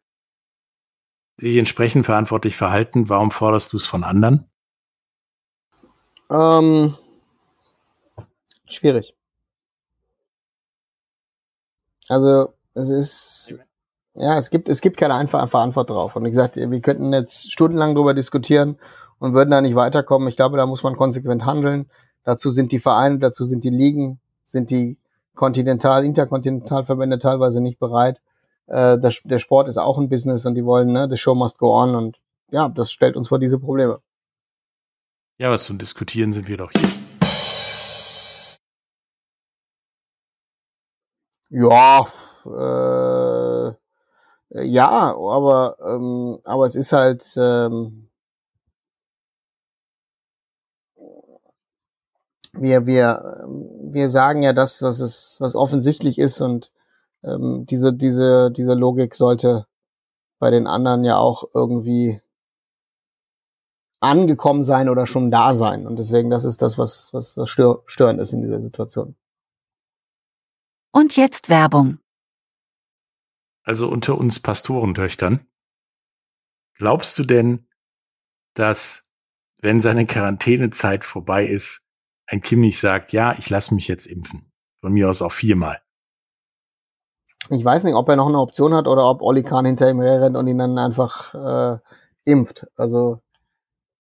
sich 1.37 1.57
entsprechend 1.57 2.07
verantwortlich 2.07 2.57
verhalten, 2.57 3.09
warum 3.09 3.31
forderst 3.31 3.73
du 3.73 3.77
es 3.77 3.87
von 3.87 4.05
anderen? 4.05 4.51
Ähm, 6.31 6.95
schwierig. 8.67 9.15
Also 12.09 12.55
es 12.75 12.91
ist 12.91 13.55
ja, 14.15 14.37
es 14.37 14.51
gibt 14.51 14.69
es 14.69 14.81
gibt 14.81 14.99
keine 14.99 15.15
einfache 15.15 15.59
Antwort 15.59 15.91
drauf. 15.91 16.17
Und 16.17 16.25
wie 16.25 16.31
gesagt, 16.31 16.57
wir 16.57 16.81
könnten 16.81 17.13
jetzt 17.13 17.51
stundenlang 17.51 17.95
darüber 17.95 18.15
diskutieren 18.15 18.79
und 19.19 19.35
würden 19.35 19.51
da 19.51 19.61
nicht 19.61 19.75
weiterkommen. 19.75 20.29
Ich 20.29 20.37
glaube, 20.37 20.57
da 20.57 20.67
muss 20.67 20.83
man 20.83 20.97
konsequent 20.97 21.47
handeln. 21.47 21.91
Dazu 22.25 22.51
sind 22.51 22.73
die 22.73 22.79
Vereine, 22.81 23.19
dazu 23.19 23.45
sind 23.45 23.65
die 23.65 23.71
Ligen, 23.71 24.21
sind 24.45 24.71
die 24.71 24.97
Kontinental, 25.35 26.05
Interkontinentalverbände 26.05 27.19
teilweise 27.19 27.61
nicht 27.61 27.79
bereit. 27.79 28.21
Äh, 28.67 28.99
das, 28.99 29.21
der 29.25 29.39
Sport 29.39 29.69
ist 29.69 29.79
auch 29.79 29.99
ein 29.99 30.09
Business 30.09 30.47
und 30.47 30.55
die 30.55 30.65
wollen, 30.65 30.93
ne, 30.93 31.09
the 31.11 31.17
show 31.17 31.35
must 31.35 31.59
go 31.59 31.75
on 31.75 31.95
und 31.95 32.21
ja, 32.51 32.69
das 32.69 32.93
stellt 32.93 33.17
uns 33.17 33.29
vor 33.29 33.39
diese 33.39 33.59
Probleme. 33.59 34.01
Ja, 35.39 35.51
was 35.51 35.65
zum 35.65 35.79
Diskutieren 35.79 36.33
sind 36.33 36.49
wir 36.49 36.59
doch 36.59 36.71
hier. 36.73 36.89
Ja, 41.55 42.07
äh, 42.47 43.73
ja, 44.65 45.15
aber 45.17 45.77
ähm, 45.85 46.39
aber 46.45 46.67
es 46.67 46.77
ist 46.77 46.93
halt 46.93 47.25
ähm, 47.37 48.09
wir, 52.53 52.87
wir, 52.87 53.47
wir 53.91 54.11
sagen 54.11 54.43
ja 54.43 54.53
das, 54.53 54.83
was 54.83 55.01
es, 55.01 55.37
was 55.41 55.55
offensichtlich 55.55 56.19
ist 56.19 56.41
und 56.41 56.73
ähm, 57.25 57.67
diese, 57.67 57.93
diese, 57.93 58.51
diese 58.51 58.75
Logik 58.75 59.15
sollte 59.15 59.67
bei 60.39 60.51
den 60.51 60.67
anderen 60.67 61.05
ja 61.05 61.17
auch 61.19 61.45
irgendwie 61.55 62.21
angekommen 64.01 64.65
sein 64.65 64.89
oder 64.89 65.07
schon 65.07 65.31
da 65.31 65.55
sein. 65.55 65.87
Und 65.87 65.99
deswegen, 65.99 66.31
das 66.31 66.45
ist 66.45 66.61
das, 66.61 66.77
was, 66.77 67.11
was, 67.13 67.37
was 67.37 67.49
stör, 67.49 67.83
störend 67.87 68.21
ist 68.21 68.33
in 68.33 68.43
dieser 68.43 68.61
Situation. 68.61 69.15
Und 70.91 71.17
jetzt 71.17 71.49
Werbung. 71.49 71.99
Also 73.63 73.89
unter 73.89 74.19
uns 74.19 74.41
Pastorentöchtern. 74.41 75.47
Glaubst 76.75 77.17
du 77.19 77.23
denn, 77.23 77.69
dass, 78.55 79.09
wenn 79.59 79.81
seine 79.81 80.05
Quarantänezeit 80.05 81.05
vorbei 81.05 81.47
ist, 81.47 81.82
ein 82.33 82.41
Kimmich 82.41 82.81
sagt, 82.81 83.13
ja, 83.13 83.35
ich 83.39 83.51
lasse 83.51 83.75
mich 83.75 83.89
jetzt 83.89 84.07
impfen. 84.07 84.51
Von 84.81 84.93
mir 84.93 85.09
aus 85.09 85.23
auch 85.23 85.33
viermal. 85.33 85.81
Ich 87.51 87.65
weiß 87.65 87.85
nicht, 87.85 87.95
ob 87.95 88.09
er 88.09 88.17
noch 88.17 88.29
eine 88.29 88.39
Option 88.39 88.75
hat 88.75 88.87
oder 88.87 89.09
ob 89.09 89.21
Oli 89.21 89.43
Kahn 89.43 89.67
hinter 89.67 89.91
ihm 89.91 90.01
rennt 90.01 90.37
und 90.37 90.47
ihn 90.47 90.59
dann 90.59 90.79
einfach 90.79 91.35
äh, 91.35 91.79
impft. 92.25 92.67
Also 92.77 93.21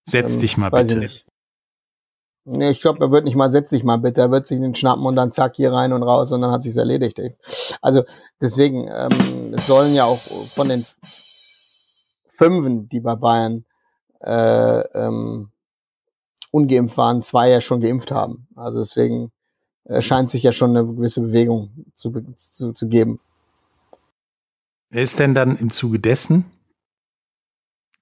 setz 0.08 0.34
ähm, 0.34 0.40
dich 0.40 0.56
mal 0.56 0.70
bitte. 0.70 0.94
Ich 0.94 1.00
nicht. 1.00 1.26
Nee, 2.44 2.70
ich 2.70 2.80
glaube, 2.80 3.04
er 3.04 3.12
wird 3.12 3.24
nicht 3.24 3.36
mal 3.36 3.50
setz 3.50 3.70
dich 3.70 3.84
mal 3.84 3.98
bitte. 3.98 4.22
Er 4.22 4.30
wird 4.30 4.46
sich 4.46 4.58
den 4.58 4.74
schnappen 4.74 5.04
und 5.06 5.14
dann 5.14 5.32
zack 5.32 5.54
hier 5.56 5.72
rein 5.72 5.92
und 5.92 6.02
raus 6.02 6.32
und 6.32 6.40
dann 6.40 6.50
hat 6.50 6.62
sich's 6.62 6.76
erledigt. 6.76 7.18
Ey. 7.18 7.36
Also 7.82 8.02
deswegen, 8.40 8.88
ähm, 8.88 9.54
es 9.54 9.66
sollen 9.66 9.94
ja 9.94 10.06
auch 10.06 10.18
von 10.18 10.68
den 10.68 10.84
Fünfen, 12.28 12.88
die 12.88 13.00
bei 13.00 13.14
Bayern 13.14 13.64
äh, 14.20 14.80
ähm, 14.80 15.51
ungeimpft 16.52 16.96
waren, 16.96 17.22
zwei 17.22 17.50
ja 17.50 17.60
schon 17.60 17.80
geimpft 17.80 18.12
haben. 18.12 18.46
Also 18.54 18.80
deswegen 18.80 19.32
äh, 19.84 20.00
scheint 20.00 20.30
sich 20.30 20.44
ja 20.44 20.52
schon 20.52 20.76
eine 20.76 20.86
gewisse 20.86 21.22
Bewegung 21.22 21.86
zu, 21.96 22.12
zu, 22.36 22.72
zu 22.72 22.88
geben. 22.88 23.18
Ist 24.90 25.18
denn 25.18 25.34
dann 25.34 25.56
im 25.56 25.70
Zuge 25.70 25.98
dessen, 25.98 26.44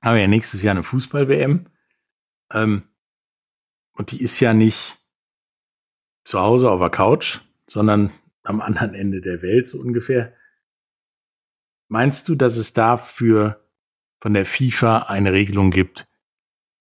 haben 0.02 0.16
wir 0.16 0.22
ja 0.22 0.28
nächstes 0.28 0.62
Jahr 0.62 0.72
eine 0.72 0.82
Fußball-WM, 0.82 1.66
ähm, 2.52 2.82
und 3.92 4.10
die 4.10 4.22
ist 4.22 4.40
ja 4.40 4.52
nicht 4.52 4.98
zu 6.24 6.40
Hause 6.40 6.70
auf 6.70 6.80
der 6.80 6.90
Couch, 6.90 7.40
sondern 7.66 8.10
am 8.42 8.60
anderen 8.60 8.94
Ende 8.94 9.20
der 9.20 9.42
Welt 9.42 9.68
so 9.68 9.78
ungefähr. 9.78 10.32
Meinst 11.88 12.28
du, 12.28 12.34
dass 12.34 12.56
es 12.56 12.72
dafür 12.72 13.64
von 14.20 14.34
der 14.34 14.46
FIFA 14.46 15.04
eine 15.08 15.32
Regelung 15.32 15.70
gibt, 15.70 16.09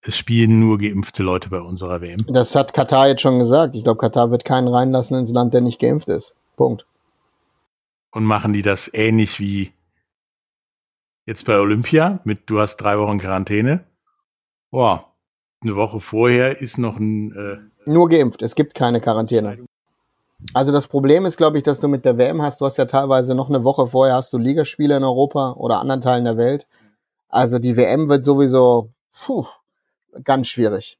es 0.02 0.16
spielen 0.16 0.60
nur 0.60 0.78
geimpfte 0.78 1.22
Leute 1.22 1.50
bei 1.50 1.60
unserer 1.60 2.00
WM? 2.00 2.24
Das 2.28 2.54
hat 2.54 2.72
Katar 2.72 3.08
jetzt 3.08 3.22
schon 3.22 3.38
gesagt. 3.38 3.74
Ich 3.74 3.84
glaube, 3.84 3.98
Katar 3.98 4.30
wird 4.30 4.44
keinen 4.44 4.68
reinlassen 4.68 5.18
ins 5.18 5.32
Land, 5.32 5.54
der 5.54 5.60
nicht 5.60 5.80
geimpft 5.80 6.08
ist. 6.08 6.34
Punkt. 6.56 6.86
Und 8.12 8.24
machen 8.24 8.52
die 8.52 8.62
das 8.62 8.90
ähnlich 8.92 9.38
wie 9.40 9.72
jetzt 11.26 11.44
bei 11.44 11.58
Olympia 11.58 12.20
mit 12.24 12.42
du 12.46 12.58
hast 12.58 12.76
drei 12.78 12.98
Wochen 12.98 13.18
Quarantäne? 13.18 13.84
Boah, 14.70 15.12
eine 15.62 15.76
Woche 15.76 16.00
vorher 16.00 16.60
ist 16.60 16.78
noch 16.78 16.98
ein 16.98 17.32
äh, 17.32 17.70
nur 17.86 18.08
geimpft. 18.08 18.42
Es 18.42 18.54
gibt 18.54 18.74
keine 18.74 19.00
Quarantäne. 19.00 19.58
Also 20.54 20.72
das 20.72 20.86
Problem 20.86 21.26
ist, 21.26 21.36
glaube 21.36 21.58
ich, 21.58 21.64
dass 21.64 21.80
du 21.80 21.88
mit 21.88 22.04
der 22.04 22.16
WM 22.16 22.40
hast, 22.40 22.60
du 22.60 22.64
hast 22.64 22.78
ja 22.78 22.86
teilweise 22.86 23.34
noch 23.34 23.48
eine 23.48 23.62
Woche 23.62 23.86
vorher 23.86 24.14
hast 24.14 24.32
du 24.32 24.38
Ligaspiele 24.38 24.96
in 24.96 25.04
Europa 25.04 25.52
oder 25.52 25.80
anderen 25.80 26.00
Teilen 26.00 26.24
der 26.24 26.36
Welt. 26.36 26.66
Also 27.28 27.58
die 27.58 27.76
WM 27.76 28.08
wird 28.08 28.24
sowieso 28.24 28.90
puh, 29.12 29.46
ganz 30.24 30.48
schwierig. 30.48 30.98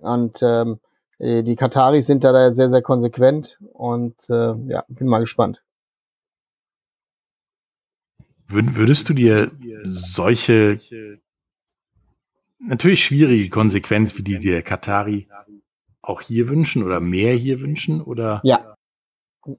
Und 0.00 0.42
ähm, 0.42 0.80
die 1.18 1.56
Kataris 1.56 2.06
sind 2.06 2.24
da 2.24 2.50
sehr, 2.50 2.70
sehr 2.70 2.82
konsequent 2.82 3.58
und 3.74 4.14
äh, 4.30 4.54
ja, 4.68 4.84
bin 4.88 5.06
mal 5.06 5.20
gespannt. 5.20 5.62
Würdest 8.48 9.08
du 9.08 9.14
dir 9.14 9.50
solche 9.84 10.78
natürlich 12.58 13.04
schwierige 13.04 13.48
Konsequenz 13.48 14.16
wie 14.16 14.22
die 14.22 14.38
der 14.38 14.62
Katari 14.62 15.28
auch 16.02 16.20
hier 16.20 16.48
wünschen 16.48 16.82
oder 16.82 17.00
mehr 17.00 17.34
hier 17.34 17.60
wünschen 17.60 18.00
oder? 18.00 18.40
Ja. 18.42 18.74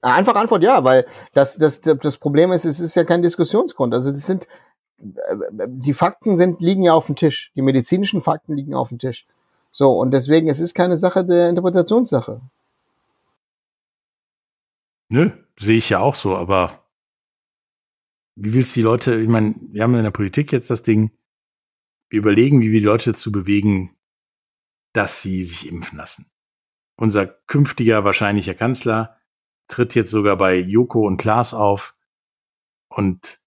Einfach 0.01 0.35
Antwort 0.35 0.63
ja, 0.63 0.83
weil 0.83 1.05
das, 1.33 1.57
das, 1.57 1.81
das 1.81 2.17
Problem 2.17 2.51
ist, 2.51 2.65
es 2.65 2.79
ist 2.79 2.95
ja 2.95 3.03
kein 3.03 3.23
Diskussionsgrund. 3.23 3.93
Also 3.93 4.11
das 4.11 4.27
sind, 4.27 4.47
die 5.01 5.93
Fakten 5.93 6.37
sind, 6.37 6.61
liegen 6.61 6.83
ja 6.83 6.93
auf 6.93 7.07
dem 7.07 7.15
Tisch. 7.15 7.51
Die 7.55 7.61
medizinischen 7.61 8.21
Fakten 8.21 8.55
liegen 8.55 8.75
auf 8.75 8.89
dem 8.89 8.99
Tisch. 8.99 9.25
So, 9.71 9.93
und 9.93 10.11
deswegen, 10.11 10.49
es 10.49 10.59
ist 10.59 10.73
keine 10.73 10.97
Sache 10.97 11.25
der 11.25 11.49
Interpretationssache. 11.49 12.41
Nö, 15.09 15.31
sehe 15.59 15.77
ich 15.77 15.89
ja 15.89 15.99
auch 15.99 16.15
so, 16.15 16.35
aber 16.35 16.85
wie 18.35 18.53
willst 18.53 18.75
die 18.75 18.81
Leute, 18.81 19.19
ich 19.19 19.27
meine, 19.27 19.55
wir 19.71 19.83
haben 19.83 19.95
in 19.95 20.03
der 20.03 20.11
Politik 20.11 20.51
jetzt 20.51 20.69
das 20.69 20.81
Ding, 20.81 21.11
wir 22.09 22.19
überlegen, 22.19 22.61
wie 22.61 22.71
wir 22.71 22.79
die 22.79 22.85
Leute 22.85 23.11
dazu 23.11 23.31
bewegen, 23.31 23.95
dass 24.93 25.21
sie 25.21 25.43
sich 25.43 25.69
impfen 25.69 25.97
lassen. 25.97 26.27
Unser 26.97 27.25
künftiger 27.25 28.03
wahrscheinlicher 28.03 28.53
Kanzler 28.53 29.17
tritt 29.67 29.95
jetzt 29.95 30.11
sogar 30.11 30.37
bei 30.37 30.57
Joko 30.57 31.05
und 31.07 31.17
Klaas 31.17 31.53
auf 31.53 31.95
und 32.89 33.40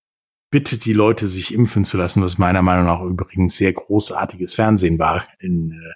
bittet 0.55 0.85
die 0.85 0.93
Leute, 0.93 1.27
sich 1.27 1.53
impfen 1.53 1.85
zu 1.85 1.97
lassen, 1.97 2.23
was 2.23 2.39
meiner 2.39 2.63
Meinung 2.63 2.87
nach 2.87 3.03
übrigens 3.03 3.57
sehr 3.57 3.73
großartiges 3.73 4.55
Fernsehen 4.55 5.01
war 5.01 5.27
in, 5.41 5.73
äh, 5.73 5.95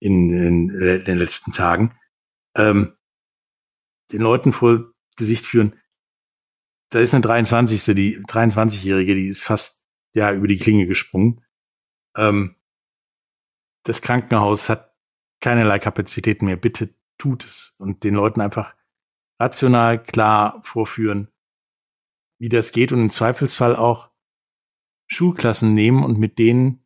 in, 0.00 0.32
in, 0.32 0.70
in 0.70 1.04
den 1.04 1.18
letzten 1.18 1.52
Tagen, 1.52 1.94
ähm, 2.56 2.96
den 4.10 4.22
Leuten 4.22 4.54
vor 4.54 4.90
Gesicht 5.16 5.44
führen, 5.44 5.78
da 6.88 7.00
ist 7.00 7.12
eine 7.12 7.20
23. 7.20 7.94
die 7.94 8.20
23-Jährige, 8.20 9.14
die 9.14 9.28
ist 9.28 9.44
fast 9.44 9.84
ja 10.14 10.32
über 10.32 10.48
die 10.48 10.58
Klinge 10.58 10.86
gesprungen. 10.86 11.44
Ähm, 12.16 12.56
das 13.84 14.00
Krankenhaus 14.00 14.70
hat 14.70 14.96
keinerlei 15.42 15.78
Kapazitäten 15.78 16.46
mehr. 16.46 16.56
Bitte 16.56 16.94
tut 17.18 17.44
es 17.44 17.74
und 17.76 18.02
den 18.02 18.14
Leuten 18.14 18.40
einfach 18.40 18.74
rational 19.38 20.02
klar 20.02 20.62
vorführen, 20.62 21.33
wie 22.38 22.48
das 22.48 22.72
geht 22.72 22.92
und 22.92 23.00
im 23.00 23.10
Zweifelsfall 23.10 23.76
auch 23.76 24.10
Schulklassen 25.06 25.74
nehmen 25.74 26.04
und 26.04 26.18
mit 26.18 26.38
denen 26.38 26.84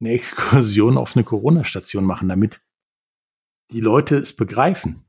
eine 0.00 0.10
Exkursion 0.10 0.96
auf 0.96 1.16
eine 1.16 1.24
Corona-Station 1.24 2.04
machen, 2.04 2.28
damit 2.28 2.60
die 3.70 3.80
Leute 3.80 4.16
es 4.16 4.34
begreifen. 4.34 5.04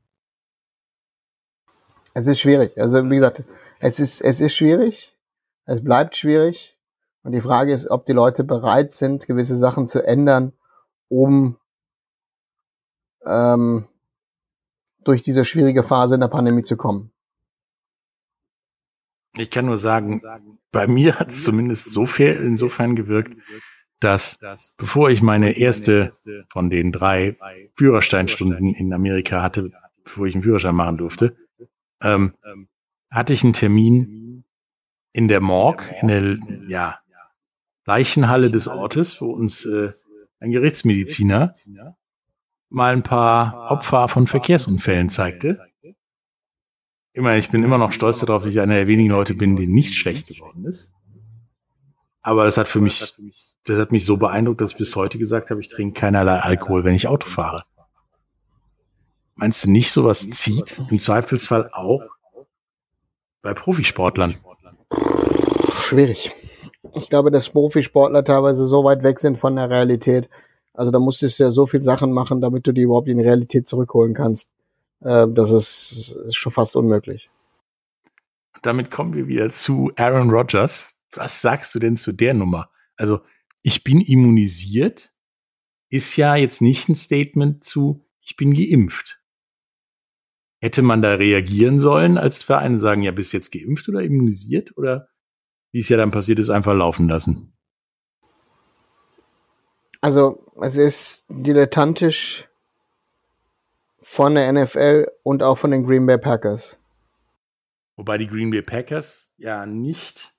Es 2.12 2.26
ist 2.26 2.40
schwierig. 2.40 2.78
Also 2.80 3.08
wie 3.08 3.16
gesagt, 3.16 3.44
es 3.78 4.00
ist, 4.00 4.20
es 4.20 4.40
ist 4.40 4.54
schwierig. 4.54 5.16
Es 5.64 5.82
bleibt 5.82 6.16
schwierig. 6.16 6.76
Und 7.22 7.32
die 7.32 7.40
Frage 7.40 7.72
ist, 7.72 7.88
ob 7.88 8.06
die 8.06 8.12
Leute 8.12 8.44
bereit 8.44 8.92
sind, 8.92 9.26
gewisse 9.26 9.56
Sachen 9.56 9.86
zu 9.86 10.04
ändern, 10.04 10.52
um 11.08 11.56
ähm, 13.24 13.86
durch 15.04 15.22
diese 15.22 15.44
schwierige 15.44 15.82
Phase 15.82 16.14
in 16.14 16.20
der 16.20 16.28
Pandemie 16.28 16.62
zu 16.62 16.76
kommen. 16.76 17.12
Ich 19.36 19.50
kann 19.50 19.66
nur 19.66 19.78
sagen, 19.78 20.20
bei 20.72 20.86
mir 20.86 21.18
hat 21.18 21.30
es 21.30 21.44
zumindest 21.44 21.92
so 21.92 22.06
viel, 22.06 22.32
insofern 22.32 22.96
gewirkt, 22.96 23.36
dass 24.00 24.38
bevor 24.76 25.10
ich 25.10 25.22
meine 25.22 25.56
erste 25.56 26.10
von 26.50 26.70
den 26.70 26.90
drei 26.90 27.36
Führersteinstunden 27.76 28.74
in 28.74 28.92
Amerika 28.92 29.42
hatte, 29.42 29.70
bevor 30.04 30.26
ich 30.26 30.34
einen 30.34 30.42
Führerschein 30.42 30.74
machen 30.74 30.96
durfte, 30.96 31.36
ähm, 32.02 32.34
hatte 33.10 33.32
ich 33.32 33.44
einen 33.44 33.52
Termin 33.52 34.44
in 35.12 35.28
der 35.28 35.40
Morgue, 35.40 35.84
in 36.00 36.08
der 36.08 36.38
ja, 36.68 36.98
Leichenhalle 37.84 38.50
des 38.50 38.68
Ortes, 38.68 39.20
wo 39.20 39.30
uns 39.30 39.64
äh, 39.66 39.90
ein 40.38 40.52
Gerichtsmediziner 40.52 41.54
mal 42.70 42.92
ein 42.92 43.02
paar 43.02 43.70
Opfer 43.70 44.08
von 44.08 44.26
Verkehrsunfällen 44.26 45.10
zeigte. 45.10 45.60
Immer, 47.12 47.36
ich 47.36 47.50
bin 47.50 47.64
immer 47.64 47.78
noch 47.78 47.92
stolz 47.92 48.20
darauf, 48.20 48.44
dass 48.44 48.52
ich 48.52 48.60
einer 48.60 48.74
der 48.74 48.86
wenigen 48.86 49.10
Leute 49.10 49.34
bin, 49.34 49.56
die 49.56 49.66
nicht 49.66 49.94
schlecht 49.94 50.28
geworden 50.28 50.64
ist. 50.64 50.92
Aber 52.22 52.44
das 52.44 52.56
hat 52.56 52.68
für 52.68 52.80
mich, 52.80 53.14
das 53.64 53.78
hat 53.78 53.92
mich 53.92 54.04
so 54.04 54.16
beeindruckt, 54.16 54.60
dass 54.60 54.72
ich 54.72 54.78
bis 54.78 54.94
heute 54.94 55.18
gesagt 55.18 55.50
habe, 55.50 55.60
ich 55.60 55.68
trinke 55.68 55.98
keinerlei 55.98 56.38
Alkohol, 56.38 56.84
wenn 56.84 56.94
ich 56.94 57.08
Auto 57.08 57.28
fahre. 57.28 57.64
Meinst 59.34 59.64
du 59.64 59.70
nicht, 59.70 59.90
sowas 59.90 60.28
zieht? 60.30 60.78
Im 60.90 61.00
Zweifelsfall 61.00 61.70
auch 61.72 62.02
bei 63.42 63.54
Profisportlern? 63.54 64.36
Schwierig. 65.74 66.30
Ich 66.94 67.08
glaube, 67.08 67.30
dass 67.30 67.48
Profisportler 67.48 68.22
teilweise 68.22 68.64
so 68.66 68.84
weit 68.84 69.02
weg 69.02 69.18
sind 69.18 69.38
von 69.38 69.56
der 69.56 69.70
Realität. 69.70 70.28
Also 70.74 70.90
da 70.90 70.98
musstest 70.98 71.38
du 71.38 71.44
ja 71.44 71.50
so 71.50 71.66
viel 71.66 71.82
Sachen 71.82 72.12
machen, 72.12 72.40
damit 72.40 72.66
du 72.66 72.72
die 72.72 72.82
überhaupt 72.82 73.08
in 73.08 73.18
die 73.18 73.24
Realität 73.24 73.66
zurückholen 73.66 74.14
kannst. 74.14 74.48
Äh, 75.00 75.26
das 75.30 75.50
ist, 75.50 76.16
ist 76.26 76.36
schon 76.36 76.52
fast 76.52 76.76
unmöglich. 76.76 77.30
Damit 78.62 78.90
kommen 78.90 79.14
wir 79.14 79.26
wieder 79.26 79.50
zu 79.50 79.90
Aaron 79.96 80.30
Rodgers. 80.30 80.94
Was 81.12 81.40
sagst 81.40 81.74
du 81.74 81.78
denn 81.78 81.96
zu 81.96 82.12
der 82.12 82.34
Nummer? 82.34 82.70
Also, 82.96 83.20
ich 83.62 83.84
bin 83.84 84.00
immunisiert, 84.00 85.12
ist 85.88 86.16
ja 86.16 86.36
jetzt 86.36 86.62
nicht 86.62 86.88
ein 86.88 86.96
Statement 86.96 87.64
zu, 87.64 88.06
ich 88.20 88.36
bin 88.36 88.54
geimpft. 88.54 89.20
Hätte 90.62 90.82
man 90.82 91.00
da 91.00 91.14
reagieren 91.14 91.80
sollen 91.80 92.18
als 92.18 92.42
Verein 92.42 92.78
sagen, 92.78 93.02
ja, 93.02 93.12
bist 93.12 93.32
jetzt 93.32 93.50
geimpft 93.50 93.88
oder 93.88 94.02
immunisiert? 94.02 94.76
Oder 94.76 95.08
wie 95.72 95.80
es 95.80 95.88
ja 95.88 95.96
dann 95.96 96.10
passiert 96.10 96.38
ist, 96.38 96.50
einfach 96.50 96.74
laufen 96.74 97.08
lassen? 97.08 97.56
Also, 100.02 100.46
es 100.60 100.76
ist 100.76 101.24
dilettantisch 101.28 102.49
von 104.00 104.34
der 104.34 104.52
NFL 104.52 105.06
und 105.22 105.42
auch 105.42 105.58
von 105.58 105.70
den 105.70 105.84
Green 105.84 106.06
Bay 106.06 106.18
Packers. 106.18 106.78
Wobei 107.96 108.18
die 108.18 108.26
Green 108.26 108.50
Bay 108.50 108.62
Packers 108.62 109.32
ja 109.36 109.66
nicht 109.66 110.34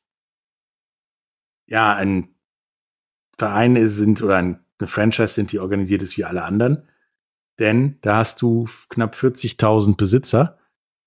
ja 1.67 1.95
ein 1.95 2.35
Verein 3.37 3.87
sind 3.87 4.21
oder 4.21 4.37
eine 4.37 4.59
Franchise 4.85 5.33
sind, 5.33 5.51
die 5.51 5.59
organisiert 5.59 6.01
ist 6.01 6.17
wie 6.17 6.25
alle 6.25 6.43
anderen. 6.43 6.87
Denn 7.59 7.99
da 8.01 8.17
hast 8.17 8.41
du 8.41 8.67
knapp 8.89 9.15
40.000 9.15 9.95
Besitzer, 9.95 10.57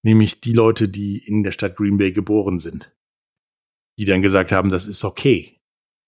nämlich 0.02 0.40
die 0.40 0.52
Leute, 0.52 0.88
die 0.88 1.18
in 1.18 1.42
der 1.42 1.52
Stadt 1.52 1.76
Green 1.76 1.98
Bay 1.98 2.12
geboren 2.12 2.58
sind 2.58 2.94
die 3.98 4.04
dann 4.04 4.22
gesagt 4.22 4.52
haben, 4.52 4.70
das 4.70 4.86
ist 4.86 5.04
okay. 5.04 5.56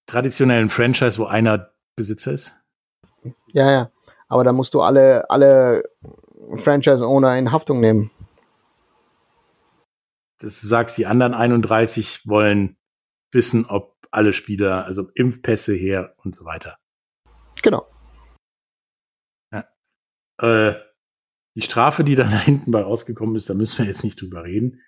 Traditionellen 0.07 0.71
Franchise, 0.71 1.19
wo 1.19 1.25
einer 1.25 1.71
Besitzer 1.97 2.33
ist? 2.33 2.53
Ja, 3.49 3.71
ja. 3.71 3.91
Aber 4.29 4.45
da 4.45 4.53
musst 4.53 4.75
du 4.75 4.81
alle, 4.81 5.29
alle 5.31 5.85
Franchise-Owner 6.55 7.39
in 7.39 7.53
Haftung 7.53 7.81
nehmen. 7.81 8.11
Das 10.39 10.61
du 10.61 10.67
sagst, 10.67 10.99
die 10.99 11.07
anderen 11.07 11.35
31 11.35 12.27
wollen 12.27 12.77
wissen, 13.33 13.67
ob 13.67 13.97
alle 14.11 14.33
Spieler, 14.33 14.85
also 14.85 15.11
Impfpässe 15.15 15.75
her 15.75 16.15
und 16.19 16.35
so 16.35 16.45
weiter. 16.45 16.79
Genau. 17.63 17.87
Ja. 19.53 19.65
Äh, 20.41 20.77
die 21.57 21.63
Strafe, 21.63 22.05
die 22.05 22.15
dann 22.15 22.31
da 22.31 22.39
hinten 22.45 22.71
bei 22.71 22.83
rausgekommen 22.83 23.37
ist, 23.37 23.49
da 23.51 23.55
müssen 23.55 23.79
wir 23.79 23.87
jetzt 23.87 24.05
nicht 24.05 24.21
drüber 24.21 24.45
reden, 24.45 24.81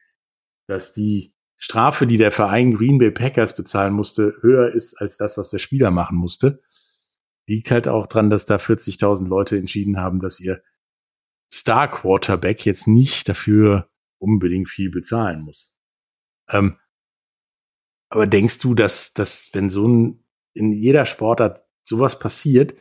dass 0.66 0.92
die 0.92 1.34
Strafe, 1.56 2.06
die 2.06 2.18
der 2.18 2.30
Verein 2.30 2.74
Green 2.74 2.98
Bay 2.98 3.10
Packers 3.10 3.56
bezahlen 3.56 3.92
musste, 3.92 4.36
höher 4.42 4.72
ist 4.72 4.94
als 5.00 5.16
das, 5.16 5.36
was 5.36 5.50
der 5.50 5.58
Spieler 5.58 5.90
machen 5.90 6.16
musste. 6.16 6.62
Liegt 7.48 7.70
halt 7.70 7.88
auch 7.88 8.06
dran, 8.06 8.30
dass 8.30 8.44
da 8.44 8.56
40.000 8.56 9.26
Leute 9.26 9.56
entschieden 9.56 9.98
haben, 9.98 10.20
dass 10.20 10.38
ihr 10.38 10.62
Star 11.50 11.90
Quarterback 11.90 12.66
jetzt 12.66 12.86
nicht 12.86 13.28
dafür 13.28 13.88
unbedingt 14.18 14.68
viel 14.68 14.90
bezahlen 14.90 15.42
muss. 15.42 15.76
Ähm, 16.50 16.76
aber 18.10 18.26
denkst 18.26 18.58
du, 18.58 18.74
dass, 18.74 19.12
dass 19.12 19.50
wenn 19.52 19.70
so 19.70 19.86
ein, 19.86 20.24
in 20.54 20.72
jeder 20.72 21.04
Sportart 21.04 21.64
sowas 21.84 22.18
passiert, 22.18 22.74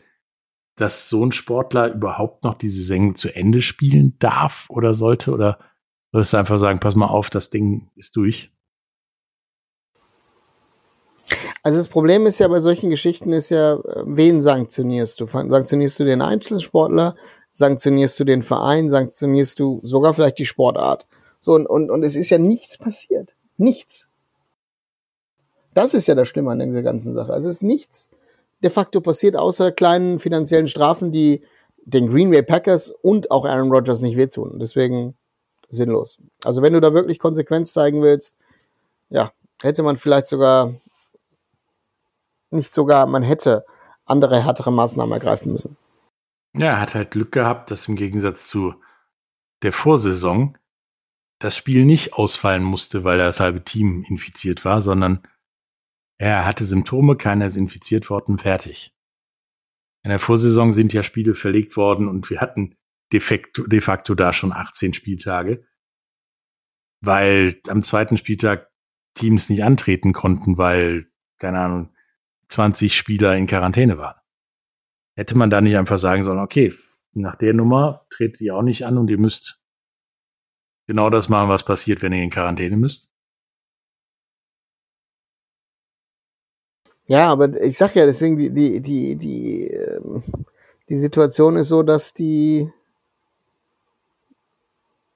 dass 0.75 1.09
so 1.09 1.25
ein 1.25 1.31
Sportler 1.31 1.93
überhaupt 1.93 2.43
noch 2.43 2.53
diese 2.53 2.83
Sänge 2.83 3.15
zu 3.15 3.35
Ende 3.35 3.61
spielen 3.61 4.17
darf 4.19 4.65
oder 4.69 4.93
sollte? 4.93 5.31
Oder 5.31 5.59
würdest 6.11 6.33
du 6.33 6.37
einfach 6.37 6.57
sagen, 6.57 6.79
pass 6.79 6.95
mal 6.95 7.07
auf, 7.07 7.29
das 7.29 7.49
Ding 7.49 7.89
ist 7.95 8.15
durch? 8.15 8.51
Also 11.63 11.79
das 11.79 11.87
Problem 11.89 12.25
ist 12.25 12.39
ja 12.39 12.47
bei 12.47 12.59
solchen 12.59 12.89
Geschichten 12.89 13.33
ist 13.33 13.49
ja, 13.49 13.79
wen 14.05 14.41
sanktionierst 14.41 15.19
du? 15.19 15.25
Sanktionierst 15.25 15.99
du 15.99 16.05
den 16.05 16.21
Einzelsportler? 16.21 17.15
Sanktionierst 17.57 18.19
du 18.19 18.23
den 18.23 18.43
Verein? 18.43 18.91
Sanktionierst 18.91 19.59
du 19.59 19.81
sogar 19.83 20.13
vielleicht 20.13 20.37
die 20.37 20.45
Sportart? 20.45 21.07
So, 21.41 21.53
und, 21.53 21.65
und, 21.65 21.89
und 21.89 22.03
es 22.03 22.15
ist 22.15 22.29
ja 22.29 22.37
nichts 22.37 22.77
passiert. 22.77 23.33
Nichts. 23.57 24.07
Das 25.73 25.95
ist 25.95 26.07
ja 26.07 26.13
das 26.13 26.27
Schlimme 26.27 26.51
an 26.51 26.59
der 26.59 26.83
ganzen 26.83 27.15
Sache. 27.15 27.33
Also 27.33 27.49
es 27.49 27.55
ist 27.55 27.63
nichts 27.63 28.11
de 28.61 28.69
facto 28.69 29.01
passiert, 29.01 29.35
außer 29.35 29.71
kleinen 29.71 30.19
finanziellen 30.19 30.67
Strafen, 30.67 31.11
die 31.11 31.41
den 31.83 32.11
Green 32.11 32.29
Bay 32.29 32.43
Packers 32.43 32.91
und 33.01 33.31
auch 33.31 33.43
Aaron 33.43 33.71
Rodgers 33.71 34.01
nicht 34.01 34.17
wehtun. 34.17 34.59
Deswegen 34.59 35.15
sinnlos. 35.67 36.19
Also 36.43 36.61
wenn 36.61 36.73
du 36.73 36.79
da 36.79 36.93
wirklich 36.93 37.17
Konsequenz 37.17 37.73
zeigen 37.73 38.03
willst, 38.03 38.37
ja, 39.09 39.31
hätte 39.63 39.81
man 39.81 39.97
vielleicht 39.97 40.27
sogar 40.27 40.75
nicht 42.51 42.71
sogar, 42.71 43.07
man 43.07 43.23
hätte 43.23 43.65
andere 44.05 44.43
härtere 44.43 44.71
Maßnahmen 44.71 45.11
ergreifen 45.11 45.51
müssen. 45.51 45.75
Ja, 46.57 46.71
er 46.71 46.79
hat 46.79 46.95
halt 46.95 47.11
Glück 47.11 47.31
gehabt, 47.31 47.69
dass 47.69 47.87
im 47.87 47.95
Gegensatz 47.95 48.47
zu 48.47 48.73
der 49.61 49.73
Vorsaison 49.73 50.57
das 51.39 51.55
Spiel 51.55 51.85
nicht 51.85 52.13
ausfallen 52.13 52.63
musste, 52.63 53.03
weil 53.03 53.19
das 53.19 53.39
halbe 53.39 53.63
Team 53.63 54.03
infiziert 54.07 54.65
war, 54.65 54.81
sondern 54.81 55.21
er 56.17 56.45
hatte 56.45 56.65
Symptome, 56.65 57.15
keiner 57.15 57.45
ist 57.45 57.57
infiziert 57.57 58.09
worden, 58.09 58.39
fertig. 58.39 58.95
In 60.03 60.09
der 60.09 60.19
Vorsaison 60.19 60.71
sind 60.73 60.93
ja 60.93 61.03
Spiele 61.03 61.35
verlegt 61.35 61.77
worden 61.77 62.07
und 62.07 62.29
wir 62.29 62.41
hatten 62.41 62.75
de 63.13 63.19
facto, 63.19 63.67
de 63.67 63.81
facto 63.81 64.15
da 64.15 64.33
schon 64.33 64.51
18 64.51 64.93
Spieltage, 64.93 65.63
weil 67.01 67.61
am 67.67 67.83
zweiten 67.83 68.17
Spieltag 68.17 68.71
Teams 69.13 69.49
nicht 69.49 69.63
antreten 69.63 70.13
konnten, 70.13 70.57
weil, 70.57 71.11
keine 71.37 71.59
Ahnung, 71.59 71.93
20 72.49 72.95
Spieler 72.95 73.35
in 73.35 73.47
Quarantäne 73.47 73.97
waren. 73.97 74.16
Hätte 75.17 75.35
man 75.35 75.49
da 75.49 75.61
nicht 75.61 75.75
einfach 75.75 75.97
sagen 75.97 76.21
sollen, 76.21 76.37
okay, 76.37 76.71
nach 77.13 77.35
der 77.35 77.55
Nummer 77.55 78.05
tretet 78.11 78.39
ihr 78.39 78.55
auch 78.55 78.61
nicht 78.61 78.85
an 78.85 78.99
und 78.99 79.09
ihr 79.09 79.19
müsst 79.19 79.59
genau 80.85 81.09
das 81.09 81.27
machen, 81.27 81.49
was 81.49 81.63
passiert, 81.63 82.03
wenn 82.03 82.13
ihr 82.13 82.21
in 82.21 82.29
Quarantäne 82.29 82.77
müsst? 82.77 83.09
Ja, 87.07 87.31
aber 87.31 87.59
ich 87.59 87.79
sag 87.79 87.95
ja, 87.95 88.05
deswegen 88.05 88.37
die, 88.37 88.51
die, 88.51 88.79
die, 88.79 89.15
die, 89.15 89.67
ähm, 89.71 90.23
die 90.87 90.97
Situation 90.97 91.57
ist 91.57 91.69
so, 91.69 91.81
dass 91.81 92.13
die, 92.13 92.71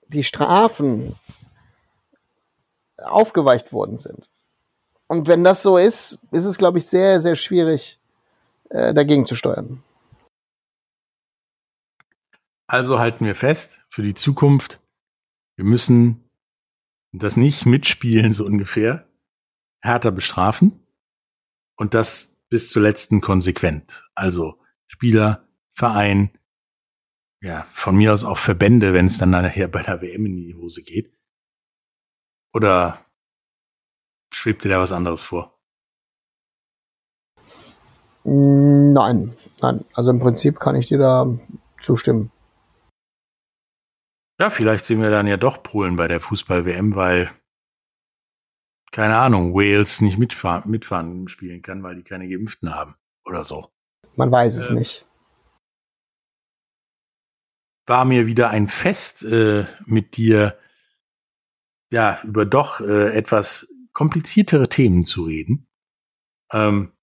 die 0.08 0.24
Strafen 0.24 1.16
aufgeweicht 2.98 3.72
worden 3.72 4.00
sind. 4.00 4.30
Und 5.06 5.28
wenn 5.28 5.44
das 5.44 5.62
so 5.62 5.78
ist, 5.78 6.18
ist 6.32 6.46
es, 6.46 6.58
glaube 6.58 6.80
ich, 6.80 6.88
sehr, 6.88 7.22
sehr 7.22 7.36
schwierig, 7.36 8.00
äh, 8.70 8.96
dagegen 8.96 9.28
zu 9.28 9.36
steuern. 9.36 9.84
Also 12.72 13.00
halten 13.00 13.26
wir 13.26 13.36
fest, 13.36 13.86
für 13.90 14.02
die 14.02 14.14
Zukunft, 14.14 14.80
wir 15.58 15.66
müssen 15.66 16.30
das 17.12 17.36
nicht 17.36 17.66
mitspielen, 17.66 18.34
so 18.34 18.46
ungefähr, 18.46 19.10
härter 19.84 20.10
bestrafen 20.12 20.80
und 21.76 21.94
das 21.94 22.42
bis 22.48 22.72
zur 22.72 22.82
letzten 22.82 23.20
konsequent. 23.20 24.10
Also 24.16 24.58
Spieler, 24.88 25.50
Verein, 25.74 26.32
ja, 27.42 27.68
von 27.74 27.98
mir 27.98 28.14
aus 28.14 28.24
auch 28.24 28.38
Verbände, 28.38 28.94
wenn 28.94 29.08
es 29.08 29.18
dann 29.18 29.32
nachher 29.32 29.68
bei 29.68 29.82
der 29.82 30.02
WM 30.02 30.26
in 30.26 30.38
die 30.38 30.56
Hose 30.56 30.82
geht. 30.82 31.14
Oder 32.54 33.06
schwebt 34.34 34.64
dir 34.64 34.70
da 34.70 34.80
was 34.80 34.94
anderes 34.94 35.24
vor? 35.24 35.60
Nein, 38.24 39.36
nein. 39.62 39.84
Also 39.92 40.12
im 40.12 40.20
Prinzip 40.20 40.58
kann 40.58 40.78
ich 40.78 40.88
dir 40.88 41.00
da 41.00 41.38
zustimmen. 41.82 42.32
Ja, 44.42 44.50
vielleicht 44.50 44.86
sehen 44.86 45.04
wir 45.04 45.12
dann 45.12 45.28
ja 45.28 45.38
doch 45.38 45.62
Polen 45.62 45.98
bei 45.98 46.08
der 46.08 46.20
Fußball-WM, 46.20 46.96
weil 46.96 47.30
keine 48.92 49.18
Ahnung, 49.18 49.54
Wales 49.54 50.02
nicht 50.02 50.18
mitfahren, 50.18 50.68
mitfahren 50.68 51.28
spielen 51.28 51.62
kann, 51.62 51.84
weil 51.84 51.96
die 51.96 52.04
keine 52.04 52.28
Geimpften 52.28 52.74
haben 52.74 52.96
oder 53.24 53.46
so. 53.46 53.72
Man 54.16 54.32
weiß 54.32 54.58
es 54.58 54.72
äh, 54.72 54.74
nicht. 54.74 55.06
War 57.86 58.04
mir 58.04 58.26
wieder 58.26 58.50
ein 58.50 58.68
Fest 58.68 59.24
äh, 59.24 59.68
mit 59.86 60.18
dir, 60.18 60.58
ja, 61.92 62.20
über 62.24 62.48
doch 62.48 62.80
äh, 62.82 63.16
etwas 63.16 63.72
kompliziertere 63.94 64.68
Themen 64.70 65.06
zu 65.06 65.26
reden. 65.26 65.68
Ähm, 66.52 66.94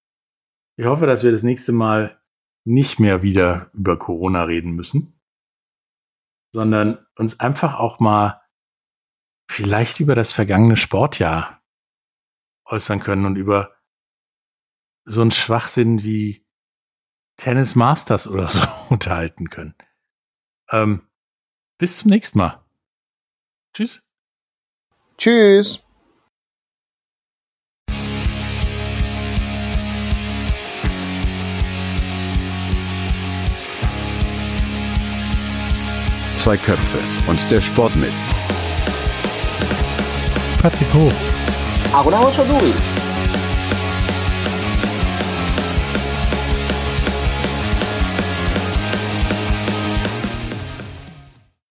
ich 0.75 0.87
hoffe, 0.87 1.07
dass 1.07 1.23
wir 1.23 1.31
das 1.31 1.43
nächste 1.43 1.71
Mal 1.71 2.21
nicht 2.65 2.99
mehr 2.99 3.21
wieder 3.21 3.71
über 3.73 3.97
Corona 3.97 4.43
reden 4.43 4.75
müssen, 4.75 5.18
sondern 6.51 7.05
uns 7.17 7.39
einfach 7.39 7.75
auch 7.75 7.99
mal 7.99 8.41
vielleicht 9.49 9.99
über 9.99 10.15
das 10.15 10.31
vergangene 10.31 10.75
Sportjahr 10.75 11.61
äußern 12.65 12.99
können 12.99 13.25
und 13.25 13.35
über 13.35 13.75
so 15.05 15.21
einen 15.21 15.31
Schwachsinn 15.31 16.03
wie 16.03 16.45
Tennis 17.37 17.75
Masters 17.75 18.27
oder 18.27 18.47
so 18.47 18.61
unterhalten 18.89 19.49
können. 19.49 19.75
Ähm, 20.69 21.07
bis 21.77 21.97
zum 21.97 22.11
nächsten 22.11 22.37
Mal. 22.37 22.63
Tschüss. 23.73 24.03
Tschüss. 25.17 25.83
Zwei 36.49 36.57
Köpfe 36.57 36.97
und 37.27 37.51
der 37.51 37.61
Sport 37.61 37.95
mit 37.95 38.11
Patrick 40.59 40.91
Hoch. 40.95 41.13
alguna 41.93 42.21
ocho 42.21 42.43
dubis 42.43 42.98